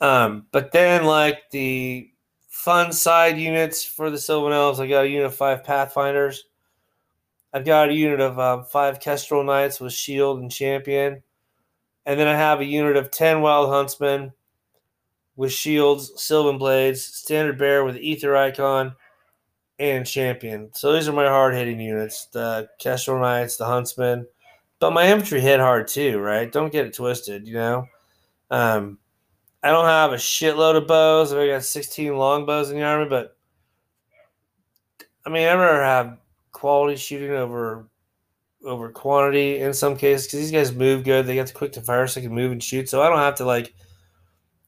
Um, 0.01 0.47
but 0.51 0.73
then 0.73 1.05
like 1.05 1.51
the 1.51 2.11
fun 2.49 2.93
side 2.93 3.39
units 3.39 3.85
for 3.85 4.11
the 4.11 4.19
Sylvan 4.19 4.53
Elves, 4.53 4.81
I 4.81 4.87
got 4.87 5.05
a 5.05 5.09
unit 5.09 5.27
of 5.27 5.35
five 5.35 5.65
Pathfinders. 5.65 6.45
I've 7.53 7.65
got 7.65 7.89
a 7.89 7.95
unit 7.95 8.21
of 8.21 8.39
um, 8.39 8.65
five 8.65 8.99
Kestrel 8.99 9.45
Knights 9.45 9.81
with 9.81 9.93
Shield 9.93 10.41
and 10.41 10.51
Champion. 10.51 11.23
And 12.05 12.19
then 12.19 12.27
I 12.27 12.35
have 12.35 12.61
a 12.61 12.65
unit 12.65 12.97
of 12.97 13.11
10 13.11 13.43
Wild 13.43 13.71
Huntsmen 13.71 14.33
with 15.37 15.53
Shields, 15.53 16.13
Sylvan 16.17 16.59
Blades, 16.59 17.05
Standard 17.05 17.59
Bear 17.59 17.85
with 17.85 17.97
Aether 17.97 18.37
Icon, 18.37 18.97
and 19.83 20.07
Champion. 20.07 20.71
So 20.75 20.93
these 20.93 21.09
are 21.09 21.13
my 21.13 21.27
hard 21.27 21.55
hitting 21.55 21.81
units 21.81 22.27
the 22.27 22.69
Kestrel 22.79 23.21
Knights, 23.21 23.57
the 23.57 23.67
Huntsmen. 23.67 24.27
But 24.79 24.93
my 24.93 25.09
infantry 25.09 25.41
hit 25.41 25.61
hard 25.61 25.89
too, 25.89 26.19
right? 26.19 26.51
Don't 26.51 26.73
get 26.73 26.87
it 26.87 26.95
twisted, 26.95 27.47
you 27.47 27.55
know? 27.55 27.87
Um, 28.51 28.99
I 29.63 29.71
don't 29.71 29.87
have 29.87 30.13
a 30.13 30.17
shitload 30.17 30.77
of 30.77 30.87
bows. 30.87 31.33
I 31.33 31.49
got 31.49 31.65
16 31.65 32.17
long 32.17 32.47
bows 32.47 32.71
in 32.71 32.77
the 32.77 32.85
army, 32.85 33.09
but 33.09 33.37
I 35.27 35.31
mean, 35.31 35.47
I 35.47 35.53
never 35.53 35.83
have 35.83 36.19
quality 36.53 36.97
shooting 36.97 37.33
over 37.33 37.89
over 38.65 38.91
quantity 38.91 39.59
in 39.59 39.75
some 39.75 39.97
cases 39.97 40.27
because 40.27 40.39
these 40.39 40.53
guys 40.53 40.73
move 40.73 41.03
good. 41.03 41.27
They 41.27 41.35
got 41.35 41.49
the 41.49 41.53
quick 41.53 41.73
to 41.73 41.81
fire, 41.81 42.07
so 42.07 42.21
they 42.21 42.27
can 42.27 42.35
move 42.35 42.53
and 42.53 42.63
shoot. 42.63 42.89
So 42.89 43.03
I 43.03 43.09
don't 43.09 43.19
have 43.19 43.35
to 43.37 43.45
like 43.45 43.75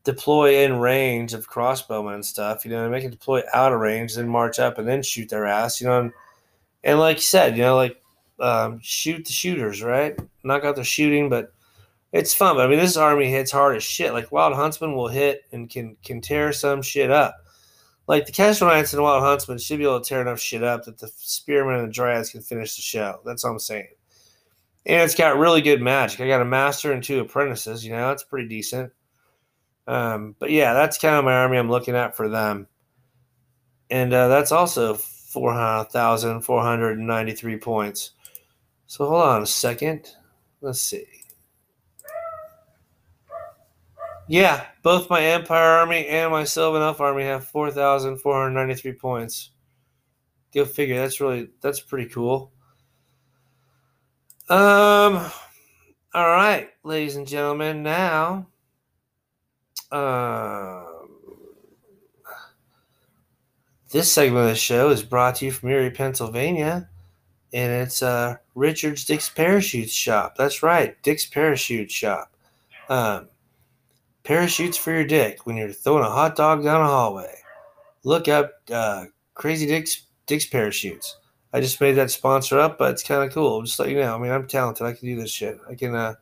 deploy 0.04 0.64
in 0.64 0.78
range 0.78 1.34
of 1.34 1.48
crossbowmen 1.48 2.14
and 2.14 2.24
stuff. 2.24 2.64
You 2.64 2.70
know, 2.70 2.88
make 2.88 3.04
it 3.04 3.10
deploy 3.10 3.42
out 3.52 3.72
of 3.72 3.80
range, 3.80 4.14
then 4.14 4.28
march 4.28 4.58
up 4.58 4.78
and 4.78 4.86
then 4.86 5.02
shoot 5.02 5.28
their 5.28 5.46
ass. 5.46 5.80
You 5.80 5.88
know, 5.88 6.00
and, 6.00 6.12
and 6.84 6.98
like 6.98 7.16
you 7.16 7.22
said, 7.22 7.56
you 7.56 7.62
know, 7.62 7.76
like 7.76 8.00
um, 8.38 8.80
shoot 8.82 9.24
the 9.24 9.32
shooters, 9.32 9.82
right? 9.82 10.18
Knock 10.44 10.64
out 10.64 10.76
the 10.76 10.84
shooting, 10.84 11.28
but 11.28 11.52
it's 12.12 12.34
fun. 12.34 12.56
But 12.56 12.66
I 12.66 12.68
mean, 12.68 12.78
this 12.78 12.96
army 12.96 13.30
hits 13.30 13.50
hard 13.50 13.76
as 13.76 13.82
shit. 13.82 14.12
Like 14.12 14.30
Wild 14.30 14.54
Huntsman 14.54 14.94
will 14.94 15.08
hit 15.08 15.42
and 15.52 15.68
can 15.68 15.96
can 16.04 16.20
tear 16.20 16.52
some 16.52 16.82
shit 16.82 17.10
up. 17.10 17.36
Like 18.06 18.26
the 18.26 18.32
Knights 18.60 18.92
and 18.92 19.02
Wild 19.02 19.22
Huntsman 19.22 19.58
should 19.58 19.78
be 19.78 19.84
able 19.84 20.00
to 20.00 20.06
tear 20.06 20.20
enough 20.20 20.38
shit 20.38 20.62
up 20.62 20.84
that 20.84 20.98
the 20.98 21.08
Spearmen 21.16 21.76
and 21.76 21.88
the 21.88 21.92
Dryads 21.92 22.30
can 22.30 22.42
finish 22.42 22.76
the 22.76 22.82
show. 22.82 23.20
That's 23.24 23.44
all 23.44 23.52
I'm 23.52 23.58
saying. 23.58 23.88
And 24.84 25.00
it's 25.02 25.14
got 25.14 25.38
really 25.38 25.62
good 25.62 25.80
magic. 25.80 26.20
I 26.20 26.28
got 26.28 26.42
a 26.42 26.44
master 26.44 26.92
and 26.92 27.02
two 27.02 27.20
apprentices. 27.20 27.82
You 27.82 27.92
know, 27.92 28.08
that's 28.08 28.22
pretty 28.22 28.46
decent. 28.46 28.92
Um, 29.86 30.34
but 30.38 30.50
yeah, 30.50 30.72
that's 30.72 30.96
kind 30.98 31.16
of 31.16 31.24
my 31.24 31.34
army 31.34 31.58
I'm 31.58 31.70
looking 31.70 31.94
at 31.94 32.16
for 32.16 32.28
them. 32.28 32.66
And 33.90 34.12
uh, 34.12 34.26
that's 34.28 34.52
also 34.52 34.94
4,493 34.94 37.56
points. 37.58 38.12
So 38.86 39.06
hold 39.06 39.22
on 39.22 39.42
a 39.42 39.46
second. 39.46 40.08
Let's 40.60 40.80
see. 40.80 41.06
Yeah, 44.26 44.64
both 44.82 45.10
my 45.10 45.20
Empire 45.20 45.80
Army 45.80 46.06
and 46.06 46.30
my 46.30 46.44
Sylvan 46.44 46.80
Elf 46.80 46.98
Army 47.00 47.24
have 47.24 47.46
4,493 47.46 48.92
points. 48.94 49.50
Go 50.54 50.64
figure. 50.64 50.96
That's 50.96 51.20
really, 51.20 51.50
that's 51.60 51.80
pretty 51.80 52.08
cool. 52.08 52.50
Um, 54.48 55.30
all 56.14 56.28
right, 56.28 56.68
ladies 56.84 57.16
and 57.16 57.26
gentlemen, 57.26 57.82
now, 57.82 58.46
uh, 59.94 60.82
this 63.90 64.12
segment 64.12 64.44
of 64.44 64.50
the 64.50 64.56
show 64.56 64.90
is 64.90 65.04
brought 65.04 65.36
to 65.36 65.44
you 65.44 65.52
from 65.52 65.70
Erie, 65.70 65.90
Pennsylvania, 65.90 66.88
and 67.52 67.72
it's 67.72 68.02
uh, 68.02 68.36
Richard's 68.56 69.04
Dick's 69.04 69.30
Parachute 69.30 69.90
Shop. 69.90 70.34
That's 70.36 70.64
right, 70.64 71.00
Dick's 71.04 71.26
Parachute 71.26 71.92
Shop. 71.92 72.32
Um, 72.88 73.28
parachutes 74.24 74.76
for 74.76 74.90
your 74.90 75.04
dick 75.04 75.46
when 75.46 75.56
you're 75.56 75.70
throwing 75.70 76.04
a 76.04 76.10
hot 76.10 76.34
dog 76.34 76.64
down 76.64 76.80
a 76.80 76.86
hallway. 76.86 77.32
Look 78.02 78.26
up 78.26 78.50
uh, 78.72 79.04
Crazy 79.34 79.66
Dick's 79.66 80.02
Dick's 80.26 80.46
Parachutes. 80.46 81.18
I 81.52 81.60
just 81.60 81.80
made 81.80 81.92
that 81.92 82.10
sponsor 82.10 82.58
up, 82.58 82.78
but 82.78 82.90
it's 82.90 83.04
kind 83.04 83.22
of 83.22 83.32
cool. 83.32 83.62
Just 83.62 83.78
let 83.78 83.90
you 83.90 84.00
know. 84.00 84.16
I 84.16 84.18
mean, 84.18 84.32
I'm 84.32 84.48
talented. 84.48 84.86
I 84.86 84.92
can 84.92 85.06
do 85.06 85.14
this 85.14 85.30
shit. 85.30 85.56
I 85.70 85.76
can, 85.76 85.94
uh, 85.94 86.14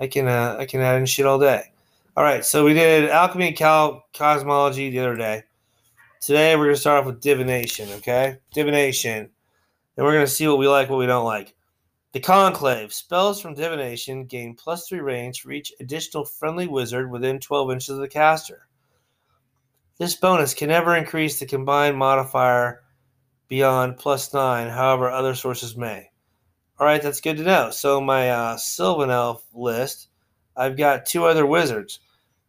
I 0.00 0.08
can, 0.08 0.26
uh, 0.26 0.56
I 0.58 0.66
can 0.66 0.80
add 0.80 0.96
in 0.96 1.06
shit 1.06 1.24
all 1.24 1.38
day. 1.38 1.71
All 2.14 2.24
right, 2.24 2.44
so 2.44 2.62
we 2.66 2.74
did 2.74 3.08
alchemy 3.08 3.48
and 3.48 3.56
cal- 3.56 4.04
cosmology 4.12 4.90
the 4.90 4.98
other 4.98 5.16
day. 5.16 5.44
Today 6.20 6.54
we're 6.54 6.66
gonna 6.66 6.76
start 6.76 7.00
off 7.00 7.06
with 7.06 7.22
divination. 7.22 7.88
Okay, 7.88 8.36
divination, 8.52 9.30
and 9.96 10.06
we're 10.06 10.12
gonna 10.12 10.26
see 10.26 10.46
what 10.46 10.58
we 10.58 10.68
like, 10.68 10.90
what 10.90 10.98
we 10.98 11.06
don't 11.06 11.24
like. 11.24 11.54
The 12.12 12.20
conclave 12.20 12.92
spells 12.92 13.40
from 13.40 13.54
divination 13.54 14.26
gain 14.26 14.54
plus 14.54 14.86
three 14.86 15.00
range 15.00 15.40
for 15.40 15.52
each 15.52 15.72
additional 15.80 16.26
friendly 16.26 16.66
wizard 16.66 17.10
within 17.10 17.40
12 17.40 17.70
inches 17.70 17.88
of 17.88 18.00
the 18.00 18.08
caster. 18.08 18.68
This 19.96 20.14
bonus 20.14 20.52
can 20.52 20.68
never 20.68 20.94
increase 20.94 21.38
the 21.38 21.46
combined 21.46 21.96
modifier 21.96 22.82
beyond 23.48 23.96
plus 23.96 24.34
nine, 24.34 24.68
however, 24.68 25.10
other 25.10 25.34
sources 25.34 25.78
may. 25.78 26.10
All 26.78 26.86
right, 26.86 27.00
that's 27.00 27.22
good 27.22 27.38
to 27.38 27.42
know. 27.42 27.70
So, 27.70 28.02
my 28.02 28.28
uh, 28.28 28.58
Sylvan 28.58 29.08
Elf 29.08 29.46
list, 29.54 30.08
I've 30.56 30.76
got 30.76 31.06
two 31.06 31.24
other 31.24 31.46
wizards. 31.46 32.00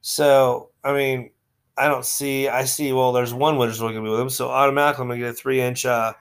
So, 0.01 0.69
I 0.83 0.93
mean, 0.93 1.31
I 1.77 1.87
don't 1.87 2.05
see, 2.05 2.47
I 2.47 2.65
see, 2.65 2.93
well, 2.93 3.13
there's 3.13 3.33
one 3.33 3.57
wizard 3.57 3.79
going 3.79 3.95
to 3.95 4.01
be 4.01 4.09
with 4.09 4.19
him. 4.19 4.29
So, 4.29 4.49
automatically, 4.49 5.03
I'm 5.03 5.07
going 5.07 5.19
to 5.19 5.25
get 5.25 5.33
a 5.33 5.37
three 5.37 5.61
inch 5.61 5.85
uh, 5.85 6.13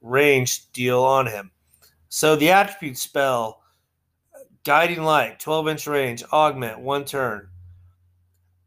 range 0.00 0.70
deal 0.72 1.02
on 1.02 1.26
him. 1.26 1.50
So, 2.08 2.36
the 2.36 2.50
attribute 2.50 2.98
spell, 2.98 3.62
Guiding 4.64 5.02
Light, 5.02 5.38
12 5.38 5.68
inch 5.68 5.86
range, 5.86 6.24
augment, 6.32 6.80
one 6.80 7.04
turn. 7.04 7.48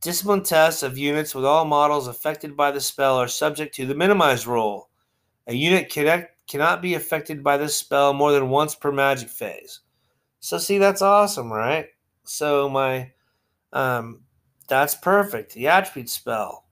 Discipline 0.01 0.43
tests 0.43 0.81
of 0.81 0.97
units 0.97 1.35
with 1.35 1.43
all 1.43 1.65
models 1.65 2.07
affected 2.07 2.55
by 2.55 2.71
the 2.71 2.79
spell 2.79 3.17
are 3.17 3.27
subject 3.27 3.75
to 3.75 3.85
the 3.85 3.95
minimized 3.95 4.47
roll. 4.47 4.89
A 5.47 5.53
unit 5.53 5.89
connect, 5.89 6.47
cannot 6.47 6.81
be 6.81 6.93
affected 6.93 7.43
by 7.43 7.57
this 7.57 7.75
spell 7.75 8.13
more 8.13 8.31
than 8.31 8.49
once 8.49 8.75
per 8.75 8.93
magic 8.93 9.27
phase. 9.29 9.81
So 10.39 10.57
see, 10.57 10.77
that's 10.77 11.01
awesome, 11.01 11.51
right? 11.51 11.87
So 12.29 12.69
my, 12.69 13.11
um, 13.73 14.21
that's 14.67 14.93
perfect. 14.93 15.55
The 15.55 15.67
attribute 15.67 16.09
spell, 16.09 16.65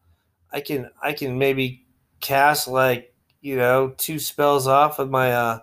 I 0.51 0.61
can 0.61 0.91
I 1.01 1.13
can 1.13 1.39
maybe 1.39 1.83
cast 2.19 2.67
like 2.67 3.11
you 3.41 3.55
know 3.55 3.95
two 3.97 4.19
spells 4.19 4.67
off 4.67 4.99
of 4.99 5.09
my 5.09 5.33
uh, 5.33 5.59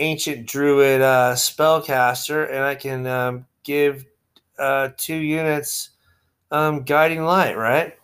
ancient 0.00 0.48
druid 0.48 1.00
uh, 1.00 1.34
spellcaster, 1.36 2.50
and 2.50 2.64
I 2.64 2.74
can 2.74 3.06
um, 3.06 3.46
give 3.62 4.04
uh, 4.58 4.88
two 4.96 5.16
units 5.16 5.90
um, 6.50 6.82
guiding 6.82 7.22
light. 7.22 7.56
Right. 7.56 7.94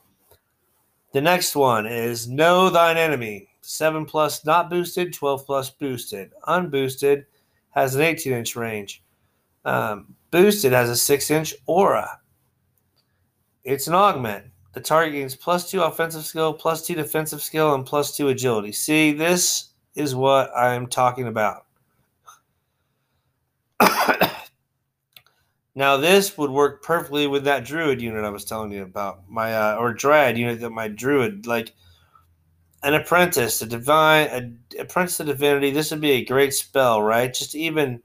The 1.13 1.21
next 1.21 1.57
one 1.57 1.87
is 1.87 2.29
know 2.29 2.71
thine 2.71 2.97
enemy. 2.97 3.49
7 3.63 4.05
plus 4.05 4.45
not 4.45 4.71
boosted, 4.71 5.13
12 5.13 5.47
plus 5.47 5.71
boosted. 5.71 6.33
Unboosted 6.47 7.25
has 7.71 7.95
an 7.97 8.03
18 8.03 8.33
inch 8.33 8.55
range. 8.55 9.03
Um, 9.65 10.15
boosted 10.35 10.73
has 10.73 10.91
a 10.91 10.97
6 10.97 11.31
inch 11.31 11.55
aura. 11.65 12.19
It's 13.63 13.87
an 13.87 13.95
augment. 13.95 14.47
The 14.73 14.81
target 14.81 15.13
gains 15.13 15.37
plus 15.37 15.71
2 15.71 15.81
offensive 15.81 16.25
skill, 16.25 16.53
plus 16.53 16.85
2 16.85 16.97
defensive 16.97 17.41
skill, 17.41 17.73
and 17.73 17.87
plus 17.87 18.17
2 18.17 18.31
agility. 18.31 18.73
See, 18.73 19.13
this 19.13 19.67
is 19.95 20.13
what 20.13 20.51
I'm 20.57 20.89
talking 20.89 21.29
about. 21.29 21.67
now, 25.77 25.99
this 25.99 26.37
would 26.37 26.51
work 26.51 26.83
perfectly 26.83 27.29
with 27.29 27.45
that 27.45 27.65
druid 27.65 28.03
unit 28.03 28.25
I 28.25 28.31
was 28.31 28.45
telling 28.45 28.73
you 28.73 28.83
about. 28.83 29.31
My, 29.31 29.55
uh, 29.55 29.77
or 29.77 29.95
dryad 29.95 30.37
unit 30.37 30.61
that 30.63 30.71
my 30.71 30.89
druid, 30.89 31.47
like, 31.47 31.73
an 32.83 32.95
apprentice, 32.95 33.63
a 33.63 33.67
divine, 33.67 34.27
a 34.27 34.81
apprentice 34.81 35.19
to 35.19 35.25
divinity. 35.25 35.71
This 35.71 35.93
would 35.93 36.01
be 36.01 36.11
a 36.11 36.25
great 36.25 36.55
spell, 36.55 37.01
right? 37.01 37.33
Just 37.33 37.55
even 37.55 38.03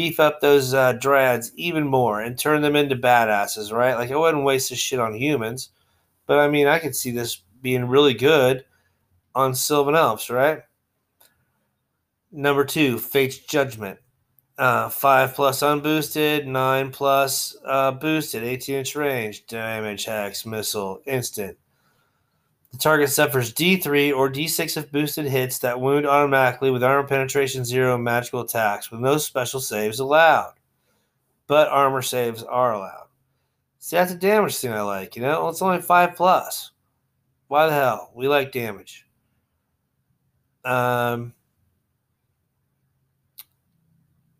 beef 0.00 0.18
up 0.18 0.40
those 0.40 0.72
uh, 0.72 0.94
dryads 0.94 1.52
even 1.56 1.86
more 1.86 2.22
and 2.22 2.38
turn 2.38 2.62
them 2.62 2.74
into 2.74 2.96
badasses, 2.96 3.70
right? 3.70 3.96
Like 3.96 4.10
I 4.10 4.16
wouldn't 4.16 4.44
waste 4.44 4.70
this 4.70 4.78
shit 4.78 4.98
on 4.98 5.12
humans, 5.12 5.68
but 6.24 6.38
I 6.38 6.48
mean 6.48 6.66
I 6.66 6.78
could 6.78 6.96
see 6.96 7.10
this 7.10 7.42
being 7.60 7.84
really 7.84 8.14
good 8.14 8.64
on 9.34 9.54
Sylvan 9.54 9.94
Elves, 9.94 10.30
right? 10.30 10.62
Number 12.32 12.64
two, 12.64 12.98
Fate's 12.98 13.36
Judgment. 13.40 13.98
Uh, 14.56 14.88
five 14.88 15.34
plus 15.34 15.60
unboosted, 15.60 16.46
nine 16.46 16.90
plus 16.90 17.54
uh, 17.66 17.90
boosted, 17.90 18.42
18 18.42 18.76
inch 18.76 18.96
range, 18.96 19.46
damage, 19.48 20.06
hex, 20.06 20.46
missile, 20.46 21.02
instant. 21.04 21.58
The 22.72 22.78
target 22.78 23.10
suffers 23.10 23.52
D3 23.52 24.16
or 24.16 24.30
D6 24.30 24.76
of 24.76 24.92
boosted 24.92 25.26
hits 25.26 25.58
that 25.58 25.80
wound 25.80 26.06
automatically 26.06 26.70
with 26.70 26.84
armor 26.84 27.06
penetration 27.06 27.64
zero 27.64 27.96
and 27.96 28.04
magical 28.04 28.40
attacks, 28.40 28.90
with 28.90 29.00
no 29.00 29.18
special 29.18 29.60
saves 29.60 29.98
allowed. 29.98 30.54
But 31.46 31.68
armor 31.68 32.02
saves 32.02 32.44
are 32.44 32.72
allowed. 32.72 33.08
See, 33.80 33.96
that's 33.96 34.12
a 34.12 34.16
damage 34.16 34.56
thing 34.56 34.72
I 34.72 34.82
like, 34.82 35.16
you 35.16 35.22
know? 35.22 35.40
Well, 35.40 35.48
it's 35.48 35.62
only 35.62 35.80
5 35.80 36.14
plus. 36.14 36.70
Why 37.48 37.66
the 37.66 37.72
hell? 37.72 38.12
We 38.14 38.28
like 38.28 38.52
damage. 38.52 39.06
Um, 40.64 41.34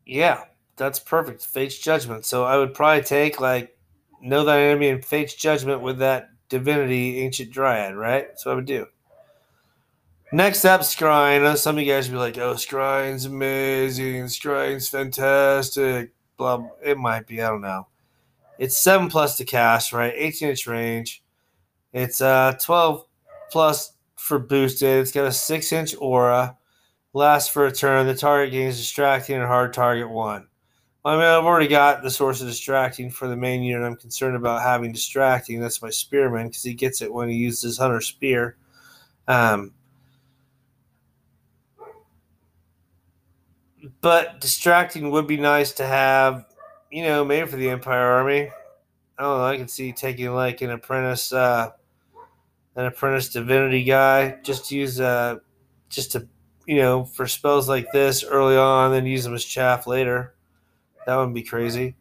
yeah, 0.07 0.45
that's 0.77 1.01
perfect. 1.01 1.45
Fate's 1.45 1.79
Judgment. 1.79 2.25
So 2.25 2.45
I 2.45 2.59
would 2.59 2.75
probably 2.75 3.03
take, 3.03 3.41
like, 3.41 3.77
Know 4.21 4.45
Thy 4.45 4.61
Enemy 4.61 4.89
and 4.91 5.05
Fate's 5.05 5.35
Judgment 5.35 5.81
with 5.81 5.99
that 5.99 6.29
divinity, 6.51 7.21
ancient 7.21 7.51
dryad, 7.51 7.97
right? 7.97 8.29
What 8.43 8.53
I 8.53 8.55
would 8.55 8.67
do. 8.67 8.87
Next 10.33 10.65
up. 10.65 10.83
I 11.03 11.39
know 11.39 11.55
some 11.57 11.77
of 11.77 11.83
you 11.83 11.93
guys 11.93 12.09
will 12.09 12.17
be 12.17 12.21
like, 12.21 12.39
oh, 12.39 12.55
Scrying's 12.55 13.25
amazing. 13.25 14.25
Scrying's 14.25 14.89
fantastic. 14.89 16.13
Blah. 16.37 16.69
It 16.85 16.99
might 16.99 17.27
be. 17.27 17.43
I 17.43 17.49
don't 17.49 17.63
know. 17.63 17.89
It's 18.59 18.77
7 18.77 19.09
plus 19.09 19.37
to 19.39 19.45
cast, 19.45 19.93
right? 19.93 20.13
18 20.15 20.51
inch 20.51 20.67
range. 20.67 21.25
It's 21.93 22.21
uh 22.21 22.57
12 22.63 23.05
plus 23.51 23.95
for 24.17 24.39
boosted. 24.39 25.01
It's 25.01 25.11
got 25.11 25.27
a 25.27 25.33
6 25.33 25.73
inch 25.73 25.97
aura. 25.99 26.57
Lasts 27.13 27.49
for 27.49 27.67
a 27.67 27.73
turn. 27.73 28.07
The 28.07 28.15
target 28.15 28.53
gains 28.53 28.77
distracting 28.77 29.37
and 29.37 29.47
hard 29.47 29.73
target 29.73 30.09
1. 30.09 30.47
I 31.03 31.15
mean, 31.15 31.25
I've 31.25 31.45
already 31.45 31.69
got 31.69 32.03
the 32.03 32.11
source 32.11 32.43
of 32.43 32.49
distracting 32.49 33.11
for 33.11 33.27
the 33.27 33.37
main 33.37 33.63
unit. 33.63 33.87
I'm 33.87 33.97
concerned 33.97 34.37
about 34.37 34.63
having 34.63 34.93
distracting. 34.93 35.59
That's 35.59 35.81
my 35.81 35.89
spearman 35.89 36.49
because 36.49 36.63
he 36.63 36.75
gets 36.75 37.01
it 37.01 37.13
when 37.13 37.31
he 37.31 37.37
uses 37.37 37.63
his 37.63 37.79
hunter 37.79 38.03
spear. 38.03 38.57
Um, 39.27 39.73
but 44.03 44.41
distracting 44.41 45.11
would 45.11 45.27
be 45.27 45.39
nice 45.39 45.73
to 45.73 45.87
have, 45.87 46.45
you 46.91 47.05
know, 47.05 47.25
maybe 47.25 47.49
for 47.49 47.57
the 47.57 47.71
Empire 47.71 48.13
Army. 48.13 48.51
I 49.19 49.23
don't 49.23 49.39
know. 49.39 49.45
I 49.45 49.57
can 49.57 49.69
see 49.69 49.93
taking 49.93 50.35
like 50.35 50.61
an 50.61 50.71
apprentice, 50.71 51.33
uh, 51.33 51.71
an 52.77 52.85
apprentice 52.85 53.31
divinity 53.31 53.85
guy, 53.85 54.39
just 54.43 54.69
to 54.69 54.77
use, 54.77 55.01
uh, 55.01 55.37
just 55.89 56.13
to, 56.13 56.29
you 56.67 56.77
know, 56.77 57.05
for 57.05 57.27
spells 57.27 57.71
like 57.71 57.91
this 57.93 58.23
early 58.23 58.57
on, 58.57 58.93
then 58.93 59.07
use 59.07 59.25
them 59.25 59.35
as 59.35 59.45
chaff 59.45 59.87
later. 59.87 60.35
That 61.11 61.17
would 61.17 61.35
be 61.35 61.43
crazy. 61.43 61.97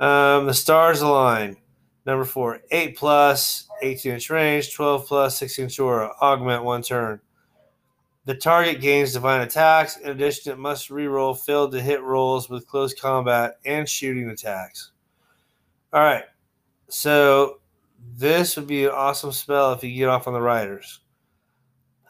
Um, 0.00 0.46
the 0.46 0.52
stars 0.52 1.00
align. 1.00 1.58
Number 2.04 2.24
four, 2.24 2.58
8 2.72 2.96
plus, 2.96 3.68
18 3.82 4.14
inch 4.14 4.30
range, 4.30 4.74
12 4.74 5.06
plus, 5.06 5.38
16 5.38 5.66
inch 5.66 5.78
aura. 5.78 6.12
Augment 6.20 6.64
one 6.64 6.82
turn. 6.82 7.20
The 8.24 8.34
target 8.34 8.80
gains 8.80 9.12
divine 9.12 9.42
attacks. 9.42 9.96
In 9.96 10.10
addition, 10.10 10.50
it 10.50 10.58
must 10.58 10.90
reroll 10.90 11.38
failed 11.38 11.70
to 11.70 11.80
hit 11.80 12.02
rolls 12.02 12.50
with 12.50 12.66
close 12.66 12.92
combat 12.92 13.58
and 13.64 13.88
shooting 13.88 14.28
attacks. 14.28 14.90
All 15.92 16.02
right. 16.02 16.24
So 16.88 17.60
this 18.16 18.56
would 18.56 18.66
be 18.66 18.86
an 18.86 18.90
awesome 18.90 19.30
spell 19.30 19.72
if 19.72 19.84
you 19.84 19.94
get 19.94 20.08
off 20.08 20.26
on 20.26 20.34
the 20.34 20.42
riders. 20.42 20.98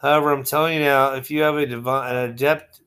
However, 0.01 0.31
I'm 0.31 0.43
telling 0.43 0.73
you 0.73 0.79
now, 0.79 1.13
if 1.13 1.29
you 1.29 1.43
have 1.43 1.57
a 1.57 1.67
divine, 1.67 2.15
an 2.15 2.31
adept 2.31 2.81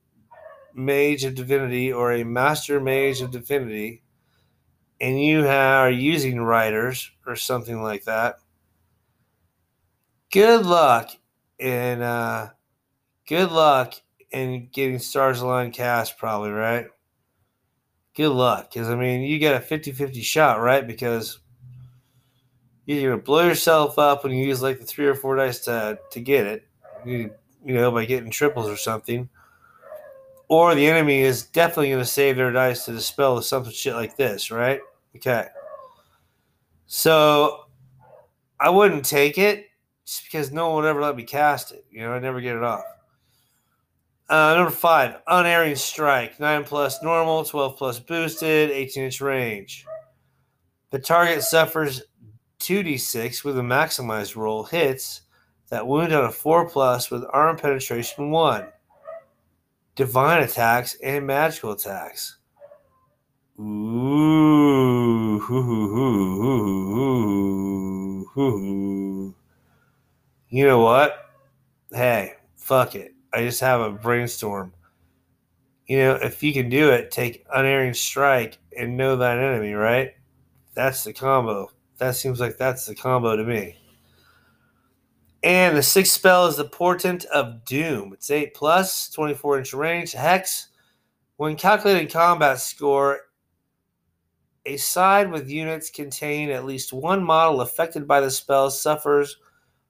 mage 0.77 1.24
of 1.24 1.35
divinity 1.35 1.93
or 1.93 2.12
a 2.12 2.24
master 2.24 2.81
mage 2.81 3.20
of 3.20 3.31
divinity, 3.31 4.03
and 5.01 5.20
you 5.20 5.47
are 5.47 5.91
using 5.91 6.41
writers 6.41 7.11
or 7.27 7.37
something 7.37 7.83
like 7.83 8.05
that, 8.05 8.37
good 10.31 10.64
luck 10.66 11.11
and 11.59 12.03
uh, 12.03 12.49
good 13.27 13.51
luck 13.51 13.95
in 14.31 14.68
getting 14.72 14.99
stars 14.99 15.41
aligned 15.41 15.72
cast, 15.72 16.18
probably, 16.18 16.51
right? 16.51 16.87
Good 18.14 18.31
luck. 18.31 18.70
Because, 18.72 18.89
I 18.89 18.97
mean, 18.97 19.22
you 19.22 19.39
get 19.39 19.57
a 19.57 19.61
50 19.61 19.93
50 19.93 20.20
shot, 20.22 20.61
right? 20.61 20.87
Because 20.87 21.39
you're 22.87 23.16
to 23.16 23.22
blow 23.22 23.47
yourself 23.47 23.99
up 23.99 24.24
when 24.24 24.33
you 24.33 24.47
use 24.47 24.62
like 24.62 24.79
the 24.79 24.87
three 24.87 25.07
or 25.07 25.14
four 25.14 25.37
dice 25.37 25.61
to, 25.61 25.99
to 26.12 26.20
get 26.20 26.47
it, 26.47 26.68
you, 27.05 27.33
you 27.64 27.74
know, 27.74 27.91
by 27.91 28.05
getting 28.05 28.31
triples 28.31 28.68
or 28.68 28.77
something. 28.77 29.29
Or 30.49 30.74
the 30.74 30.86
enemy 30.86 31.20
is 31.20 31.44
definitely 31.44 31.90
going 31.90 32.03
to 32.03 32.07
save 32.07 32.36
their 32.36 32.53
dice 32.53 32.84
to 32.84 32.92
dispel 32.92 33.40
something 33.42 33.72
shit 33.72 33.94
like 33.94 34.16
this, 34.16 34.51
right? 34.51 34.80
Okay. 35.16 35.47
So 36.86 37.64
I 38.61 38.70
wouldn't 38.70 39.05
take 39.05 39.38
it 39.38 39.66
just 40.05 40.24
because 40.24 40.53
no 40.53 40.68
one 40.68 40.76
would 40.76 40.88
ever 40.88 41.03
let 41.03 41.16
me 41.16 41.24
cast 41.24 41.72
it. 41.72 41.84
You 41.90 42.03
know, 42.03 42.12
I 42.12 42.20
never 42.20 42.40
get 42.40 42.57
it 42.57 42.62
off. 42.62 42.84
Uh, 44.28 44.55
number 44.57 44.70
five, 44.70 45.16
unerring 45.26 45.76
strike. 45.76 46.40
Nine 46.40 46.64
plus 46.64 47.03
normal, 47.03 47.44
12 47.44 47.76
plus 47.76 47.99
boosted, 48.01 48.70
18 48.70 49.05
inch 49.05 49.20
range. 49.20 49.84
The 50.90 50.99
target 50.99 51.42
suffers 51.42 52.03
2d6 52.61 53.44
with 53.44 53.59
a 53.59 53.62
maximized 53.62 54.36
roll, 54.36 54.64
hits 54.64 55.22
that 55.70 55.86
wound 55.86 56.12
on 56.12 56.24
a 56.24 56.32
4 56.32 56.68
plus 56.68 57.11
with 57.11 57.24
arm 57.32 57.57
penetration 57.57 58.30
1, 58.30 58.66
divine 59.97 60.42
attacks, 60.42 60.97
and 61.03 61.26
magical 61.26 61.72
attacks. 61.72 62.36
Ooh, 63.59 65.40
you 70.49 70.66
know 70.66 70.78
what? 70.80 71.30
Hey, 71.90 72.34
fuck 72.57 72.94
it. 72.94 73.14
I 73.32 73.42
just 73.42 73.61
have 73.61 73.80
a 73.80 73.90
brainstorm. 73.90 74.74
You 75.86 75.99
know, 75.99 76.14
if 76.16 76.42
you 76.42 76.53
can 76.53 76.68
do 76.68 76.90
it, 76.90 77.11
take 77.11 77.47
unerring 77.55 77.94
strike 77.94 78.59
and 78.76 78.97
know 78.97 79.16
that 79.16 79.38
enemy, 79.38 79.72
right? 79.72 80.14
That's 80.74 81.05
the 81.05 81.14
combo. 81.14 81.70
That 81.99 82.16
seems 82.16 82.40
like 82.40 82.59
that's 82.59 82.84
the 82.84 82.94
combo 82.94 83.36
to 83.36 83.44
me. 83.44 83.78
And 85.47 85.76
the 85.76 85.82
sixth 85.84 86.12
spell 86.12 86.49
is 86.49 86.57
the 86.57 86.64
Portent 86.64 87.24
of 87.26 87.64
Doom. 87.64 88.12
It's 88.12 88.32
8 88.32 88.53
plus, 88.53 89.09
24 89.11 89.59
inch 89.59 89.74
range, 89.74 90.11
hex. 90.11 90.70
When 91.36 91.55
calculating 91.55 92.09
combat 92.09 92.59
score, 92.59 93.20
a 94.64 94.76
side 94.76 95.30
with 95.30 95.49
units 95.49 95.88
containing 95.88 96.51
at 96.51 96.64
least 96.64 96.92
one 96.92 97.22
model 97.22 97.61
affected 97.61 98.09
by 98.09 98.20
the 98.20 98.30
spell 98.32 98.72
suffers 98.72 99.36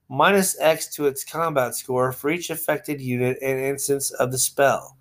minus 0.09 0.55
X 0.59 0.93
to 0.93 1.07
its 1.07 1.23
combat 1.23 1.73
score 1.73 2.11
for 2.11 2.29
each 2.29 2.51
affected 2.51 3.01
unit 3.01 3.39
and 3.41 3.59
instance 3.59 4.11
of 4.11 4.31
the 4.31 4.37
spell, 4.37 4.95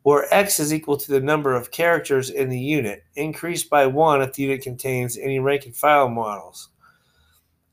where 0.00 0.32
X 0.32 0.58
is 0.60 0.72
equal 0.72 0.96
to 0.96 1.12
the 1.12 1.20
number 1.20 1.54
of 1.54 1.72
characters 1.72 2.30
in 2.30 2.48
the 2.48 2.58
unit, 2.58 3.04
increased 3.16 3.68
by 3.68 3.84
1 3.86 4.22
if 4.22 4.32
the 4.32 4.44
unit 4.44 4.62
contains 4.62 5.18
any 5.18 5.40
rank 5.40 5.66
and 5.66 5.76
file 5.76 6.08
models. 6.08 6.69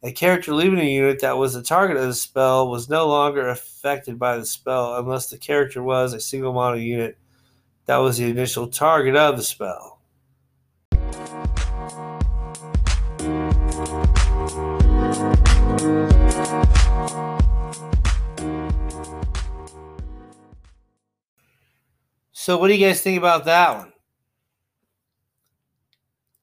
A 0.04 0.12
character 0.12 0.54
leaving 0.54 0.80
a 0.80 0.84
unit 0.84 1.22
that 1.22 1.40
was 1.40 1.56
the 1.56 1.64
target 1.64 1.98
of 1.98 2.04
the 2.04 2.14
spell 2.14 2.70
was 2.70 2.88
no 2.88 3.08
longer 3.08 3.50
affected 3.50 4.20
by 4.20 4.38
the 4.38 4.46
spell 4.46 4.96
unless 4.98 5.32
the 5.32 5.40
character 5.40 5.82
was 5.82 6.14
a 6.14 6.20
single 6.20 6.54
model 6.54 6.80
unit 6.80 7.18
that 7.88 7.98
was 7.98 8.20
the 8.20 8.30
initial 8.30 8.68
target 8.68 9.16
of 9.16 9.38
the 9.38 9.44
spell. 9.44 10.00
So, 22.34 22.60
what 22.60 22.68
do 22.68 22.76
you 22.76 22.86
guys 22.86 23.02
think 23.02 23.18
about 23.18 23.46
that 23.46 23.78
one? 23.78 23.94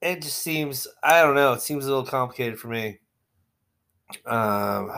It 0.02 0.22
just 0.22 0.38
seems, 0.38 0.88
I 1.04 1.22
don't 1.22 1.36
know, 1.36 1.52
it 1.52 1.62
seems 1.62 1.86
a 1.86 1.88
little 1.88 2.04
complicated 2.04 2.58
for 2.58 2.66
me. 2.66 2.98
Um, 4.26 4.92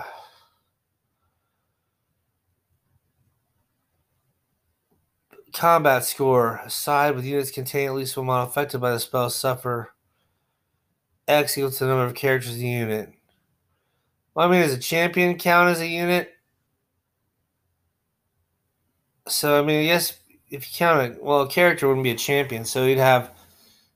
combat 5.53 6.05
score. 6.05 6.61
Aside 6.65 7.15
with 7.15 7.25
units 7.25 7.51
containing 7.51 7.89
at 7.89 7.95
least 7.95 8.17
one 8.17 8.27
model 8.27 8.47
affected 8.47 8.81
by 8.81 8.93
the 8.93 9.01
spell 9.01 9.31
suffer 9.31 9.95
X 11.27 11.57
equal 11.57 11.71
to 11.71 11.85
the 11.85 11.87
number 11.89 12.05
of 12.05 12.15
characters 12.15 12.55
in 12.55 12.61
the 12.61 12.69
unit. 12.69 13.13
Well, 14.35 14.49
I 14.49 14.51
mean, 14.51 14.61
does 14.61 14.75
a 14.75 14.79
champion 14.79 15.39
count 15.39 15.71
as 15.71 15.81
a 15.81 15.87
unit? 15.87 16.31
So, 19.29 19.59
I 19.59 19.63
mean, 19.65 19.87
yes, 19.87 20.19
if 20.51 20.71
you 20.71 20.77
count 20.77 21.13
it, 21.13 21.23
well, 21.23 21.43
a 21.43 21.49
character 21.49 21.89
wouldn't 21.89 22.05
be 22.05 22.11
a 22.11 22.17
champion, 22.17 22.65
so 22.65 22.85
you'd 22.85 22.99
have, 22.99 23.33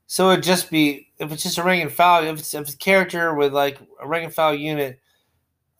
so 0.07 0.31
it'd 0.31 0.43
just 0.43 0.69
be 0.69 1.09
if 1.19 1.31
it's 1.31 1.43
just 1.43 1.57
a 1.57 1.63
rank 1.63 1.83
and 1.83 1.91
file. 1.91 2.23
If 2.23 2.39
it's 2.39 2.53
if 2.53 2.61
it's 2.61 2.73
a 2.73 2.77
character 2.77 3.33
with 3.33 3.53
like 3.53 3.77
a 4.01 4.07
rank 4.07 4.25
and 4.25 4.33
file 4.33 4.55
unit, 4.55 4.99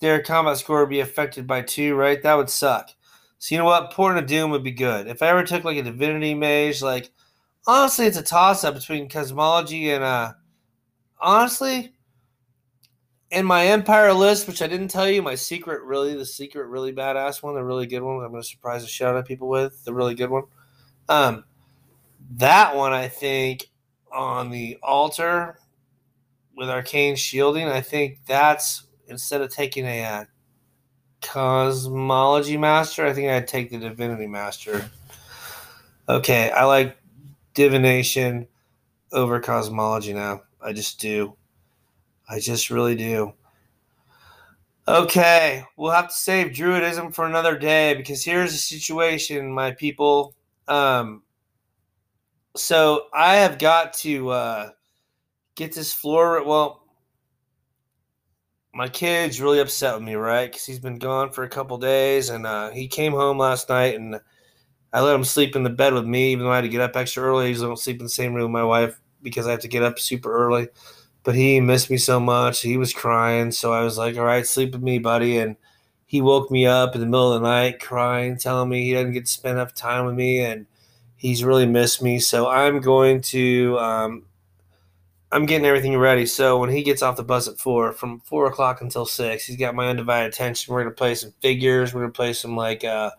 their 0.01 0.21
combat 0.21 0.57
score 0.57 0.81
would 0.81 0.89
be 0.89 0.99
affected 0.99 1.47
by 1.47 1.61
two, 1.61 1.95
right? 1.95 2.21
That 2.21 2.33
would 2.33 2.49
suck. 2.49 2.89
So 3.37 3.55
you 3.55 3.59
know 3.59 3.65
what, 3.65 3.91
Portent 3.93 4.19
of 4.19 4.27
Doom 4.27 4.51
would 4.51 4.63
be 4.63 4.71
good. 4.71 5.07
If 5.07 5.21
I 5.21 5.27
ever 5.27 5.43
took 5.43 5.63
like 5.63 5.77
a 5.77 5.83
Divinity 5.83 6.33
Mage, 6.33 6.81
like 6.81 7.11
honestly, 7.65 8.05
it's 8.07 8.17
a 8.17 8.23
toss 8.23 8.63
up 8.63 8.73
between 8.73 9.07
Cosmology 9.07 9.91
and 9.91 10.03
uh, 10.03 10.33
honestly, 11.19 11.93
in 13.29 13.45
my 13.45 13.67
Empire 13.67 14.11
list, 14.13 14.47
which 14.47 14.61
I 14.61 14.67
didn't 14.67 14.89
tell 14.89 15.09
you, 15.09 15.21
my 15.21 15.35
secret, 15.35 15.83
really, 15.83 16.15
the 16.15 16.25
secret, 16.25 16.67
really 16.67 16.91
badass 16.91 17.41
one, 17.41 17.55
the 17.55 17.63
really 17.63 17.87
good 17.87 18.01
one, 18.01 18.23
I'm 18.23 18.33
to 18.33 18.43
surprise 18.43 18.81
the 18.81 18.87
shit 18.89 19.07
out 19.07 19.25
people 19.25 19.47
with, 19.47 19.85
the 19.85 19.93
really 19.93 20.15
good 20.15 20.29
one. 20.29 20.43
Um, 21.07 21.45
that 22.37 22.75
one, 22.75 22.91
I 22.91 23.07
think, 23.07 23.69
on 24.11 24.49
the 24.49 24.77
altar 24.83 25.57
with 26.55 26.69
arcane 26.69 27.15
shielding, 27.15 27.67
I 27.67 27.81
think 27.81 28.19
that's 28.25 28.83
instead 29.11 29.41
of 29.41 29.53
taking 29.53 29.85
a 29.85 30.03
uh, 30.03 30.25
cosmology 31.21 32.57
master, 32.57 33.05
I 33.05 33.13
think 33.13 33.29
I'd 33.29 33.47
take 33.47 33.69
the 33.69 33.77
divinity 33.77 34.27
master. 34.27 34.89
Okay, 36.09 36.49
I 36.49 36.65
like 36.65 36.97
divination 37.53 38.47
over 39.11 39.39
cosmology 39.39 40.13
now. 40.13 40.41
I 40.61 40.73
just 40.73 40.99
do. 40.99 41.35
I 42.29 42.39
just 42.39 42.69
really 42.69 42.95
do. 42.95 43.33
Okay, 44.87 45.63
we'll 45.77 45.91
have 45.91 46.07
to 46.07 46.15
save 46.15 46.47
druidism 46.47 47.13
for 47.13 47.25
another 47.25 47.57
day 47.57 47.93
because 47.93 48.23
here's 48.23 48.51
the 48.51 48.57
situation, 48.57 49.51
my 49.51 49.71
people. 49.71 50.33
Um, 50.67 51.23
so 52.55 53.05
I 53.13 53.35
have 53.35 53.59
got 53.59 53.93
to 53.93 54.29
uh, 54.29 54.69
get 55.55 55.73
this 55.73 55.93
floor. 55.93 56.43
Well, 56.43 56.80
my 58.73 58.87
kid's 58.87 59.41
really 59.41 59.59
upset 59.59 59.95
with 59.95 60.03
me, 60.03 60.15
right? 60.15 60.49
Because 60.49 60.65
he's 60.65 60.79
been 60.79 60.97
gone 60.97 61.31
for 61.31 61.43
a 61.43 61.49
couple 61.49 61.77
days, 61.77 62.29
and 62.29 62.45
uh, 62.45 62.69
he 62.71 62.87
came 62.87 63.11
home 63.11 63.37
last 63.37 63.69
night, 63.69 63.95
and 63.95 64.19
I 64.93 65.01
let 65.01 65.15
him 65.15 65.23
sleep 65.23 65.55
in 65.55 65.63
the 65.63 65.69
bed 65.69 65.93
with 65.93 66.05
me, 66.05 66.31
even 66.31 66.45
though 66.45 66.51
I 66.51 66.55
had 66.57 66.61
to 66.61 66.69
get 66.69 66.81
up 66.81 66.95
extra 66.95 67.23
early. 67.23 67.53
He 67.53 67.59
don't 67.59 67.77
sleep 67.77 67.99
in 67.99 68.05
the 68.05 68.09
same 68.09 68.33
room 68.33 68.51
with 68.51 68.61
my 68.61 68.63
wife 68.63 68.99
because 69.21 69.47
I 69.47 69.51
have 69.51 69.61
to 69.61 69.67
get 69.67 69.83
up 69.83 69.99
super 69.99 70.31
early. 70.31 70.69
But 71.23 71.35
he 71.35 71.59
missed 71.61 71.89
me 71.91 71.97
so 71.97 72.19
much. 72.19 72.61
He 72.61 72.77
was 72.77 72.93
crying, 72.93 73.51
so 73.51 73.73
I 73.73 73.83
was 73.83 73.97
like, 73.97 74.17
"All 74.17 74.25
right, 74.25 74.45
sleep 74.47 74.71
with 74.73 74.81
me, 74.81 74.99
buddy." 74.99 75.37
And 75.37 75.55
he 76.07 76.21
woke 76.21 76.51
me 76.51 76.65
up 76.65 76.95
in 76.95 77.01
the 77.01 77.07
middle 77.07 77.33
of 77.33 77.41
the 77.41 77.47
night, 77.47 77.79
crying, 77.79 78.37
telling 78.37 78.69
me 78.69 78.83
he 78.85 78.93
doesn't 78.93 79.13
get 79.13 79.25
to 79.25 79.31
spend 79.31 79.57
enough 79.57 79.73
time 79.73 80.05
with 80.05 80.15
me, 80.15 80.41
and 80.41 80.65
he's 81.15 81.43
really 81.43 81.65
missed 81.65 82.01
me. 82.01 82.19
So 82.19 82.49
I'm 82.49 82.81
going 82.81 83.21
to, 83.21 83.77
um, 83.79 84.25
I'm 85.31 85.45
getting 85.45 85.65
everything 85.65 85.97
ready. 85.97 86.25
So 86.25 86.59
when 86.59 86.69
he 86.69 86.83
gets 86.83 87.01
off 87.01 87.15
the 87.15 87.23
bus 87.23 87.47
at 87.47 87.57
four, 87.57 87.93
from 87.93 88.19
four 88.19 88.47
o'clock 88.47 88.81
until 88.81 89.05
six, 89.05 89.45
he's 89.45 89.57
got 89.57 89.75
my 89.75 89.87
undivided 89.87 90.33
attention. 90.33 90.73
We're 90.73 90.83
gonna 90.83 90.95
play 90.95 91.15
some 91.15 91.33
figures. 91.41 91.93
We're 91.93 92.01
gonna 92.01 92.11
play 92.11 92.33
some 92.33 92.55
like, 92.55 92.83
uh, 92.83 93.11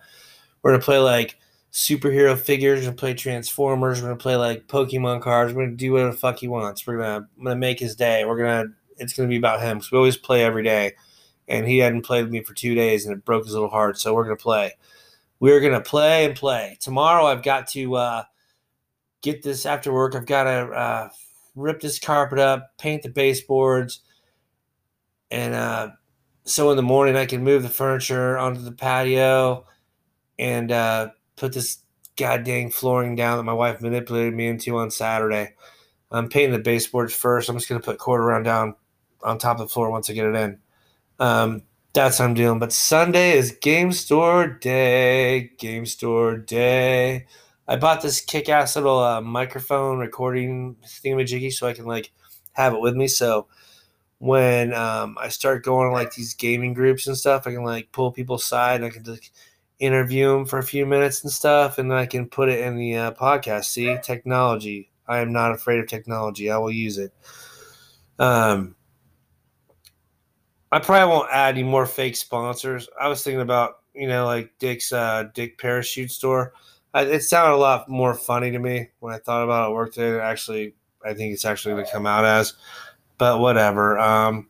we're 0.63 0.73
gonna 0.73 0.83
play 0.83 0.99
like 0.99 1.39
superhero 1.73 2.39
figures. 2.39 2.81
We're 2.81 2.87
gonna 2.87 2.97
play 2.97 3.15
Transformers. 3.15 4.03
We're 4.03 4.09
gonna 4.09 4.19
play 4.19 4.37
like 4.37 4.67
Pokemon 4.67 5.23
cards. 5.23 5.55
We're 5.55 5.65
gonna 5.65 5.77
do 5.77 5.93
whatever 5.93 6.13
the 6.13 6.19
fuck 6.19 6.39
he 6.39 6.49
wants. 6.49 6.87
We're 6.87 6.99
gonna, 6.99 7.29
I'm 7.39 7.45
gonna 7.45 7.57
make 7.57 7.81
his 7.81 7.97
day. 7.97 8.25
We're 8.25 8.37
gonna, 8.39 8.73
it's 8.99 9.15
gonna 9.15 9.29
be 9.29 9.39
about 9.39 9.63
him. 9.63 9.81
So 9.81 9.89
we 9.93 9.99
always 9.99 10.19
play 10.19 10.45
every 10.45 10.63
day, 10.63 10.93
and 11.49 11.67
he 11.67 11.79
hadn't 11.79 12.03
played 12.03 12.25
with 12.25 12.33
me 12.33 12.43
for 12.43 12.55
two 12.55 12.75
days, 12.75 13.07
and 13.07 13.17
it 13.17 13.25
broke 13.25 13.45
his 13.45 13.55
little 13.55 13.71
heart. 13.71 13.99
So 13.99 14.15
we're 14.15 14.25
gonna 14.25 14.37
play 14.37 14.73
we're 15.43 15.59
gonna 15.59 15.81
play 15.81 16.25
and 16.25 16.37
play. 16.37 16.79
Tomorrow, 16.81 17.27
I've 17.27 17.43
got 17.43 17.67
to 17.71 17.97
uh, 17.97 18.23
get 19.23 19.43
this 19.43 19.67
after 19.67 19.93
work. 19.93 20.15
I've 20.15 20.25
got 20.25 20.45
to 20.45 20.51
uh, 20.51 21.09
rip 21.55 21.81
this 21.81 21.99
carpet 21.99 22.39
up, 22.39 22.77
paint 22.79 23.03
the 23.03 23.09
baseboards, 23.09 24.01
and 25.31 25.55
uh, 25.55 25.91
so 26.45 26.71
in 26.71 26.77
the 26.77 26.83
morning 26.83 27.17
I 27.17 27.27
can 27.27 27.45
move 27.45 27.63
the 27.63 27.69
furniture 27.69 28.37
onto 28.39 28.61
the 28.61 28.73
patio 28.73 29.67
and 30.39 30.71
uh, 30.73 31.11
put 31.37 31.53
this 31.53 31.79
goddamn 32.17 32.71
flooring 32.71 33.17
down 33.17 33.39
that 33.39 33.45
my 33.45 33.53
wife 33.53 33.81
manipulated 33.81 34.35
me 34.35 34.49
into 34.49 34.77
on 34.77 34.91
Saturday. 34.91 35.55
I'm 36.11 36.29
painting 36.29 36.53
the 36.53 36.59
baseboards 36.59 37.15
first. 37.15 37.49
I'm 37.49 37.57
just 37.57 37.69
gonna 37.69 37.81
put 37.81 37.99
quarter 37.99 38.25
round 38.25 38.45
down 38.45 38.75
on 39.23 39.39
top 39.39 39.59
of 39.59 39.69
the 39.69 39.73
floor 39.73 39.91
once 39.91 40.11
I 40.11 40.13
get 40.13 40.27
it 40.27 40.35
in. 40.35 40.59
Um, 41.19 41.63
that's 41.95 42.19
what 42.19 42.27
I'm 42.27 42.35
doing. 42.35 42.59
But 42.59 42.73
Sunday 42.73 43.37
is 43.37 43.53
game 43.53 43.93
store 43.93 44.47
day. 44.47 45.53
Game 45.59 45.87
store 45.87 46.37
day. 46.37 47.27
I 47.69 47.77
bought 47.77 48.03
this 48.03 48.21
kick-ass 48.21 48.77
little 48.77 48.99
uh, 48.99 49.21
microphone 49.21 49.99
recording 49.99 50.77
thingamajiggy 50.85 51.53
so 51.53 51.67
I 51.67 51.73
can 51.73 51.87
like 51.87 52.13
have 52.53 52.75
it 52.75 52.81
with 52.81 52.95
me. 52.95 53.07
So 53.09 53.47
when 54.19 54.73
um, 54.75 55.17
I 55.21 55.29
start 55.29 55.65
going 55.65 55.89
to 55.89 55.93
like 55.93 56.15
these 56.15 56.35
gaming 56.35 56.75
groups 56.75 57.07
and 57.07 57.17
stuff, 57.17 57.47
I 57.47 57.53
can 57.53 57.65
like 57.65 57.93
pull 57.93 58.13
people 58.13 58.37
aside 58.37 58.77
and 58.77 58.85
I 58.85 58.91
can 58.91 59.05
just 59.05 59.31
interview 59.83 60.33
them 60.33 60.47
for 60.47 60.59
a 60.59 60.63
few 60.63 60.87
minutes 60.87 61.25
and 61.25 61.33
stuff, 61.33 61.79
and 61.79 61.91
then 61.91 61.99
I 61.99 62.07
can 62.07 62.29
put 62.29 62.49
it 62.49 62.61
in 62.61 62.77
the 62.77 62.97
uh, 62.97 63.13
podcast. 63.13 63.65
See, 63.65 63.97
technology. 64.03 64.91
I 65.09 65.19
am 65.19 65.33
not 65.33 65.51
afraid 65.51 65.81
of 65.81 65.89
technology. 65.89 66.51
I 66.51 66.59
will 66.59 66.71
use 66.71 66.99
it. 66.99 67.13
Um, 68.19 68.77
I 70.71 70.79
probably 70.79 71.13
won't 71.13 71.33
add 71.33 71.55
any 71.57 71.65
more 71.65 71.87
fake 71.87 72.15
sponsors. 72.15 72.89
I 72.99 73.09
was 73.09 73.25
thinking 73.25 73.41
about 73.41 73.81
you 73.93 74.07
know 74.07 74.25
like 74.25 74.53
Dick's 74.59 74.93
uh, 74.93 75.25
Dick 75.35 75.59
Parachute 75.59 76.13
Store. 76.13 76.53
I, 76.95 77.03
it 77.05 77.21
sounded 77.21 77.55
a 77.55 77.57
lot 77.57 77.89
more 77.89 78.15
funny 78.15 78.51
to 78.51 78.59
me 78.59 78.89
when 79.01 79.15
I 79.15 79.19
thought 79.19 79.45
about 79.45 79.71
it. 79.71 79.75
Work 79.75 79.95
today. 79.95 80.21
Actually, 80.21 80.75
I 81.05 81.15
think 81.15 81.33
it's 81.33 81.45
actually 81.45 81.75
going 81.75 81.87
to 81.87 81.93
come 81.93 82.07
out 82.07 82.25
as, 82.25 82.55
but 83.19 83.41
whatever. 83.41 83.99
Um, 83.99 84.49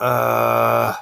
uh, 0.00 0.94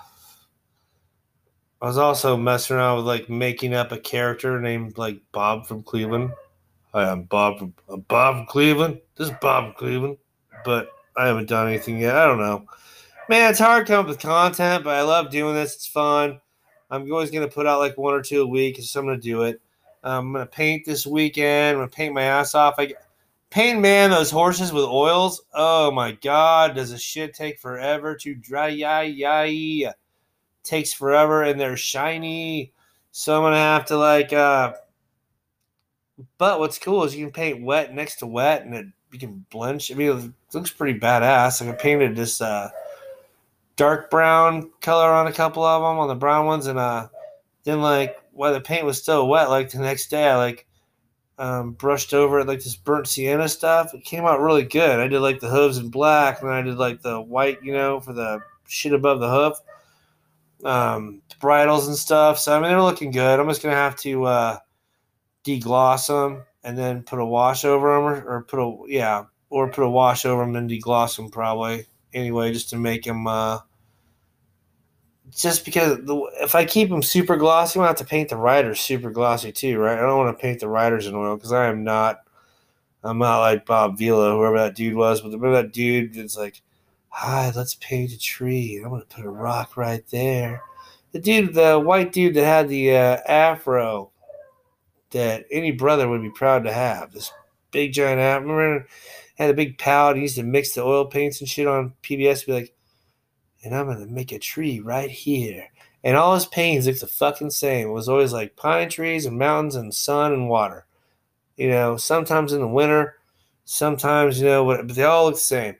I 1.80 1.86
was 1.86 1.98
also 1.98 2.36
messing 2.36 2.76
around 2.76 2.98
with 2.98 3.06
like 3.06 3.28
making 3.28 3.74
up 3.74 3.92
a 3.92 3.98
character 3.98 4.60
named 4.60 4.98
like 4.98 5.20
Bob 5.32 5.66
from 5.66 5.82
Cleveland. 5.82 6.32
Hi, 6.92 7.10
I'm 7.10 7.22
Bob 7.22 7.58
from 7.58 7.74
I'm 7.88 8.00
Bob 8.02 8.36
from 8.36 8.46
Cleveland. 8.46 9.00
This 9.16 9.30
is 9.30 9.34
Bob 9.40 9.64
from 9.64 9.74
Cleveland, 9.74 10.18
but 10.64 10.90
I 11.16 11.26
haven't 11.26 11.48
done 11.48 11.68
anything 11.68 11.98
yet. 11.98 12.14
I 12.14 12.26
don't 12.26 12.38
know. 12.38 12.66
Man, 13.28 13.50
it's 13.50 13.58
hard 13.58 13.86
to 13.86 13.92
come 13.92 14.00
up 14.00 14.08
with 14.08 14.18
content, 14.18 14.84
but 14.84 14.94
I 14.94 15.02
love 15.02 15.30
doing 15.30 15.54
this. 15.54 15.74
It's 15.74 15.86
fun. 15.86 16.40
I'm 16.92 17.10
always 17.10 17.30
going 17.30 17.48
to 17.48 17.52
put 17.52 17.66
out 17.66 17.80
like 17.80 17.96
one 17.96 18.14
or 18.14 18.22
two 18.22 18.42
a 18.42 18.46
week, 18.46 18.80
so 18.82 19.00
I'm 19.00 19.06
going 19.06 19.18
to 19.18 19.22
do 19.22 19.42
it. 19.42 19.60
Um, 20.04 20.26
I'm 20.26 20.32
going 20.34 20.46
to 20.46 20.50
paint 20.50 20.84
this 20.84 21.06
weekend. 21.06 21.70
I'm 21.70 21.76
going 21.78 21.88
to 21.88 21.96
paint 21.96 22.14
my 22.14 22.22
ass 22.22 22.54
off. 22.54 22.74
I 22.78 22.92
paint, 23.48 23.80
man, 23.80 24.10
those 24.10 24.30
horses 24.30 24.72
with 24.72 24.84
oils. 24.84 25.42
Oh 25.54 25.90
my 25.90 26.12
God, 26.12 26.76
does 26.76 26.92
a 26.92 26.98
shit 26.98 27.34
take 27.34 27.58
forever 27.58 28.14
to 28.16 28.34
dry? 28.34 28.68
Yeah, 28.68 29.00
yeah, 29.02 29.92
takes 30.64 30.92
forever, 30.92 31.42
and 31.42 31.58
they're 31.58 31.76
shiny. 31.78 32.72
So 33.10 33.36
I'm 33.36 33.42
gonna 33.42 33.56
have 33.56 33.86
to 33.86 33.96
like. 33.96 34.32
uh 34.32 34.74
But 36.36 36.60
what's 36.60 36.78
cool 36.78 37.04
is 37.04 37.16
you 37.16 37.26
can 37.26 37.32
paint 37.32 37.64
wet 37.64 37.94
next 37.94 38.16
to 38.16 38.26
wet, 38.26 38.64
and 38.64 38.74
it 38.74 38.86
you 39.12 39.18
can 39.18 39.44
blend. 39.50 39.86
I 39.90 39.94
mean, 39.94 40.10
it 40.18 40.54
looks 40.54 40.70
pretty 40.70 40.98
badass. 40.98 41.60
Like 41.60 41.74
I 41.74 41.76
painted 41.76 42.16
this 42.16 42.40
uh 42.40 42.70
dark 43.76 44.10
brown 44.10 44.70
color 44.80 45.10
on 45.10 45.26
a 45.26 45.32
couple 45.32 45.64
of 45.64 45.82
them 45.82 45.98
on 45.98 46.08
the 46.08 46.14
brown 46.14 46.46
ones, 46.46 46.66
and 46.66 46.78
uh, 46.78 47.08
then 47.64 47.80
like 47.80 48.16
while 48.32 48.52
the 48.52 48.60
paint 48.60 48.84
was 48.84 49.00
still 49.00 49.28
wet, 49.28 49.50
like 49.50 49.70
the 49.70 49.78
next 49.78 50.08
day 50.08 50.28
I 50.28 50.36
like 50.36 50.66
um, 51.38 51.72
brushed 51.72 52.14
over 52.14 52.40
it 52.40 52.46
like 52.46 52.62
this 52.62 52.76
burnt 52.76 53.06
sienna 53.06 53.48
stuff. 53.48 53.94
It 53.94 54.04
came 54.04 54.24
out 54.24 54.40
really 54.40 54.64
good. 54.64 55.00
I 55.00 55.08
did 55.08 55.20
like 55.20 55.40
the 55.40 55.50
hooves 55.50 55.78
in 55.78 55.88
black, 55.88 56.40
and 56.40 56.50
then 56.50 56.56
I 56.56 56.62
did 56.62 56.76
like 56.76 57.02
the 57.02 57.20
white, 57.20 57.62
you 57.62 57.72
know, 57.72 58.00
for 58.00 58.12
the 58.12 58.40
shit 58.68 58.92
above 58.92 59.20
the 59.20 59.30
hoof, 59.30 59.58
um, 60.64 61.22
bridles 61.40 61.88
and 61.88 61.96
stuff. 61.96 62.38
So 62.38 62.56
I 62.56 62.60
mean, 62.60 62.70
they're 62.70 62.82
looking 62.82 63.10
good. 63.10 63.40
I'm 63.40 63.48
just 63.48 63.62
gonna 63.62 63.74
have 63.74 63.96
to 63.96 64.24
uh, 64.24 64.58
degloss 65.44 66.06
them 66.06 66.44
and 66.64 66.78
then 66.78 67.02
put 67.02 67.18
a 67.18 67.26
wash 67.26 67.64
over 67.64 67.94
them, 67.94 68.04
or, 68.04 68.36
or 68.36 68.42
put 68.42 68.60
a 68.60 68.76
yeah, 68.86 69.24
or 69.50 69.68
put 69.68 69.84
a 69.84 69.90
wash 69.90 70.24
over 70.24 70.44
them 70.44 70.56
and 70.56 70.70
degloss 70.70 71.16
them 71.16 71.30
probably 71.30 71.86
anyway, 72.14 72.52
just 72.52 72.70
to 72.70 72.76
make 72.76 73.04
them. 73.04 73.26
Uh, 73.26 73.60
just 75.34 75.64
because 75.64 75.98
the, 76.04 76.30
if 76.40 76.54
I 76.54 76.64
keep 76.64 76.90
them 76.90 77.02
super 77.02 77.36
glossy, 77.36 77.78
I'm 77.78 77.82
gonna 77.82 77.88
have 77.88 77.96
to 77.98 78.04
paint 78.04 78.28
the 78.28 78.36
riders 78.36 78.80
super 78.80 79.10
glossy 79.10 79.52
too, 79.52 79.78
right? 79.78 79.98
I 79.98 80.02
don't 80.02 80.18
want 80.18 80.36
to 80.36 80.40
paint 80.40 80.60
the 80.60 80.68
riders 80.68 81.06
in 81.06 81.14
oil 81.14 81.36
because 81.36 81.52
I 81.52 81.66
am 81.66 81.84
not. 81.84 82.20
I'm 83.04 83.18
not 83.18 83.40
like 83.40 83.66
Bob 83.66 83.98
Vila, 83.98 84.32
whoever 84.32 84.58
that 84.58 84.76
dude 84.76 84.94
was, 84.94 85.20
but 85.20 85.32
remember 85.32 85.62
that 85.62 85.72
dude 85.72 86.14
that's 86.14 86.36
like, 86.36 86.62
"Hi, 87.08 87.50
let's 87.54 87.74
paint 87.76 88.12
a 88.12 88.18
tree. 88.18 88.80
I'm 88.82 88.90
gonna 88.90 89.04
put 89.06 89.24
a 89.24 89.30
rock 89.30 89.76
right 89.76 90.04
there." 90.10 90.62
The 91.12 91.18
dude, 91.18 91.54
the 91.54 91.80
white 91.80 92.12
dude 92.12 92.34
that 92.34 92.44
had 92.44 92.68
the 92.68 92.96
uh, 92.96 93.18
afro, 93.26 94.10
that 95.10 95.46
any 95.50 95.70
brother 95.72 96.08
would 96.08 96.22
be 96.22 96.30
proud 96.30 96.64
to 96.64 96.72
have. 96.72 97.12
This 97.12 97.32
big 97.70 97.92
giant 97.92 98.20
afro. 98.20 98.54
Remember 98.54 98.86
had 99.42 99.50
a 99.50 99.54
big 99.54 99.78
palette. 99.78 100.16
He 100.16 100.22
used 100.22 100.36
to 100.36 100.42
mix 100.42 100.72
the 100.72 100.82
oil 100.82 101.04
paints 101.06 101.40
and 101.40 101.48
shit 101.48 101.66
on 101.66 101.94
PBS. 102.02 102.46
Be 102.46 102.52
like, 102.52 102.74
and 103.64 103.74
I'm 103.74 103.86
gonna 103.86 104.06
make 104.06 104.32
a 104.32 104.38
tree 104.38 104.80
right 104.80 105.10
here. 105.10 105.68
And 106.04 106.16
all 106.16 106.34
his 106.34 106.46
paintings 106.46 106.86
looked 106.86 107.00
the 107.00 107.06
fucking 107.06 107.50
same. 107.50 107.88
It 107.88 107.92
was 107.92 108.08
always 108.08 108.32
like 108.32 108.56
pine 108.56 108.88
trees 108.88 109.26
and 109.26 109.38
mountains 109.38 109.76
and 109.76 109.94
sun 109.94 110.32
and 110.32 110.48
water. 110.48 110.86
You 111.56 111.68
know, 111.68 111.96
sometimes 111.96 112.52
in 112.52 112.60
the 112.60 112.68
winter, 112.68 113.16
sometimes 113.64 114.40
you 114.40 114.46
know, 114.46 114.64
but 114.64 114.88
they 114.88 115.04
all 115.04 115.26
look 115.26 115.34
the 115.34 115.40
same. 115.40 115.76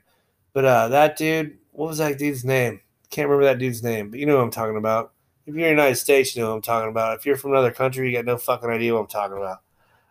But 0.53 0.65
uh, 0.65 0.87
that 0.89 1.17
dude, 1.17 1.57
what 1.71 1.89
was 1.89 1.97
that 1.97 2.17
dude's 2.17 2.45
name? 2.45 2.79
Can't 3.09 3.27
remember 3.27 3.45
that 3.45 3.59
dude's 3.59 3.83
name, 3.83 4.09
but 4.11 4.19
you 4.19 4.25
know 4.25 4.37
what 4.37 4.43
I'm 4.43 4.51
talking 4.51 4.77
about. 4.77 5.11
If 5.45 5.55
you're 5.55 5.67
in 5.67 5.75
the 5.75 5.81
United 5.81 5.97
States, 5.97 6.35
you 6.35 6.41
know 6.41 6.49
what 6.49 6.55
I'm 6.55 6.61
talking 6.61 6.89
about. 6.89 7.17
If 7.17 7.25
you're 7.25 7.35
from 7.35 7.51
another 7.51 7.71
country, 7.71 8.07
you 8.07 8.15
got 8.15 8.25
no 8.25 8.37
fucking 8.37 8.69
idea 8.69 8.93
what 8.93 9.01
I'm 9.01 9.07
talking 9.07 9.37
about. 9.37 9.61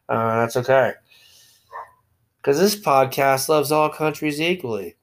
Uh, 0.09 0.41
that's 0.41 0.57
okay 0.57 0.93
because 2.43 2.59
this 2.59 2.75
podcast 2.75 3.49
loves 3.49 3.71
all 3.71 3.89
countries 3.89 4.41
equally. 4.41 4.97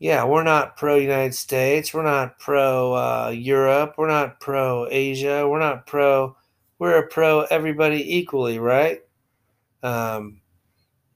Yeah, 0.00 0.24
we're 0.24 0.42
not 0.42 0.76
pro 0.76 0.96
United 0.96 1.34
States. 1.34 1.94
We're 1.94 2.02
not 2.02 2.40
pro 2.40 2.94
uh, 2.94 3.32
Europe. 3.34 3.94
We're 3.96 4.08
not 4.08 4.40
pro 4.40 4.88
Asia. 4.90 5.48
We're 5.48 5.60
not 5.60 5.86
pro. 5.86 6.36
We're 6.80 6.98
a 6.98 7.06
pro 7.06 7.42
everybody 7.42 8.16
equally, 8.16 8.58
right? 8.58 9.00
Um, 9.84 10.40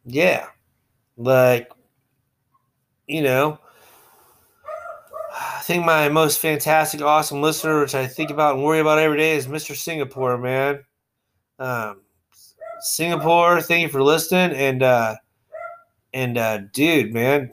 yeah, 0.05 0.47
like 1.16 1.72
you 3.09 3.22
know. 3.22 3.59
I 5.41 5.61
think 5.62 5.84
my 5.84 6.09
most 6.09 6.39
fantastic, 6.39 7.03
awesome 7.03 7.43
listener, 7.43 7.80
which 7.80 7.95
I 7.95 8.07
think 8.07 8.30
about 8.30 8.55
and 8.55 8.64
worry 8.64 8.78
about 8.78 8.99
every 8.99 9.18
day, 9.18 9.36
is 9.36 9.47
Mr. 9.47 9.76
Singapore, 9.76 10.39
man. 10.39 10.84
Um, 11.59 12.01
Singapore, 12.81 13.61
thank 13.61 13.83
you 13.83 13.89
for 13.89 14.03
listening. 14.03 14.57
And 14.57 14.83
uh 14.83 15.16
and 16.12 16.39
uh 16.39 16.59
dude, 16.72 17.12
man, 17.12 17.53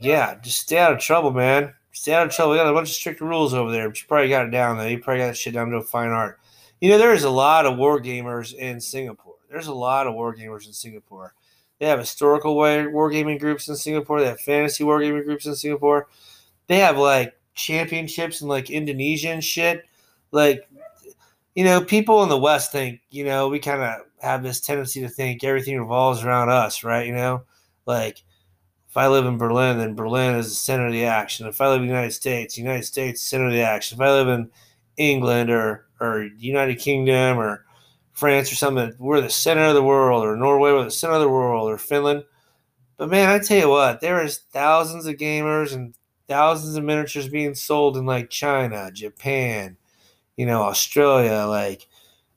yeah, 0.00 0.36
just 0.40 0.58
stay 0.58 0.78
out 0.78 0.92
of 0.92 0.98
trouble, 0.98 1.32
man. 1.32 1.74
Stay 1.92 2.14
out 2.14 2.26
of 2.26 2.32
trouble. 2.32 2.52
We 2.52 2.58
got 2.58 2.68
a 2.68 2.72
bunch 2.72 2.88
of 2.88 2.94
strict 2.94 3.20
rules 3.20 3.54
over 3.54 3.70
there, 3.70 3.88
but 3.88 4.00
you 4.00 4.06
probably 4.08 4.28
got 4.28 4.46
it 4.46 4.50
down 4.50 4.78
though. 4.78 4.86
You 4.86 4.98
probably 4.98 5.20
got 5.20 5.28
that 5.28 5.36
shit 5.36 5.54
down 5.54 5.70
to 5.70 5.76
a 5.76 5.82
fine 5.82 6.08
art. 6.08 6.40
You 6.80 6.90
know, 6.90 6.98
there's 6.98 7.24
a 7.24 7.30
lot 7.30 7.66
of 7.66 7.76
war 7.76 8.00
gamers 8.00 8.54
in 8.54 8.80
Singapore. 8.80 9.36
There's 9.50 9.68
a 9.68 9.74
lot 9.74 10.06
of 10.06 10.14
war 10.14 10.34
gamers 10.34 10.66
in 10.66 10.72
Singapore. 10.72 11.34
They 11.78 11.86
have 11.86 11.98
historical 11.98 12.56
wargaming 12.56 13.38
groups 13.38 13.68
in 13.68 13.76
Singapore. 13.76 14.20
They 14.20 14.28
have 14.28 14.40
fantasy 14.40 14.84
wargaming 14.84 15.24
groups 15.24 15.46
in 15.46 15.54
Singapore. 15.54 16.08
They 16.68 16.78
have 16.78 16.96
like 16.96 17.34
championships 17.54 18.40
in 18.40 18.48
like 18.48 18.70
Indonesia 18.70 19.30
and 19.30 19.44
shit. 19.44 19.84
Like 20.30 20.68
you 21.54 21.64
know, 21.64 21.84
people 21.84 22.22
in 22.22 22.28
the 22.28 22.38
West 22.38 22.72
think, 22.72 23.00
you 23.10 23.24
know, 23.24 23.48
we 23.48 23.58
kind 23.58 23.82
of 23.82 24.06
have 24.22 24.42
this 24.42 24.60
tendency 24.60 25.00
to 25.02 25.08
think 25.08 25.44
everything 25.44 25.78
revolves 25.78 26.24
around 26.24 26.48
us, 26.48 26.84
right? 26.84 27.06
You 27.06 27.14
know, 27.14 27.42
like 27.86 28.22
if 28.88 28.96
I 28.96 29.08
live 29.08 29.26
in 29.26 29.38
Berlin, 29.38 29.78
then 29.78 29.94
Berlin 29.94 30.36
is 30.36 30.48
the 30.48 30.54
center 30.54 30.86
of 30.86 30.92
the 30.92 31.04
action. 31.04 31.46
If 31.46 31.60
I 31.60 31.68
live 31.68 31.80
in 31.80 31.88
the 31.88 31.92
United 31.92 32.12
States, 32.12 32.58
United 32.58 32.84
States 32.84 33.22
center 33.22 33.46
of 33.46 33.52
the 33.52 33.62
action. 33.62 33.96
If 33.96 34.02
I 34.02 34.10
live 34.10 34.28
in 34.28 34.50
England 34.96 35.50
or 35.50 35.86
or 36.00 36.28
United 36.38 36.78
Kingdom 36.78 37.38
or 37.38 37.64
France 38.12 38.52
or 38.52 38.56
something, 38.56 38.92
we're 38.98 39.20
the 39.20 39.30
center 39.30 39.64
of 39.64 39.74
the 39.74 39.82
world, 39.82 40.24
or 40.24 40.36
Norway, 40.36 40.72
we're 40.72 40.84
the 40.84 40.90
center 40.90 41.14
of 41.14 41.20
the 41.20 41.28
world, 41.28 41.70
or 41.70 41.78
Finland. 41.78 42.24
But 42.96 43.08
man, 43.08 43.28
I 43.28 43.38
tell 43.38 43.58
you 43.58 43.68
what, 43.68 44.00
there 44.00 44.22
is 44.22 44.38
thousands 44.38 45.06
of 45.06 45.16
gamers 45.16 45.72
and 45.74 45.94
thousands 46.28 46.76
of 46.76 46.84
miniatures 46.84 47.28
being 47.28 47.54
sold 47.54 47.96
in 47.96 48.04
like 48.04 48.30
China, 48.30 48.90
Japan, 48.92 49.76
you 50.36 50.46
know, 50.46 50.62
Australia, 50.62 51.46
like, 51.46 51.88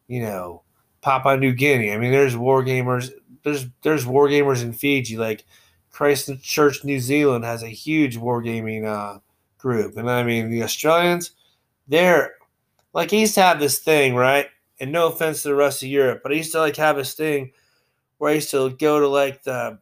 you 0.07 0.21
know, 0.21 0.63
Papua 1.05 1.37
New 1.37 1.53
Guinea. 1.53 1.93
I 1.93 1.99
mean, 1.99 2.11
there's 2.11 2.35
war 2.35 2.63
gamers. 2.65 3.11
There's 3.43 3.67
there's 3.83 4.07
war 4.07 4.27
gamers 4.27 4.63
in 4.63 4.73
Fiji. 4.73 5.17
Like 5.17 5.45
Christchurch, 5.91 6.83
New 6.83 6.99
Zealand 6.99 7.45
has 7.45 7.61
a 7.61 7.67
huge 7.67 8.17
wargaming 8.17 8.87
uh, 8.87 9.19
group, 9.59 9.97
and 9.97 10.09
I 10.09 10.23
mean 10.23 10.49
the 10.49 10.63
Australians, 10.63 11.29
they're 11.87 12.33
like 12.93 13.13
I 13.13 13.17
used 13.17 13.35
to 13.35 13.43
have 13.43 13.59
this 13.59 13.77
thing, 13.77 14.15
right? 14.15 14.47
And 14.79 14.91
no 14.91 15.07
offense 15.07 15.43
to 15.43 15.49
the 15.49 15.55
rest 15.55 15.83
of 15.83 15.89
Europe, 15.89 16.21
but 16.23 16.31
I 16.31 16.35
used 16.35 16.51
to 16.53 16.59
like 16.59 16.75
have 16.77 16.95
this 16.95 17.13
thing 17.13 17.51
where 18.17 18.31
I 18.31 18.35
used 18.35 18.49
to 18.49 18.71
go 18.71 18.99
to 18.99 19.07
like 19.07 19.43
the, 19.43 19.77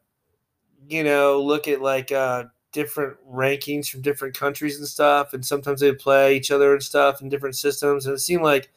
you 0.89 1.05
know, 1.05 1.41
look 1.41 1.69
at 1.69 1.81
like 1.81 2.11
uh, 2.11 2.43
different 2.73 3.15
rankings 3.25 3.89
from 3.89 4.01
different 4.01 4.37
countries 4.37 4.77
and 4.77 4.85
stuff, 4.85 5.31
and 5.33 5.45
sometimes 5.45 5.79
they 5.79 5.93
play 5.93 6.35
each 6.35 6.51
other 6.51 6.73
and 6.73 6.83
stuff 6.83 7.21
in 7.21 7.29
different 7.29 7.55
systems. 7.55 8.05
And 8.05 8.13
it 8.13 8.19
seemed 8.19 8.43
like 8.43 8.69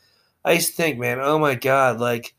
I 0.47 0.53
used 0.53 0.69
to 0.69 0.75
think, 0.75 0.99
man, 0.99 1.19
oh 1.21 1.41
my 1.41 1.57
god, 1.57 1.99
like 1.99 2.35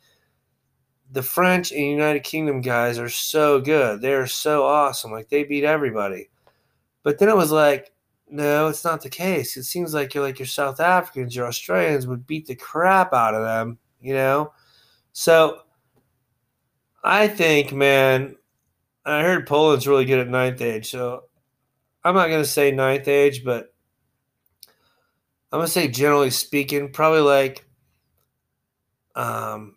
the 1.12 1.22
French 1.22 1.72
and 1.74 1.82
United 1.82 2.24
Kingdom 2.24 2.62
guys 2.62 2.98
are 2.98 3.10
so 3.10 3.60
good. 3.60 4.02
They're 4.02 4.28
so 4.28 4.64
awesome. 4.66 5.12
Like 5.12 5.28
they 5.28 5.44
beat 5.44 5.66
everybody. 5.66 6.30
But 7.04 7.20
then 7.20 7.28
it 7.28 7.36
was 7.36 7.52
like, 7.52 7.92
no, 8.30 8.68
it's 8.68 8.86
not 8.86 9.02
the 9.02 9.10
case. 9.10 9.58
It 9.58 9.64
seems 9.64 9.94
like 9.94 10.14
you're 10.14 10.24
like 10.24 10.40
your 10.40 10.48
South 10.48 10.80
Africans, 10.80 11.36
your 11.36 11.48
Australians 11.48 12.08
would 12.08 12.26
beat 12.26 12.48
the 12.48 12.56
crap 12.56 13.14
out 13.14 13.36
of 13.36 13.44
them, 13.44 13.78
you 14.02 14.14
know? 14.14 14.54
So 15.12 15.64
I 17.04 17.28
think, 17.28 17.74
man, 17.74 18.38
I 19.06 19.22
heard 19.22 19.48
Poland's 19.48 19.88
really 19.88 20.06
good 20.06 20.20
at 20.20 20.30
ninth 20.30 20.62
age. 20.62 20.90
So 20.92 21.24
I'm 22.06 22.16
not 22.16 22.28
going 22.28 22.44
to 22.44 22.50
say 22.50 22.72
ninth 22.72 23.10
age, 23.10 23.44
but 23.44 23.74
I'm 25.52 25.60
going 25.60 25.66
to 25.66 25.72
say 25.72 25.90
generally 25.90 26.30
speaking, 26.30 26.92
probably 26.92 27.22
like, 27.22 27.67
um, 29.18 29.76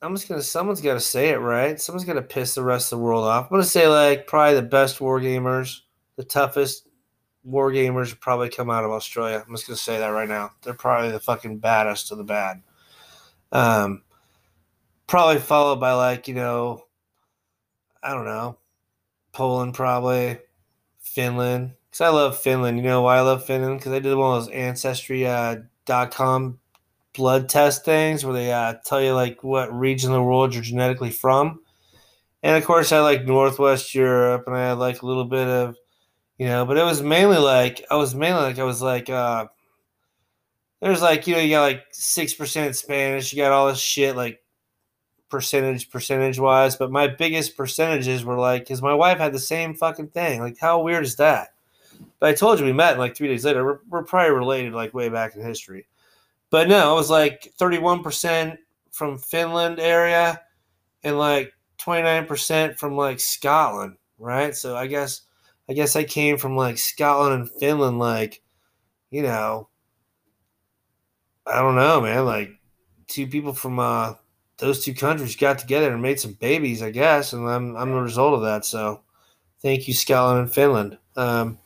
I'm 0.00 0.14
just 0.14 0.28
gonna. 0.28 0.42
Someone's 0.42 0.80
got 0.80 0.94
to 0.94 1.00
say 1.00 1.30
it 1.30 1.38
right. 1.38 1.78
Someone's 1.78 2.04
got 2.04 2.14
to 2.14 2.22
piss 2.22 2.54
the 2.54 2.62
rest 2.62 2.92
of 2.92 2.98
the 2.98 3.04
world 3.04 3.24
off. 3.24 3.46
I'm 3.46 3.50
gonna 3.50 3.64
say 3.64 3.88
like 3.88 4.26
probably 4.26 4.54
the 4.54 4.62
best 4.62 5.00
war 5.00 5.20
gamers, 5.20 5.80
the 6.16 6.24
toughest 6.24 6.86
war 7.42 7.72
gamers 7.72 8.18
probably 8.18 8.48
come 8.48 8.70
out 8.70 8.84
of 8.84 8.92
Australia. 8.92 9.44
I'm 9.46 9.54
just 9.54 9.66
gonna 9.66 9.76
say 9.76 9.98
that 9.98 10.08
right 10.08 10.28
now. 10.28 10.52
They're 10.62 10.74
probably 10.74 11.10
the 11.10 11.20
fucking 11.20 11.58
baddest 11.58 12.12
of 12.12 12.18
the 12.18 12.24
bad. 12.24 12.62
Um, 13.50 14.02
probably 15.08 15.40
followed 15.40 15.80
by 15.80 15.92
like 15.92 16.28
you 16.28 16.34
know, 16.34 16.86
I 18.02 18.14
don't 18.14 18.24
know, 18.24 18.56
Poland 19.32 19.74
probably, 19.74 20.38
Finland. 21.00 21.72
Cause 21.90 22.00
I 22.00 22.08
love 22.08 22.38
Finland. 22.38 22.78
You 22.78 22.84
know 22.84 23.02
why 23.02 23.18
I 23.18 23.20
love 23.20 23.44
Finland? 23.44 23.78
Because 23.78 23.92
I 23.92 23.98
did 23.98 24.14
one 24.14 24.38
of 24.38 24.44
those 24.44 24.54
ancestry 24.54 25.26
uh, 25.26 25.56
com 25.86 26.60
blood 27.14 27.48
test 27.48 27.84
things 27.84 28.24
where 28.24 28.34
they 28.34 28.52
uh, 28.52 28.74
tell 28.84 29.02
you 29.02 29.14
like 29.14 29.42
what 29.44 29.72
region 29.72 30.10
of 30.10 30.14
the 30.14 30.22
world 30.22 30.54
you're 30.54 30.62
genetically 30.62 31.10
from. 31.10 31.60
And 32.42 32.56
of 32.56 32.64
course, 32.64 32.90
I 32.90 33.00
like 33.00 33.24
Northwest 33.24 33.94
Europe, 33.94 34.44
and 34.46 34.56
I 34.56 34.68
had 34.68 34.78
like 34.78 35.02
a 35.02 35.06
little 35.06 35.24
bit 35.24 35.46
of, 35.46 35.76
you 36.38 36.46
know, 36.46 36.64
but 36.66 36.76
it 36.76 36.84
was 36.84 37.02
mainly 37.02 37.38
like 37.38 37.84
I 37.90 37.96
was 37.96 38.14
mainly 38.14 38.42
like 38.42 38.58
I 38.58 38.64
was 38.64 38.82
like, 38.82 39.08
uh, 39.08 39.46
there's 40.80 41.02
like 41.02 41.26
you 41.26 41.34
know 41.34 41.40
you 41.40 41.50
got 41.50 41.62
like 41.62 41.84
six 41.92 42.34
percent 42.34 42.74
Spanish, 42.74 43.32
you 43.32 43.40
got 43.40 43.52
all 43.52 43.68
this 43.68 43.78
shit 43.78 44.16
like 44.16 44.42
percentage 45.28 45.88
percentage 45.88 46.38
wise, 46.38 46.76
but 46.76 46.90
my 46.90 47.06
biggest 47.06 47.56
percentages 47.56 48.24
were 48.24 48.38
like 48.38 48.62
because 48.62 48.82
my 48.82 48.94
wife 48.94 49.18
had 49.18 49.32
the 49.32 49.38
same 49.38 49.74
fucking 49.74 50.08
thing. 50.08 50.40
Like 50.40 50.58
how 50.58 50.82
weird 50.82 51.04
is 51.04 51.16
that? 51.16 51.50
But 52.18 52.30
I 52.30 52.34
told 52.34 52.58
you 52.58 52.66
we 52.66 52.72
met, 52.72 52.98
like 52.98 53.16
three 53.16 53.28
days 53.28 53.44
later, 53.44 53.64
we're, 53.64 53.78
we're 53.88 54.02
probably 54.02 54.34
related 54.34 54.72
like 54.72 54.94
way 54.94 55.08
back 55.08 55.36
in 55.36 55.42
history. 55.42 55.86
But 56.52 56.68
no, 56.68 56.92
it 56.92 56.96
was 56.96 57.08
like 57.10 57.50
31% 57.58 58.58
from 58.92 59.16
Finland 59.18 59.80
area 59.80 60.38
and 61.02 61.18
like 61.18 61.54
29% 61.78 62.78
from 62.78 62.94
like 62.94 63.20
Scotland, 63.20 63.96
right? 64.18 64.54
So 64.54 64.76
I 64.76 64.86
guess 64.86 65.22
I 65.70 65.72
guess 65.72 65.96
I 65.96 66.04
came 66.04 66.36
from 66.36 66.54
like 66.54 66.76
Scotland 66.76 67.34
and 67.34 67.50
Finland 67.58 67.98
like 67.98 68.42
you 69.10 69.22
know 69.22 69.70
I 71.46 71.60
don't 71.60 71.74
know, 71.74 72.02
man, 72.02 72.26
like 72.26 72.50
two 73.08 73.26
people 73.26 73.54
from 73.54 73.78
uh 73.78 74.14
those 74.58 74.84
two 74.84 74.94
countries 74.94 75.36
got 75.36 75.58
together 75.58 75.90
and 75.90 76.02
made 76.02 76.20
some 76.20 76.34
babies, 76.34 76.82
I 76.82 76.90
guess, 76.90 77.32
and 77.32 77.48
I'm 77.48 77.74
I'm 77.78 77.92
the 77.92 78.02
result 78.02 78.34
of 78.34 78.42
that. 78.42 78.66
So 78.66 79.00
thank 79.62 79.88
you 79.88 79.94
Scotland 79.94 80.40
and 80.40 80.54
Finland. 80.54 80.98
Um 81.16 81.58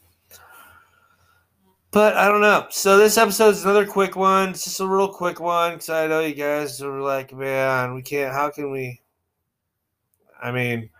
but 1.96 2.14
I 2.14 2.28
don't 2.28 2.42
know. 2.42 2.66
So 2.68 2.98
this 2.98 3.16
episode 3.16 3.54
is 3.54 3.64
another 3.64 3.86
quick 3.86 4.16
one. 4.16 4.50
It's 4.50 4.64
just 4.64 4.80
a 4.80 4.86
real 4.86 5.08
quick 5.08 5.40
one 5.40 5.72
because 5.72 5.88
I 5.88 6.06
know 6.06 6.20
you 6.20 6.34
guys 6.34 6.82
are 6.82 7.00
like, 7.00 7.32
man, 7.32 7.94
we 7.94 8.02
can't. 8.02 8.34
How 8.34 8.50
can 8.50 8.70
we? 8.70 9.00
I 10.38 10.52
mean, 10.52 10.90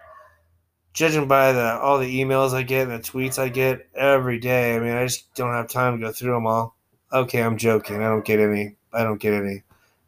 judging 0.95 1.29
by 1.29 1.53
the 1.53 1.75
all 1.75 1.99
the 1.99 2.23
emails 2.23 2.55
I 2.55 2.63
get 2.63 2.89
and 2.89 2.93
the 2.93 3.07
tweets 3.07 3.39
I 3.39 3.51
get 3.51 3.87
every 3.95 4.39
day, 4.39 4.75
I 4.75 4.79
mean, 4.79 4.93
I 4.97 5.05
just 5.05 5.35
don't 5.35 5.53
have 5.53 5.69
time 5.69 6.01
to 6.01 6.07
go 6.07 6.13
through 6.13 6.33
them 6.33 6.47
all. 6.47 6.75
Okay, 7.13 7.43
I'm 7.43 7.59
joking. 7.59 8.03
I 8.03 8.09
don't 8.09 8.25
get 8.25 8.41
any. 8.41 8.77
I 8.95 9.03
don't 9.03 9.21
get 9.21 9.35
any. 9.35 9.65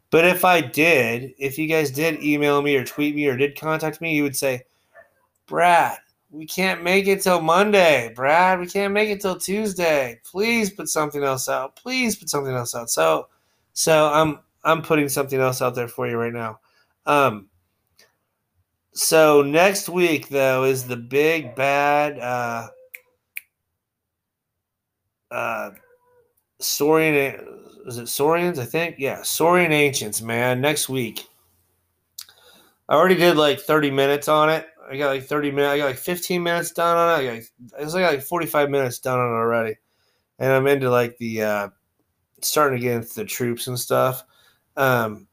But 0.09 0.25
if 0.25 0.43
I 0.43 0.59
did, 0.59 1.35
if 1.37 1.59
you 1.59 1.67
guys 1.67 1.91
did 1.91 2.23
email 2.23 2.63
me 2.63 2.75
or 2.75 2.83
tweet 2.83 3.13
me 3.13 3.27
or 3.27 3.37
did 3.37 3.59
contact 3.59 4.01
me, 4.01 4.15
you 4.15 4.23
would 4.23 4.35
say, 4.35 4.63
Brad, 5.45 5.99
we 6.31 6.45
can't 6.45 6.83
make 6.83 7.07
it 7.07 7.21
till 7.21 7.41
Monday, 7.41 8.11
Brad. 8.15 8.59
We 8.59 8.67
can't 8.67 8.93
make 8.93 9.09
it 9.09 9.21
till 9.21 9.37
Tuesday. 9.37 10.19
Please 10.23 10.69
put 10.69 10.87
something 10.87 11.23
else 11.23 11.49
out. 11.49 11.75
Please 11.75 12.15
put 12.15 12.29
something 12.29 12.53
else 12.53 12.75
out. 12.75 12.89
So, 12.89 13.27
so 13.73 14.07
I'm 14.07 14.39
I'm 14.63 14.81
putting 14.81 15.09
something 15.09 15.39
else 15.39 15.61
out 15.61 15.75
there 15.75 15.87
for 15.87 16.07
you 16.07 16.17
right 16.17 16.33
now. 16.33 16.59
Um, 17.05 17.49
so 18.93 19.41
next 19.41 19.89
week 19.89 20.29
though 20.29 20.65
is 20.65 20.85
the 20.85 20.97
big 20.97 21.55
bad 21.55 22.19
uh, 22.19 22.67
uh, 25.31 25.71
Saurian. 26.59 27.43
Is 27.87 27.97
it 27.97 28.07
Saurians? 28.07 28.59
I 28.59 28.65
think 28.65 28.97
yeah, 28.99 29.23
Saurian 29.23 29.71
Ancients. 29.71 30.21
Man, 30.21 30.61
next 30.61 30.89
week. 30.89 31.27
I 32.87 32.95
already 32.95 33.15
did 33.15 33.37
like 33.37 33.59
30 33.59 33.91
minutes 33.91 34.27
on 34.27 34.49
it. 34.49 34.67
I 34.89 34.97
got 34.97 35.09
like 35.09 35.23
30 35.23 35.51
minutes. 35.51 35.71
I 35.71 35.77
got 35.77 35.85
like 35.85 35.97
15 35.97 36.41
minutes 36.41 36.71
done 36.71 36.97
on 36.97 37.09
it. 37.09 37.23
I 37.23 37.35
got, 37.35 37.43
I 37.79 37.83
was 37.83 37.93
like 37.93 38.21
45 38.21 38.69
minutes 38.69 38.99
done 38.99 39.19
on 39.19 39.27
it 39.27 39.35
already. 39.35 39.75
And 40.39 40.51
I'm 40.51 40.67
into 40.67 40.89
like 40.89 41.17
the, 41.17 41.43
uh, 41.43 41.69
starting 42.41 42.79
to 42.79 42.83
get 42.83 42.95
into 42.95 43.13
the 43.15 43.25
troops 43.25 43.67
and 43.67 43.77
stuff. 43.77 44.23
Um, 44.75 45.27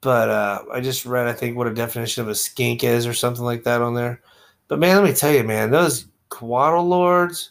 but 0.00 0.30
uh, 0.30 0.62
I 0.72 0.80
just 0.80 1.04
read, 1.04 1.26
I 1.26 1.32
think, 1.32 1.56
what 1.56 1.66
a 1.66 1.74
definition 1.74 2.22
of 2.22 2.28
a 2.28 2.34
skink 2.34 2.84
is 2.84 3.06
or 3.06 3.12
something 3.12 3.44
like 3.44 3.64
that 3.64 3.82
on 3.82 3.94
there. 3.94 4.22
But 4.68 4.78
man, 4.78 4.96
let 4.96 5.04
me 5.04 5.14
tell 5.14 5.32
you, 5.32 5.44
man, 5.44 5.70
those 5.70 6.06
Cuatl 6.30 6.86
Lords, 6.86 7.50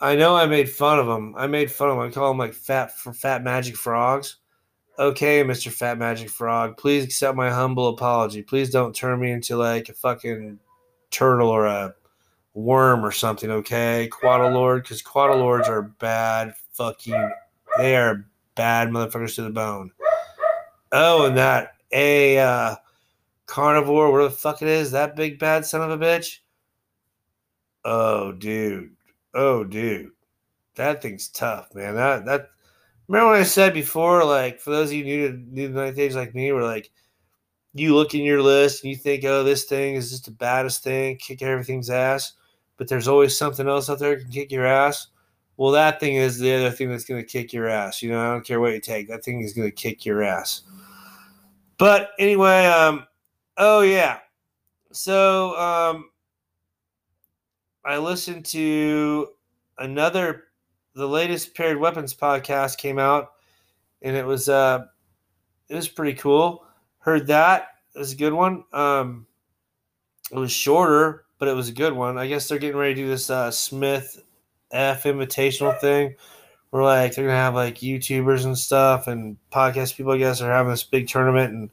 I 0.00 0.16
know 0.16 0.36
I 0.36 0.46
made 0.46 0.70
fun 0.70 0.98
of 0.98 1.06
them. 1.06 1.34
I 1.36 1.46
made 1.46 1.70
fun 1.70 1.90
of 1.90 1.96
them. 1.96 2.06
I 2.06 2.10
call 2.10 2.28
them 2.28 2.38
like 2.38 2.54
fat 2.54 2.96
for 2.96 3.12
fat 3.12 3.42
magic 3.42 3.76
frogs 3.76 4.36
okay, 4.98 5.42
Mr. 5.44 5.70
Fat 5.70 5.98
Magic 5.98 6.30
Frog, 6.30 6.76
please 6.76 7.04
accept 7.04 7.36
my 7.36 7.50
humble 7.50 7.88
apology. 7.88 8.42
Please 8.42 8.70
don't 8.70 8.94
turn 8.94 9.20
me 9.20 9.30
into 9.30 9.56
like 9.56 9.88
a 9.88 9.94
fucking 9.94 10.58
turtle 11.10 11.48
or 11.48 11.66
a 11.66 11.94
worm 12.54 13.04
or 13.04 13.12
something, 13.12 13.50
okay? 13.50 14.08
Cuatl 14.12 14.52
Lord, 14.52 14.82
because 14.82 15.02
Cuatl 15.02 15.38
Lords 15.38 15.68
are 15.68 15.82
bad 15.82 16.54
fucking, 16.72 17.32
they 17.76 17.96
are 17.96 18.26
bad 18.54 18.88
motherfuckers 18.88 19.34
to 19.36 19.42
the 19.42 19.50
bone. 19.50 19.90
Oh, 20.92 21.26
and 21.26 21.36
that 21.36 21.72
a 21.92 22.38
uh, 22.38 22.76
carnivore, 23.46 24.12
where 24.12 24.24
the 24.24 24.30
fuck 24.30 24.62
it 24.62 24.68
is, 24.68 24.92
that 24.92 25.16
big 25.16 25.38
bad 25.38 25.66
son 25.66 25.82
of 25.82 25.90
a 25.90 26.04
bitch. 26.04 26.38
Oh, 27.84 28.32
dude. 28.32 28.92
Oh, 29.34 29.64
dude. 29.64 30.10
That 30.76 31.02
thing's 31.02 31.28
tough, 31.28 31.74
man. 31.74 31.94
That 31.94 32.24
that 32.26 32.50
remember 33.08 33.32
when 33.32 33.40
I 33.40 33.44
said 33.44 33.74
before, 33.74 34.24
like 34.24 34.60
for 34.60 34.70
those 34.70 34.90
of 34.90 34.94
you 34.94 35.04
new 35.04 35.28
to 35.28 35.36
new 35.36 35.68
to 35.68 35.74
ninth 35.74 35.98
age 35.98 36.14
like 36.14 36.34
me, 36.34 36.52
we're 36.52 36.62
like 36.62 36.90
you 37.74 37.94
look 37.94 38.14
in 38.14 38.22
your 38.22 38.40
list 38.40 38.84
and 38.84 38.90
you 38.90 38.96
think, 38.96 39.24
oh, 39.24 39.42
this 39.42 39.64
thing 39.64 39.96
is 39.96 40.10
just 40.10 40.26
the 40.26 40.30
baddest 40.30 40.84
thing, 40.84 41.16
kick 41.16 41.42
everything's 41.42 41.90
ass, 41.90 42.34
but 42.76 42.88
there's 42.88 43.08
always 43.08 43.36
something 43.36 43.68
else 43.68 43.90
out 43.90 43.98
there 43.98 44.14
that 44.14 44.22
can 44.22 44.30
kick 44.30 44.52
your 44.52 44.64
ass. 44.64 45.08
Well, 45.56 45.72
that 45.72 46.00
thing 46.00 46.16
is 46.16 46.38
the 46.38 46.52
other 46.54 46.70
thing 46.70 46.90
that's 46.90 47.04
going 47.04 47.20
to 47.20 47.26
kick 47.26 47.52
your 47.52 47.68
ass. 47.68 48.02
You 48.02 48.10
know, 48.10 48.20
I 48.20 48.32
don't 48.32 48.46
care 48.46 48.60
what 48.60 48.72
you 48.72 48.80
take. 48.80 49.08
That 49.08 49.24
thing 49.24 49.40
is 49.40 49.52
going 49.52 49.68
to 49.68 49.74
kick 49.74 50.04
your 50.04 50.22
ass. 50.22 50.62
But 51.78 52.10
anyway, 52.18 52.66
um, 52.66 53.06
oh 53.56 53.82
yeah. 53.82 54.18
So 54.92 55.56
um, 55.56 56.10
I 57.84 57.98
listened 57.98 58.46
to 58.46 59.28
another 59.78 60.44
the 60.94 61.08
latest 61.08 61.54
paired 61.54 61.78
weapons 61.78 62.14
podcast 62.14 62.78
came 62.78 62.98
out, 62.98 63.32
and 64.02 64.16
it 64.16 64.24
was 64.24 64.48
uh, 64.48 64.84
it 65.68 65.74
was 65.74 65.88
pretty 65.88 66.14
cool. 66.14 66.64
Heard 66.98 67.26
that 67.26 67.68
it 67.94 67.98
was 67.98 68.12
a 68.12 68.16
good 68.16 68.32
one. 68.32 68.64
Um, 68.72 69.26
it 70.30 70.38
was 70.38 70.52
shorter, 70.52 71.24
but 71.38 71.48
it 71.48 71.54
was 71.54 71.68
a 71.68 71.72
good 71.72 71.92
one. 71.92 72.18
I 72.18 72.26
guess 72.26 72.48
they're 72.48 72.58
getting 72.58 72.78
ready 72.78 72.94
to 72.94 73.02
do 73.02 73.08
this 73.08 73.30
uh, 73.30 73.50
Smith 73.50 74.22
F 74.70 75.04
Invitational 75.04 75.78
thing. 75.80 76.14
Where 76.70 76.82
like 76.82 77.14
they're 77.14 77.26
gonna 77.26 77.36
have 77.36 77.54
like 77.54 77.76
YouTubers 77.76 78.44
and 78.44 78.58
stuff 78.58 79.06
and 79.06 79.36
podcast 79.52 79.96
people. 79.96 80.12
I 80.12 80.18
guess 80.18 80.40
are 80.40 80.50
having 80.50 80.70
this 80.70 80.82
big 80.82 81.06
tournament 81.06 81.52
and 81.52 81.70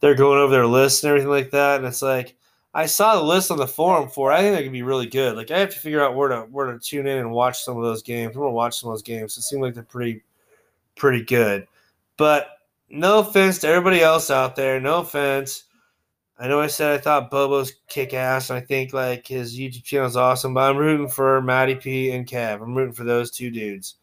they're 0.00 0.14
going 0.14 0.38
over 0.38 0.52
their 0.52 0.66
lists 0.66 1.02
and 1.02 1.10
everything 1.10 1.30
like 1.30 1.50
that. 1.50 1.78
And 1.78 1.86
it's 1.86 2.02
like 2.02 2.36
I 2.78 2.86
saw 2.86 3.16
the 3.16 3.24
list 3.24 3.50
on 3.50 3.58
the 3.58 3.66
forum 3.66 4.08
for. 4.08 4.30
It. 4.30 4.36
I 4.36 4.40
think 4.40 4.56
that 4.56 4.62
could 4.62 4.70
be 4.70 4.82
really 4.82 5.08
good. 5.08 5.36
Like 5.36 5.50
I 5.50 5.58
have 5.58 5.70
to 5.70 5.78
figure 5.80 6.00
out 6.00 6.14
where 6.14 6.28
to 6.28 6.42
where 6.42 6.70
to 6.70 6.78
tune 6.78 7.08
in 7.08 7.18
and 7.18 7.32
watch 7.32 7.64
some 7.64 7.76
of 7.76 7.82
those 7.82 8.04
games. 8.04 8.36
I'm 8.36 8.40
gonna 8.40 8.52
watch 8.52 8.78
some 8.78 8.88
of 8.88 8.94
those 8.94 9.02
games. 9.02 9.36
It 9.36 9.42
seems 9.42 9.60
like 9.60 9.74
they're 9.74 9.82
pretty 9.82 10.22
pretty 10.94 11.24
good. 11.24 11.66
But 12.16 12.46
no 12.88 13.18
offense 13.18 13.58
to 13.58 13.66
everybody 13.66 14.00
else 14.00 14.30
out 14.30 14.54
there. 14.54 14.78
No 14.78 14.98
offense. 14.98 15.64
I 16.38 16.46
know 16.46 16.60
I 16.60 16.68
said 16.68 16.92
I 16.92 16.98
thought 16.98 17.32
Bobo's 17.32 17.72
kick 17.88 18.14
ass, 18.14 18.48
and 18.48 18.56
I 18.56 18.60
think 18.60 18.92
like 18.92 19.26
his 19.26 19.58
YouTube 19.58 19.82
channel 19.82 20.06
is 20.06 20.16
awesome. 20.16 20.54
But 20.54 20.70
I'm 20.70 20.76
rooting 20.76 21.08
for 21.08 21.42
Matty 21.42 21.74
P 21.74 22.12
and 22.12 22.28
Kev. 22.28 22.62
I'm 22.62 22.76
rooting 22.76 22.94
for 22.94 23.02
those 23.02 23.32
two 23.32 23.50
dudes 23.50 23.96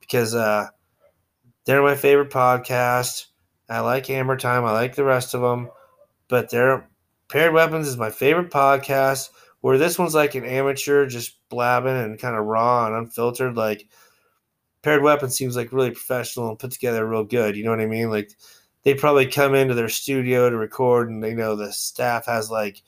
because 0.00 0.34
uh, 0.34 0.68
they're 1.66 1.82
my 1.82 1.94
favorite 1.94 2.30
podcast. 2.30 3.26
I 3.68 3.80
like 3.80 4.06
Hammer 4.06 4.38
Time. 4.38 4.64
I 4.64 4.72
like 4.72 4.94
the 4.94 5.04
rest 5.04 5.34
of 5.34 5.42
them, 5.42 5.68
but 6.28 6.48
their 6.48 6.88
Paired 7.28 7.52
Weapons 7.52 7.88
is 7.88 7.96
my 7.96 8.10
favorite 8.10 8.50
podcast. 8.50 9.30
Where 9.60 9.78
this 9.78 9.98
one's 9.98 10.14
like 10.14 10.34
an 10.34 10.44
amateur, 10.44 11.06
just 11.06 11.36
blabbing 11.48 11.96
and 11.96 12.18
kind 12.18 12.36
of 12.36 12.44
raw 12.44 12.86
and 12.86 12.94
unfiltered. 12.94 13.56
Like 13.56 13.88
Paired 14.82 15.02
Weapons 15.02 15.34
seems 15.36 15.56
like 15.56 15.72
really 15.72 15.90
professional 15.90 16.48
and 16.48 16.58
put 16.58 16.70
together 16.70 17.04
real 17.06 17.24
good. 17.24 17.56
You 17.56 17.64
know 17.64 17.70
what 17.70 17.80
I 17.80 17.86
mean? 17.86 18.10
Like 18.10 18.30
they 18.84 18.94
probably 18.94 19.26
come 19.26 19.54
into 19.56 19.74
their 19.74 19.88
studio 19.88 20.48
to 20.48 20.56
record, 20.56 21.10
and 21.10 21.22
they 21.22 21.34
know 21.34 21.56
the 21.56 21.72
staff 21.72 22.26
has 22.26 22.50
like 22.50 22.82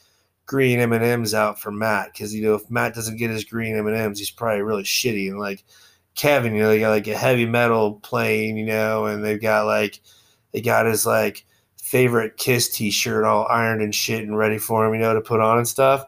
green 0.46 0.78
M 0.78 0.92
and 0.92 1.04
M's 1.04 1.34
out 1.34 1.58
for 1.60 1.72
Matt 1.72 2.12
because 2.12 2.32
you 2.32 2.44
know 2.44 2.54
if 2.54 2.70
Matt 2.70 2.94
doesn't 2.94 3.16
get 3.16 3.30
his 3.30 3.44
green 3.44 3.76
M 3.76 3.88
and 3.88 3.96
M's, 3.96 4.20
he's 4.20 4.30
probably 4.30 4.62
really 4.62 4.84
shitty. 4.84 5.28
And 5.28 5.40
like 5.40 5.64
Kevin, 6.14 6.54
you 6.54 6.62
know, 6.62 6.68
they 6.68 6.78
got 6.78 6.90
like 6.90 7.08
a 7.08 7.16
heavy 7.16 7.46
metal 7.46 7.94
playing, 7.94 8.56
you 8.56 8.66
know, 8.66 9.06
and 9.06 9.24
they've 9.24 9.40
got 9.40 9.66
like 9.66 10.00
they 10.52 10.60
got 10.60 10.86
his 10.86 11.04
like 11.04 11.44
favorite 11.88 12.36
Kiss 12.36 12.68
T-shirt 12.68 13.24
all 13.24 13.46
ironed 13.48 13.80
and 13.80 13.94
shit 13.94 14.22
and 14.22 14.36
ready 14.36 14.58
for 14.58 14.84
him, 14.84 14.92
you 14.92 15.00
know, 15.00 15.14
to 15.14 15.22
put 15.22 15.40
on 15.40 15.56
and 15.56 15.66
stuff. 15.66 16.04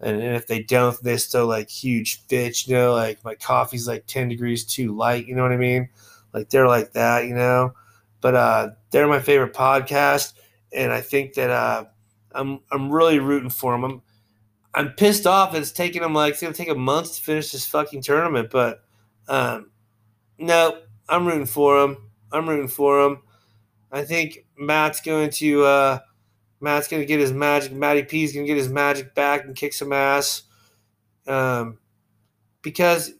And, 0.00 0.20
and 0.20 0.34
if 0.34 0.48
they 0.48 0.64
don't, 0.64 1.00
they 1.00 1.16
still 1.16 1.46
like 1.46 1.70
huge 1.70 2.26
bitch, 2.26 2.66
you 2.66 2.74
know, 2.74 2.92
like 2.92 3.24
my 3.24 3.36
coffee's 3.36 3.86
like 3.86 4.06
ten 4.06 4.28
degrees 4.28 4.64
too 4.64 4.96
light, 4.96 5.28
you 5.28 5.36
know 5.36 5.42
what 5.42 5.52
I 5.52 5.56
mean? 5.56 5.88
Like 6.32 6.50
they're 6.50 6.66
like 6.66 6.92
that, 6.94 7.26
you 7.26 7.36
know. 7.36 7.72
But 8.20 8.34
uh, 8.34 8.70
they're 8.90 9.06
my 9.06 9.20
favorite 9.20 9.54
podcast, 9.54 10.32
and 10.72 10.92
I 10.92 11.00
think 11.00 11.34
that 11.34 11.50
uh, 11.50 11.84
I'm 12.32 12.60
I'm 12.72 12.90
really 12.90 13.20
rooting 13.20 13.50
for 13.50 13.72
them. 13.72 13.84
I'm 13.84 14.02
I'm 14.74 14.88
pissed 14.90 15.26
off. 15.26 15.54
It's 15.54 15.70
taking 15.70 16.02
them 16.02 16.14
like 16.14 16.32
it's 16.32 16.42
gonna 16.42 16.52
take 16.52 16.68
a 16.68 16.74
month 16.74 17.14
to 17.14 17.22
finish 17.22 17.52
this 17.52 17.66
fucking 17.66 18.02
tournament, 18.02 18.50
but 18.50 18.82
um, 19.28 19.70
no, 20.38 20.80
I'm 21.08 21.26
rooting 21.26 21.46
for 21.46 21.80
them. 21.80 22.10
I'm 22.32 22.48
rooting 22.48 22.68
for 22.68 23.04
them. 23.04 23.22
I 23.92 24.02
think 24.04 24.46
Matt's 24.56 25.00
going 25.00 25.30
to 25.30 25.64
uh, 25.64 25.98
Matt's 26.60 26.88
going 26.88 27.02
to 27.02 27.06
get 27.06 27.20
his 27.20 27.32
magic. 27.32 27.72
Matty 27.72 28.04
P's 28.04 28.32
going 28.32 28.46
to 28.46 28.50
get 28.50 28.56
his 28.56 28.68
magic 28.70 29.14
back 29.14 29.44
and 29.44 29.54
kick 29.54 29.74
some 29.74 29.92
ass. 29.92 30.42
Um, 31.26 31.78
because 32.62 33.12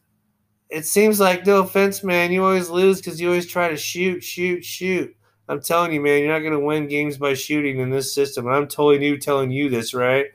it 0.71 0.87
seems 0.87 1.21
like 1.21 1.45
no 1.47 1.61
offense, 1.61 2.03
man, 2.03 2.33
you 2.33 2.43
always 2.43 2.71
lose 2.71 3.01
because 3.01 3.21
you 3.21 3.29
always 3.29 3.47
try 3.47 3.69
to 3.69 3.77
shoot, 3.77 4.25
shoot, 4.25 4.65
shoot. 4.65 5.15
I'm 5.49 5.61
telling 5.61 5.93
you, 5.93 6.01
man, 6.01 6.23
you're 6.23 6.33
not 6.33 6.39
going 6.39 6.53
to 6.53 6.61
win 6.61 6.89
games 6.89 7.19
by 7.19 7.35
shooting 7.35 7.79
in 7.79 7.91
this 7.91 8.15
system. 8.15 8.47
I'm 8.47 8.69
totally 8.69 8.99
new 8.99 9.19
telling 9.19 9.51
you 9.51 9.69
this, 9.69 9.93
right? 9.93 10.27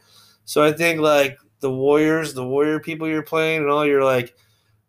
So 0.45 0.63
I 0.63 0.71
think 0.73 0.99
like 0.99 1.39
the 1.61 1.71
Warriors, 1.71 2.33
the 2.33 2.45
Warrior 2.45 2.79
people 2.79 3.07
you're 3.07 3.23
playing, 3.23 3.61
and 3.61 3.71
all 3.71 3.85
your 3.85 4.03
like 4.03 4.35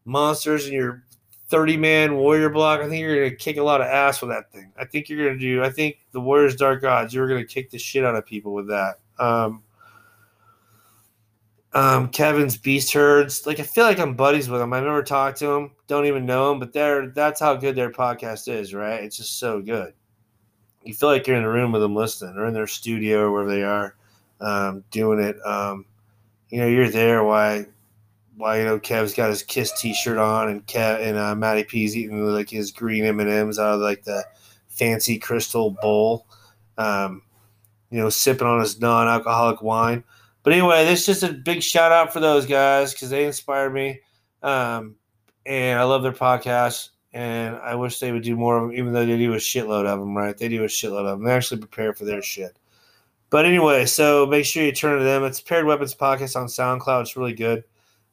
monsters 0.05 0.65
and 0.65 0.75
your 0.75 1.05
30 1.49 1.77
man 1.77 2.17
warrior 2.17 2.51
block. 2.51 2.81
I 2.81 2.89
think 2.89 3.01
you're 3.01 3.17
going 3.17 3.31
to 3.31 3.37
kick 3.37 3.57
a 3.57 3.63
lot 3.63 3.81
of 3.81 3.87
ass 3.87 4.21
with 4.21 4.31
that 4.31 4.53
thing. 4.53 4.73
I 4.79 4.85
think 4.85 5.09
you're 5.09 5.25
going 5.25 5.39
to 5.39 5.41
do, 5.41 5.63
I 5.63 5.71
think 5.71 5.99
the 6.13 6.21
Warriors 6.21 6.57
Dark 6.57 6.83
Gods, 6.83 7.15
you're 7.15 7.29
going 7.29 7.41
to 7.41 7.47
kick 7.47 7.71
the 7.71 7.79
shit 7.79 8.05
out 8.05 8.15
of 8.15 8.27
people 8.27 8.53
with 8.53 8.69
that. 8.69 9.01
Um, 9.19 9.63
um, 11.73 12.09
Kevin's 12.09 12.57
Beast 12.57 12.93
Herds. 12.93 13.47
Like, 13.47 13.61
I 13.61 13.63
feel 13.63 13.85
like 13.85 13.99
I'm 13.99 14.15
buddies 14.15 14.49
with 14.49 14.61
them. 14.61 14.73
I've 14.73 14.85
never 14.85 15.03
talked 15.03 15.39
to 15.39 15.47
them, 15.47 15.73
don't 15.87 16.07
even 16.07 16.27
know 16.27 16.51
them, 16.51 16.59
but 16.59 16.73
they're, 16.73 17.09
that's 17.09 17.41
how 17.41 17.55
good 17.55 17.77
their 17.77 17.91
podcast 17.91 18.49
is, 18.53 18.75
right? 18.75 19.03
It's 19.03 19.17
just 19.17 19.39
so 19.39 19.61
good. 19.61 19.95
You 20.85 20.95
feel 20.95 21.09
like 21.09 21.27
you're 21.27 21.37
in 21.37 21.45
a 21.45 21.51
room 21.51 21.73
with 21.73 21.83
them 21.83 21.95
listening 21.95 22.37
or 22.37 22.47
in 22.47 22.55
their 22.55 22.67
studio 22.67 23.21
or 23.23 23.33
wherever 23.33 23.51
they 23.51 23.63
are 23.63 23.97
um, 24.41 24.85
doing 24.91 25.21
it. 25.21 25.37
Um, 25.45 25.87
you 26.51 26.59
know, 26.59 26.67
you're 26.67 26.91
there. 26.91 27.25
Why? 27.25 27.67
Why 28.39 28.59
you 28.59 28.65
know 28.65 28.79
Kev's 28.79 29.13
got 29.13 29.31
his 29.31 29.43
Kiss 29.43 29.79
T-shirt 29.81 30.17
on, 30.17 30.49
and 30.49 30.67
Kev 30.67 31.01
and 31.01 31.19
uh, 31.19 31.35
Matty 31.35 31.65
P's 31.65 31.97
eating 31.97 32.25
like 32.25 32.49
his 32.49 32.71
green 32.71 33.05
M 33.05 33.21
and 33.21 33.29
M's 33.29 33.59
out 33.59 33.75
of 33.75 33.81
like 33.81 34.05
the 34.05 34.25
fancy 34.69 35.19
crystal 35.19 35.77
bowl, 35.83 36.27
um, 36.79 37.23
you 37.91 37.99
know, 37.99 38.09
sipping 38.09 38.47
on 38.47 38.61
his 38.61 38.81
non-alcoholic 38.81 39.61
wine. 39.61 40.05
But 40.45 40.53
anyway, 40.53 40.85
this 40.85 41.01
is 41.01 41.07
just 41.07 41.23
a 41.25 41.35
big 41.35 41.63
shout 41.63 41.93
out 41.93 42.13
for 42.13 42.21
those 42.21 42.47
guys 42.47 42.93
because 42.93 43.11
they 43.11 43.27
inspired 43.27 43.75
me, 43.75 44.01
um, 44.43 44.95
and 45.45 45.79
I 45.79 45.83
love 45.83 46.03
their 46.03 46.13
podcast. 46.13 46.91
And 47.15 47.57
I 47.57 47.75
wish 47.75 47.99
they 47.99 48.13
would 48.13 48.23
do 48.23 48.37
more 48.37 48.59
of 48.59 48.69
them, 48.69 48.79
even 48.79 48.93
though 48.93 49.05
they 49.05 49.17
do 49.17 49.33
a 49.33 49.39
shitload 49.39 49.87
of 49.87 49.99
them. 49.99 50.17
Right? 50.17 50.37
They 50.37 50.49
do 50.49 50.63
a 50.63 50.69
shitload 50.69 51.07
of 51.07 51.19
them. 51.19 51.25
They 51.25 51.33
actually 51.33 51.61
prepare 51.61 51.93
for 51.93 52.05
their 52.05 52.23
shit. 52.23 52.57
But 53.31 53.45
anyway, 53.45 53.87
so 53.87 54.27
make 54.27 54.45
sure 54.45 54.63
you 54.63 54.73
turn 54.73 54.99
to 54.99 55.05
them. 55.05 55.25
It's 55.25 55.41
Paired 55.41 55.67
Weapons 55.67 55.95
Podcast 55.95 56.37
on 56.37 56.47
SoundCloud. 56.47 57.03
It's 57.03 57.17
really 57.17 57.35
good. 57.35 57.65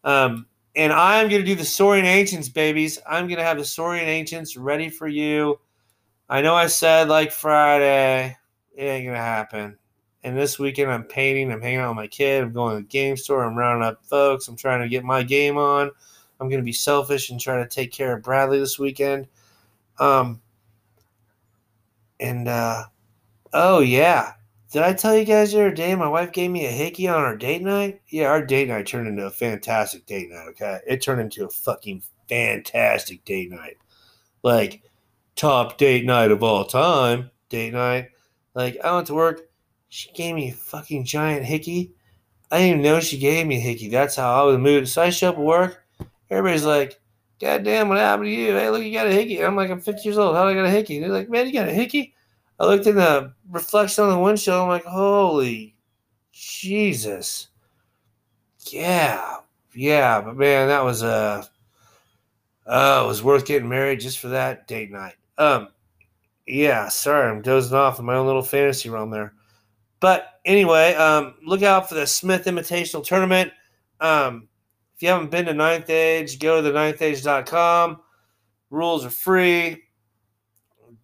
Um, 0.05 0.45
and 0.75 0.93
I'm 0.93 1.29
going 1.29 1.41
to 1.41 1.45
do 1.45 1.55
the 1.55 1.65
Saurian 1.65 2.05
Ancients, 2.05 2.47
babies. 2.47 2.99
I'm 3.07 3.27
going 3.27 3.39
to 3.39 3.43
have 3.43 3.57
the 3.57 3.65
Saurian 3.65 4.07
Ancients 4.07 4.55
ready 4.55 4.89
for 4.89 5.07
you. 5.07 5.59
I 6.29 6.41
know 6.41 6.55
I 6.55 6.67
said 6.67 7.09
like 7.09 7.31
Friday, 7.31 8.37
it 8.75 8.83
ain't 8.83 9.05
going 9.05 9.17
to 9.17 9.21
happen. 9.21 9.77
And 10.23 10.37
this 10.37 10.57
weekend, 10.57 10.91
I'm 10.91 11.03
painting. 11.03 11.51
I'm 11.51 11.61
hanging 11.61 11.79
out 11.79 11.89
with 11.89 11.97
my 11.97 12.07
kid. 12.07 12.43
I'm 12.43 12.53
going 12.53 12.75
to 12.75 12.81
the 12.81 12.87
game 12.87 13.15
store. 13.17 13.43
I'm 13.43 13.55
rounding 13.57 13.87
up 13.87 14.05
folks. 14.05 14.47
I'm 14.47 14.55
trying 14.55 14.81
to 14.81 14.89
get 14.89 15.03
my 15.03 15.23
game 15.23 15.57
on. 15.57 15.91
I'm 16.39 16.49
going 16.49 16.61
to 16.61 16.65
be 16.65 16.73
selfish 16.73 17.29
and 17.29 17.39
try 17.39 17.57
to 17.57 17.67
take 17.67 17.91
care 17.91 18.15
of 18.15 18.23
Bradley 18.23 18.59
this 18.59 18.79
weekend. 18.79 19.27
Um, 19.99 20.41
and, 22.19 22.47
uh, 22.47 22.85
oh, 23.53 23.79
yeah. 23.79 24.33
Did 24.75 24.83
I 24.83 24.91
tell 24.91 25.15
you 25.15 25.23
guys 25.23 25.53
the 25.53 25.61
other 25.61 25.71
day 25.71 25.95
my 25.95 26.09
wife 26.09 26.33
gave 26.33 26.51
me 26.51 26.65
a 26.65 26.69
hickey 26.69 27.07
on 27.07 27.21
our 27.21 27.37
date 27.37 27.61
night? 27.61 28.01
Yeah, 28.09 28.25
our 28.25 28.45
date 28.45 28.67
night 28.67 28.85
turned 28.85 29.07
into 29.07 29.25
a 29.25 29.31
fantastic 29.31 30.05
date 30.05 30.29
night, 30.29 30.49
okay? 30.49 30.81
It 30.85 31.01
turned 31.01 31.21
into 31.21 31.45
a 31.45 31.49
fucking 31.49 32.03
fantastic 32.27 33.23
date 33.23 33.51
night. 33.51 33.77
Like, 34.43 34.83
top 35.37 35.77
date 35.77 36.03
night 36.03 36.29
of 36.29 36.43
all 36.43 36.65
time, 36.65 37.31
date 37.47 37.71
night. 37.71 38.09
Like, 38.53 38.77
I 38.83 38.93
went 38.93 39.07
to 39.07 39.13
work. 39.13 39.47
She 39.87 40.11
gave 40.11 40.35
me 40.35 40.49
a 40.49 40.53
fucking 40.53 41.05
giant 41.05 41.45
hickey. 41.45 41.93
I 42.51 42.57
didn't 42.57 42.71
even 42.71 42.81
know 42.81 42.99
she 42.99 43.17
gave 43.17 43.47
me 43.47 43.55
a 43.55 43.61
hickey. 43.61 43.87
That's 43.87 44.17
how 44.17 44.41
I 44.41 44.43
was 44.43 44.57
moved. 44.57 44.89
So 44.89 45.03
I 45.03 45.09
show 45.09 45.29
up 45.29 45.35
at 45.35 45.41
work. 45.41 45.85
Everybody's 46.29 46.65
like, 46.65 46.99
God 47.39 47.63
damn, 47.63 47.87
what 47.87 47.97
happened 47.97 48.25
to 48.25 48.29
you? 48.29 48.51
Hey, 48.51 48.69
look, 48.69 48.83
you 48.83 48.91
got 48.91 49.07
a 49.07 49.13
hickey. 49.13 49.41
I'm 49.41 49.55
like, 49.55 49.69
I'm 49.69 49.79
50 49.79 50.01
years 50.03 50.17
old. 50.17 50.35
How 50.35 50.43
do 50.43 50.49
I 50.49 50.53
got 50.53 50.65
a 50.65 50.69
hickey? 50.69 50.99
They're 50.99 51.07
like, 51.07 51.29
man, 51.29 51.47
you 51.47 51.53
got 51.53 51.69
a 51.69 51.73
hickey? 51.73 52.13
I 52.59 52.65
looked 52.65 52.87
in 52.87 52.95
the 52.95 53.33
reflection 53.49 54.05
on 54.05 54.11
the 54.11 54.19
windshield. 54.19 54.61
I'm 54.61 54.69
like, 54.69 54.85
holy 54.85 55.75
Jesus. 56.31 57.47
Yeah. 58.71 59.37
Yeah. 59.73 60.21
But 60.21 60.37
man, 60.37 60.67
that 60.67 60.83
was, 60.83 61.03
uh, 61.03 61.43
uh, 62.65 63.01
it 63.03 63.07
was 63.07 63.23
worth 63.23 63.45
getting 63.45 63.69
married 63.69 63.99
just 63.99 64.19
for 64.19 64.29
that 64.29 64.67
date 64.67 64.91
night. 64.91 65.15
Um, 65.37 65.69
yeah, 66.47 66.89
sorry, 66.89 67.29
I'm 67.29 67.41
dozing 67.41 67.75
off 67.75 67.99
in 67.99 68.05
my 68.05 68.15
own 68.15 68.27
little 68.27 68.43
fantasy 68.43 68.89
realm 68.89 69.09
there. 69.09 69.33
But 69.99 70.39
anyway, 70.45 70.93
um, 70.95 71.35
look 71.43 71.63
out 71.63 71.89
for 71.89 71.95
the 71.95 72.05
Smith 72.05 72.45
Invitational 72.45 73.03
Tournament. 73.03 73.51
Um, 73.99 74.47
if 74.95 75.01
you 75.01 75.09
haven't 75.09 75.31
been 75.31 75.45
to 75.45 75.53
Ninth 75.53 75.89
Age, 75.89 76.39
go 76.39 76.57
to 76.57 76.61
the 76.61 76.77
ninthage.com. 76.77 78.01
Rules 78.69 79.05
are 79.05 79.09
free 79.09 79.84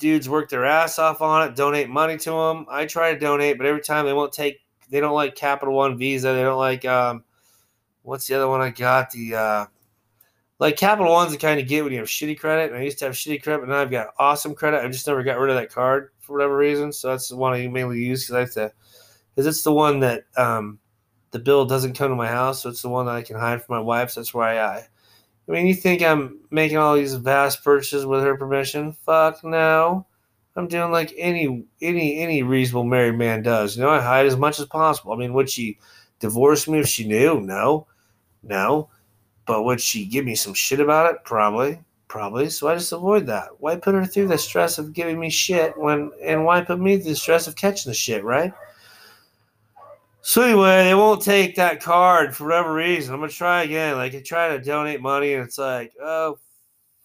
dudes 0.02 0.28
work 0.28 0.50
their 0.50 0.66
ass 0.66 1.00
off 1.00 1.22
on 1.22 1.48
it, 1.48 1.56
donate 1.56 1.90
money 1.90 2.18
to 2.18 2.32
them. 2.32 2.66
I 2.70 2.86
try 2.86 3.14
to 3.14 3.20
donate, 3.20 3.58
but 3.58 3.66
every 3.66 3.82
time 3.82 4.06
they 4.06 4.12
won't 4.12 4.34
take, 4.34 4.60
they 4.90 5.00
don't 5.00 5.14
like 5.14 5.36
Capital 5.36 5.74
One 5.74 5.98
Visa. 5.98 6.34
They 6.34 6.42
don't 6.42 6.58
like, 6.58 6.84
um, 6.84 7.24
what's 8.02 8.28
the 8.28 8.36
other 8.36 8.50
one 8.50 8.60
I 8.60 8.72
got? 8.72 9.12
The, 9.12 9.36
uh, 9.36 9.66
like 10.60 10.76
Capital 10.76 11.12
One's 11.12 11.32
the 11.32 11.38
kind 11.38 11.62
of 11.62 11.68
get 11.68 11.84
when 11.84 11.94
you 11.94 12.00
have 12.00 12.08
shitty 12.08 12.38
credit. 12.38 12.72
And 12.72 12.80
I 12.80 12.84
used 12.84 13.00
to 13.00 13.06
have 13.06 13.14
shitty 13.14 13.42
credit, 13.42 13.62
but 13.62 13.70
now 13.70 13.82
I've 13.82 13.90
got 13.90 14.08
awesome 14.20 14.54
credit. 14.54 14.84
I 14.84 14.88
just 14.90 15.08
never 15.08 15.24
got 15.24 15.40
rid 15.40 15.50
of 15.50 15.56
that 15.56 15.72
card 15.72 16.10
for 16.20 16.34
whatever 16.34 16.58
reason. 16.58 16.92
So 16.92 17.08
that's 17.08 17.30
the 17.30 17.38
one 17.38 17.54
I 17.54 17.66
mainly 17.68 18.00
use 18.04 18.26
because 18.26 18.36
I 18.36 18.40
have 18.42 18.52
to, 18.54 18.74
because 19.34 19.48
it's 19.48 19.64
the 19.64 19.72
one 19.72 20.02
that, 20.02 20.24
um, 20.36 20.80
the 21.32 21.40
bill 21.40 21.66
doesn't 21.66 21.94
come 21.94 22.10
to 22.10 22.16
my 22.16 22.28
house. 22.28 22.62
So 22.62 22.70
it's 22.70 22.82
the 22.82 22.90
one 22.90 23.06
that 23.06 23.16
I 23.16 23.22
can 23.22 23.38
hide 23.38 23.64
from 23.64 23.76
my 23.76 23.82
wife. 23.82 24.12
So 24.12 24.20
that's 24.20 24.34
why 24.34 24.58
I, 24.58 24.76
I 24.76 24.88
mean, 25.48 25.68
you 25.68 25.74
think 25.74 26.02
I'm 26.02 26.40
making 26.52 26.78
all 26.78 26.96
these 26.96 27.16
vast 27.16 27.64
purchases 27.64 28.06
with 28.06 28.24
her 28.24 28.38
permission? 28.38 28.94
Fuck 29.06 29.44
no. 29.44 30.06
I'm 30.56 30.68
doing 30.68 30.92
like 30.92 31.14
any 31.18 31.66
any 31.82 32.20
any 32.20 32.44
reasonable 32.44 32.84
married 32.84 33.18
man 33.18 33.42
does. 33.42 33.78
You 33.78 33.84
know, 33.84 33.90
I 33.90 34.02
hide 34.02 34.26
as 34.26 34.36
much 34.36 34.60
as 34.60 34.66
possible. 34.66 35.14
I 35.14 35.16
mean, 35.16 35.34
would 35.34 35.50
she 35.50 35.80
divorce 36.20 36.68
me 36.68 36.80
if 36.80 36.88
she 36.88 37.08
knew? 37.08 37.40
No, 37.40 37.88
no. 38.44 38.90
But 39.46 39.64
would 39.64 39.82
she 39.82 40.06
give 40.06 40.26
me 40.26 40.36
some 40.36 40.54
shit 40.54 40.80
about 40.80 41.14
it? 41.14 41.24
Probably, 41.24 41.80
probably. 42.08 42.50
So 42.50 42.68
I 42.68 42.76
just 42.76 42.92
avoid 42.92 43.26
that. 43.28 43.50
Why 43.60 43.78
put 43.78 43.96
her 43.96 44.06
through 44.06 44.28
the 44.28 44.38
stress 44.38 44.78
of 44.78 44.94
giving 44.94 45.20
me 45.20 45.30
shit 45.30 45.78
when, 45.78 46.12
and 46.22 46.46
why 46.46 46.62
put 46.62 46.80
me 46.80 46.98
through 46.98 47.12
the 47.12 47.16
stress 47.16 47.48
of 47.48 47.56
catching 47.56 47.90
the 47.90 47.96
shit, 47.96 48.24
right? 48.24 48.54
So 50.24 50.44
anyway, 50.44 50.84
they 50.84 50.96
won't 50.96 51.22
take 51.22 51.56
that 51.56 51.82
card 51.82 52.36
for 52.36 52.46
whatever 52.46 52.74
reason. 52.74 53.14
I'm 53.14 53.20
gonna 53.22 53.32
try 53.32 53.64
again. 53.64 53.96
Like 53.96 54.14
I 54.14 54.22
try 54.22 54.50
to 54.50 54.64
donate 54.64 55.02
money, 55.02 55.34
and 55.34 55.44
it's 55.44 55.58
like, 55.58 55.94
oh, 56.02 56.38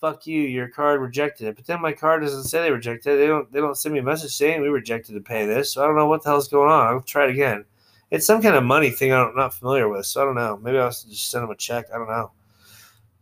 fuck 0.01 0.27
you, 0.27 0.43
your 0.43 0.69
card 0.69 1.01
rejected 1.01 1.49
it. 1.49 1.57
But 1.57 1.67
then 1.67 1.81
my 1.81 1.93
card 1.93 2.23
doesn't 2.23 2.45
say 2.45 2.63
they 2.63 2.71
rejected 2.71 3.15
it. 3.15 3.17
They 3.17 3.27
don't. 3.27 3.51
They 3.51 3.61
don't 3.61 3.77
send 3.77 3.95
me 3.95 4.01
a 4.01 4.03
message 4.03 4.35
saying 4.35 4.61
we 4.61 4.69
rejected 4.69 5.15
to 5.15 5.21
pay 5.21 5.47
this. 5.47 5.73
So 5.73 5.83
I 5.83 5.87
don't 5.87 5.97
know 5.97 6.07
what 6.07 6.23
the 6.23 6.29
hell's 6.29 6.49
going 6.49 6.71
on. 6.71 6.87
I'll 6.87 7.01
try 7.01 7.25
it 7.25 7.31
again. 7.31 7.65
It's 8.11 8.27
some 8.27 8.43
kind 8.43 8.55
of 8.55 8.65
money 8.65 8.91
thing 8.91 9.13
I'm 9.13 9.35
not 9.35 9.55
familiar 9.55 9.89
with. 9.89 10.07
So 10.07 10.23
I 10.23 10.25
don't 10.25 10.37
know. 10.37 10.59
Maybe 10.63 10.79
I'll 10.79 10.91
just 10.91 11.31
send 11.31 11.43
them 11.43 11.51
a 11.51 11.57
check. 11.57 11.87
I 11.93 11.99
don't 11.99 12.09
know. 12.09 12.33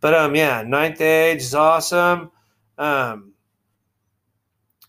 But 0.01 0.14
um, 0.14 0.34
yeah, 0.34 0.62
Ninth 0.62 1.01
Age 1.01 1.40
is 1.40 1.55
awesome. 1.55 2.30
Um, 2.76 3.32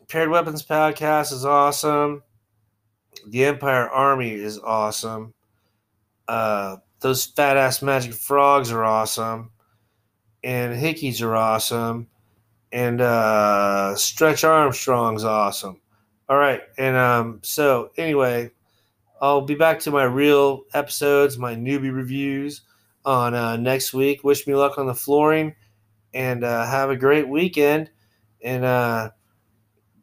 Paired 0.10 0.30
Weapons 0.30 0.66
Podcast 0.66 1.32
is 1.32 1.46
awesome. 1.46 2.24
The 3.28 3.46
Empire 3.46 3.90
Army 3.90 4.32
is 4.32 4.60
awesome. 4.60 5.34
Uh, 6.28 6.78
those 7.00 7.26
fat 7.26 7.58
ass 7.58 7.82
magic 7.82 8.14
frogs 8.14 8.72
are 8.72 8.84
awesome. 8.84 9.52
And 10.44 10.80
Hickeys 10.80 11.22
are 11.22 11.36
awesome. 11.36 12.08
And 12.72 13.02
uh, 13.02 13.96
Stretch 13.96 14.44
Armstrong's 14.44 15.24
awesome. 15.24 15.82
All 16.28 16.38
right. 16.38 16.62
And 16.78 16.96
um, 16.96 17.40
so, 17.44 17.92
anyway, 17.98 18.52
I'll 19.22 19.42
be 19.42 19.56
back 19.56 19.80
to 19.82 19.92
my 19.92 20.04
real 20.04 20.64
episodes, 20.74 21.38
my 21.38 21.56
newbie 21.56 21.94
reviews 21.94 22.62
on 23.06 23.34
uh, 23.34 23.58
next 23.58 23.94
week. 23.94 24.24
Wish 24.24 24.46
me 24.46 24.56
luck 24.56 24.78
on 24.78 24.88
the 24.88 24.94
flooring 24.96 25.56
and 26.14 26.44
uh, 26.44 26.66
have 26.66 26.90
a 26.90 26.96
great 26.96 27.28
weekend. 27.28 27.90
And 28.44 28.66
uh, 28.66 29.12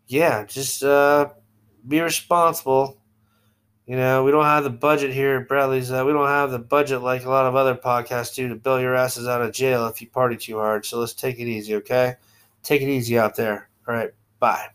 yeah, 0.06 0.44
just 0.44 0.82
uh, 0.82 1.30
be 1.86 2.00
responsible. 2.00 3.01
You 3.86 3.96
know, 3.96 4.24
we 4.24 4.30
don't 4.30 4.44
have 4.44 4.64
the 4.64 4.70
budget 4.70 5.12
here 5.12 5.36
at 5.36 5.48
Bradley's. 5.48 5.90
Uh, 5.90 6.04
we 6.06 6.12
don't 6.12 6.28
have 6.28 6.50
the 6.50 6.58
budget 6.58 7.02
like 7.02 7.24
a 7.24 7.28
lot 7.28 7.46
of 7.46 7.56
other 7.56 7.74
podcasts 7.74 8.34
do 8.34 8.48
to 8.48 8.54
bail 8.54 8.80
your 8.80 8.94
asses 8.94 9.26
out 9.26 9.42
of 9.42 9.52
jail 9.52 9.86
if 9.86 10.00
you 10.00 10.08
party 10.08 10.36
too 10.36 10.58
hard. 10.58 10.86
So 10.86 10.98
let's 10.98 11.14
take 11.14 11.38
it 11.38 11.48
easy, 11.48 11.74
okay? 11.76 12.14
Take 12.62 12.82
it 12.82 12.88
easy 12.88 13.18
out 13.18 13.34
there. 13.34 13.68
All 13.86 13.94
right, 13.94 14.10
bye. 14.38 14.68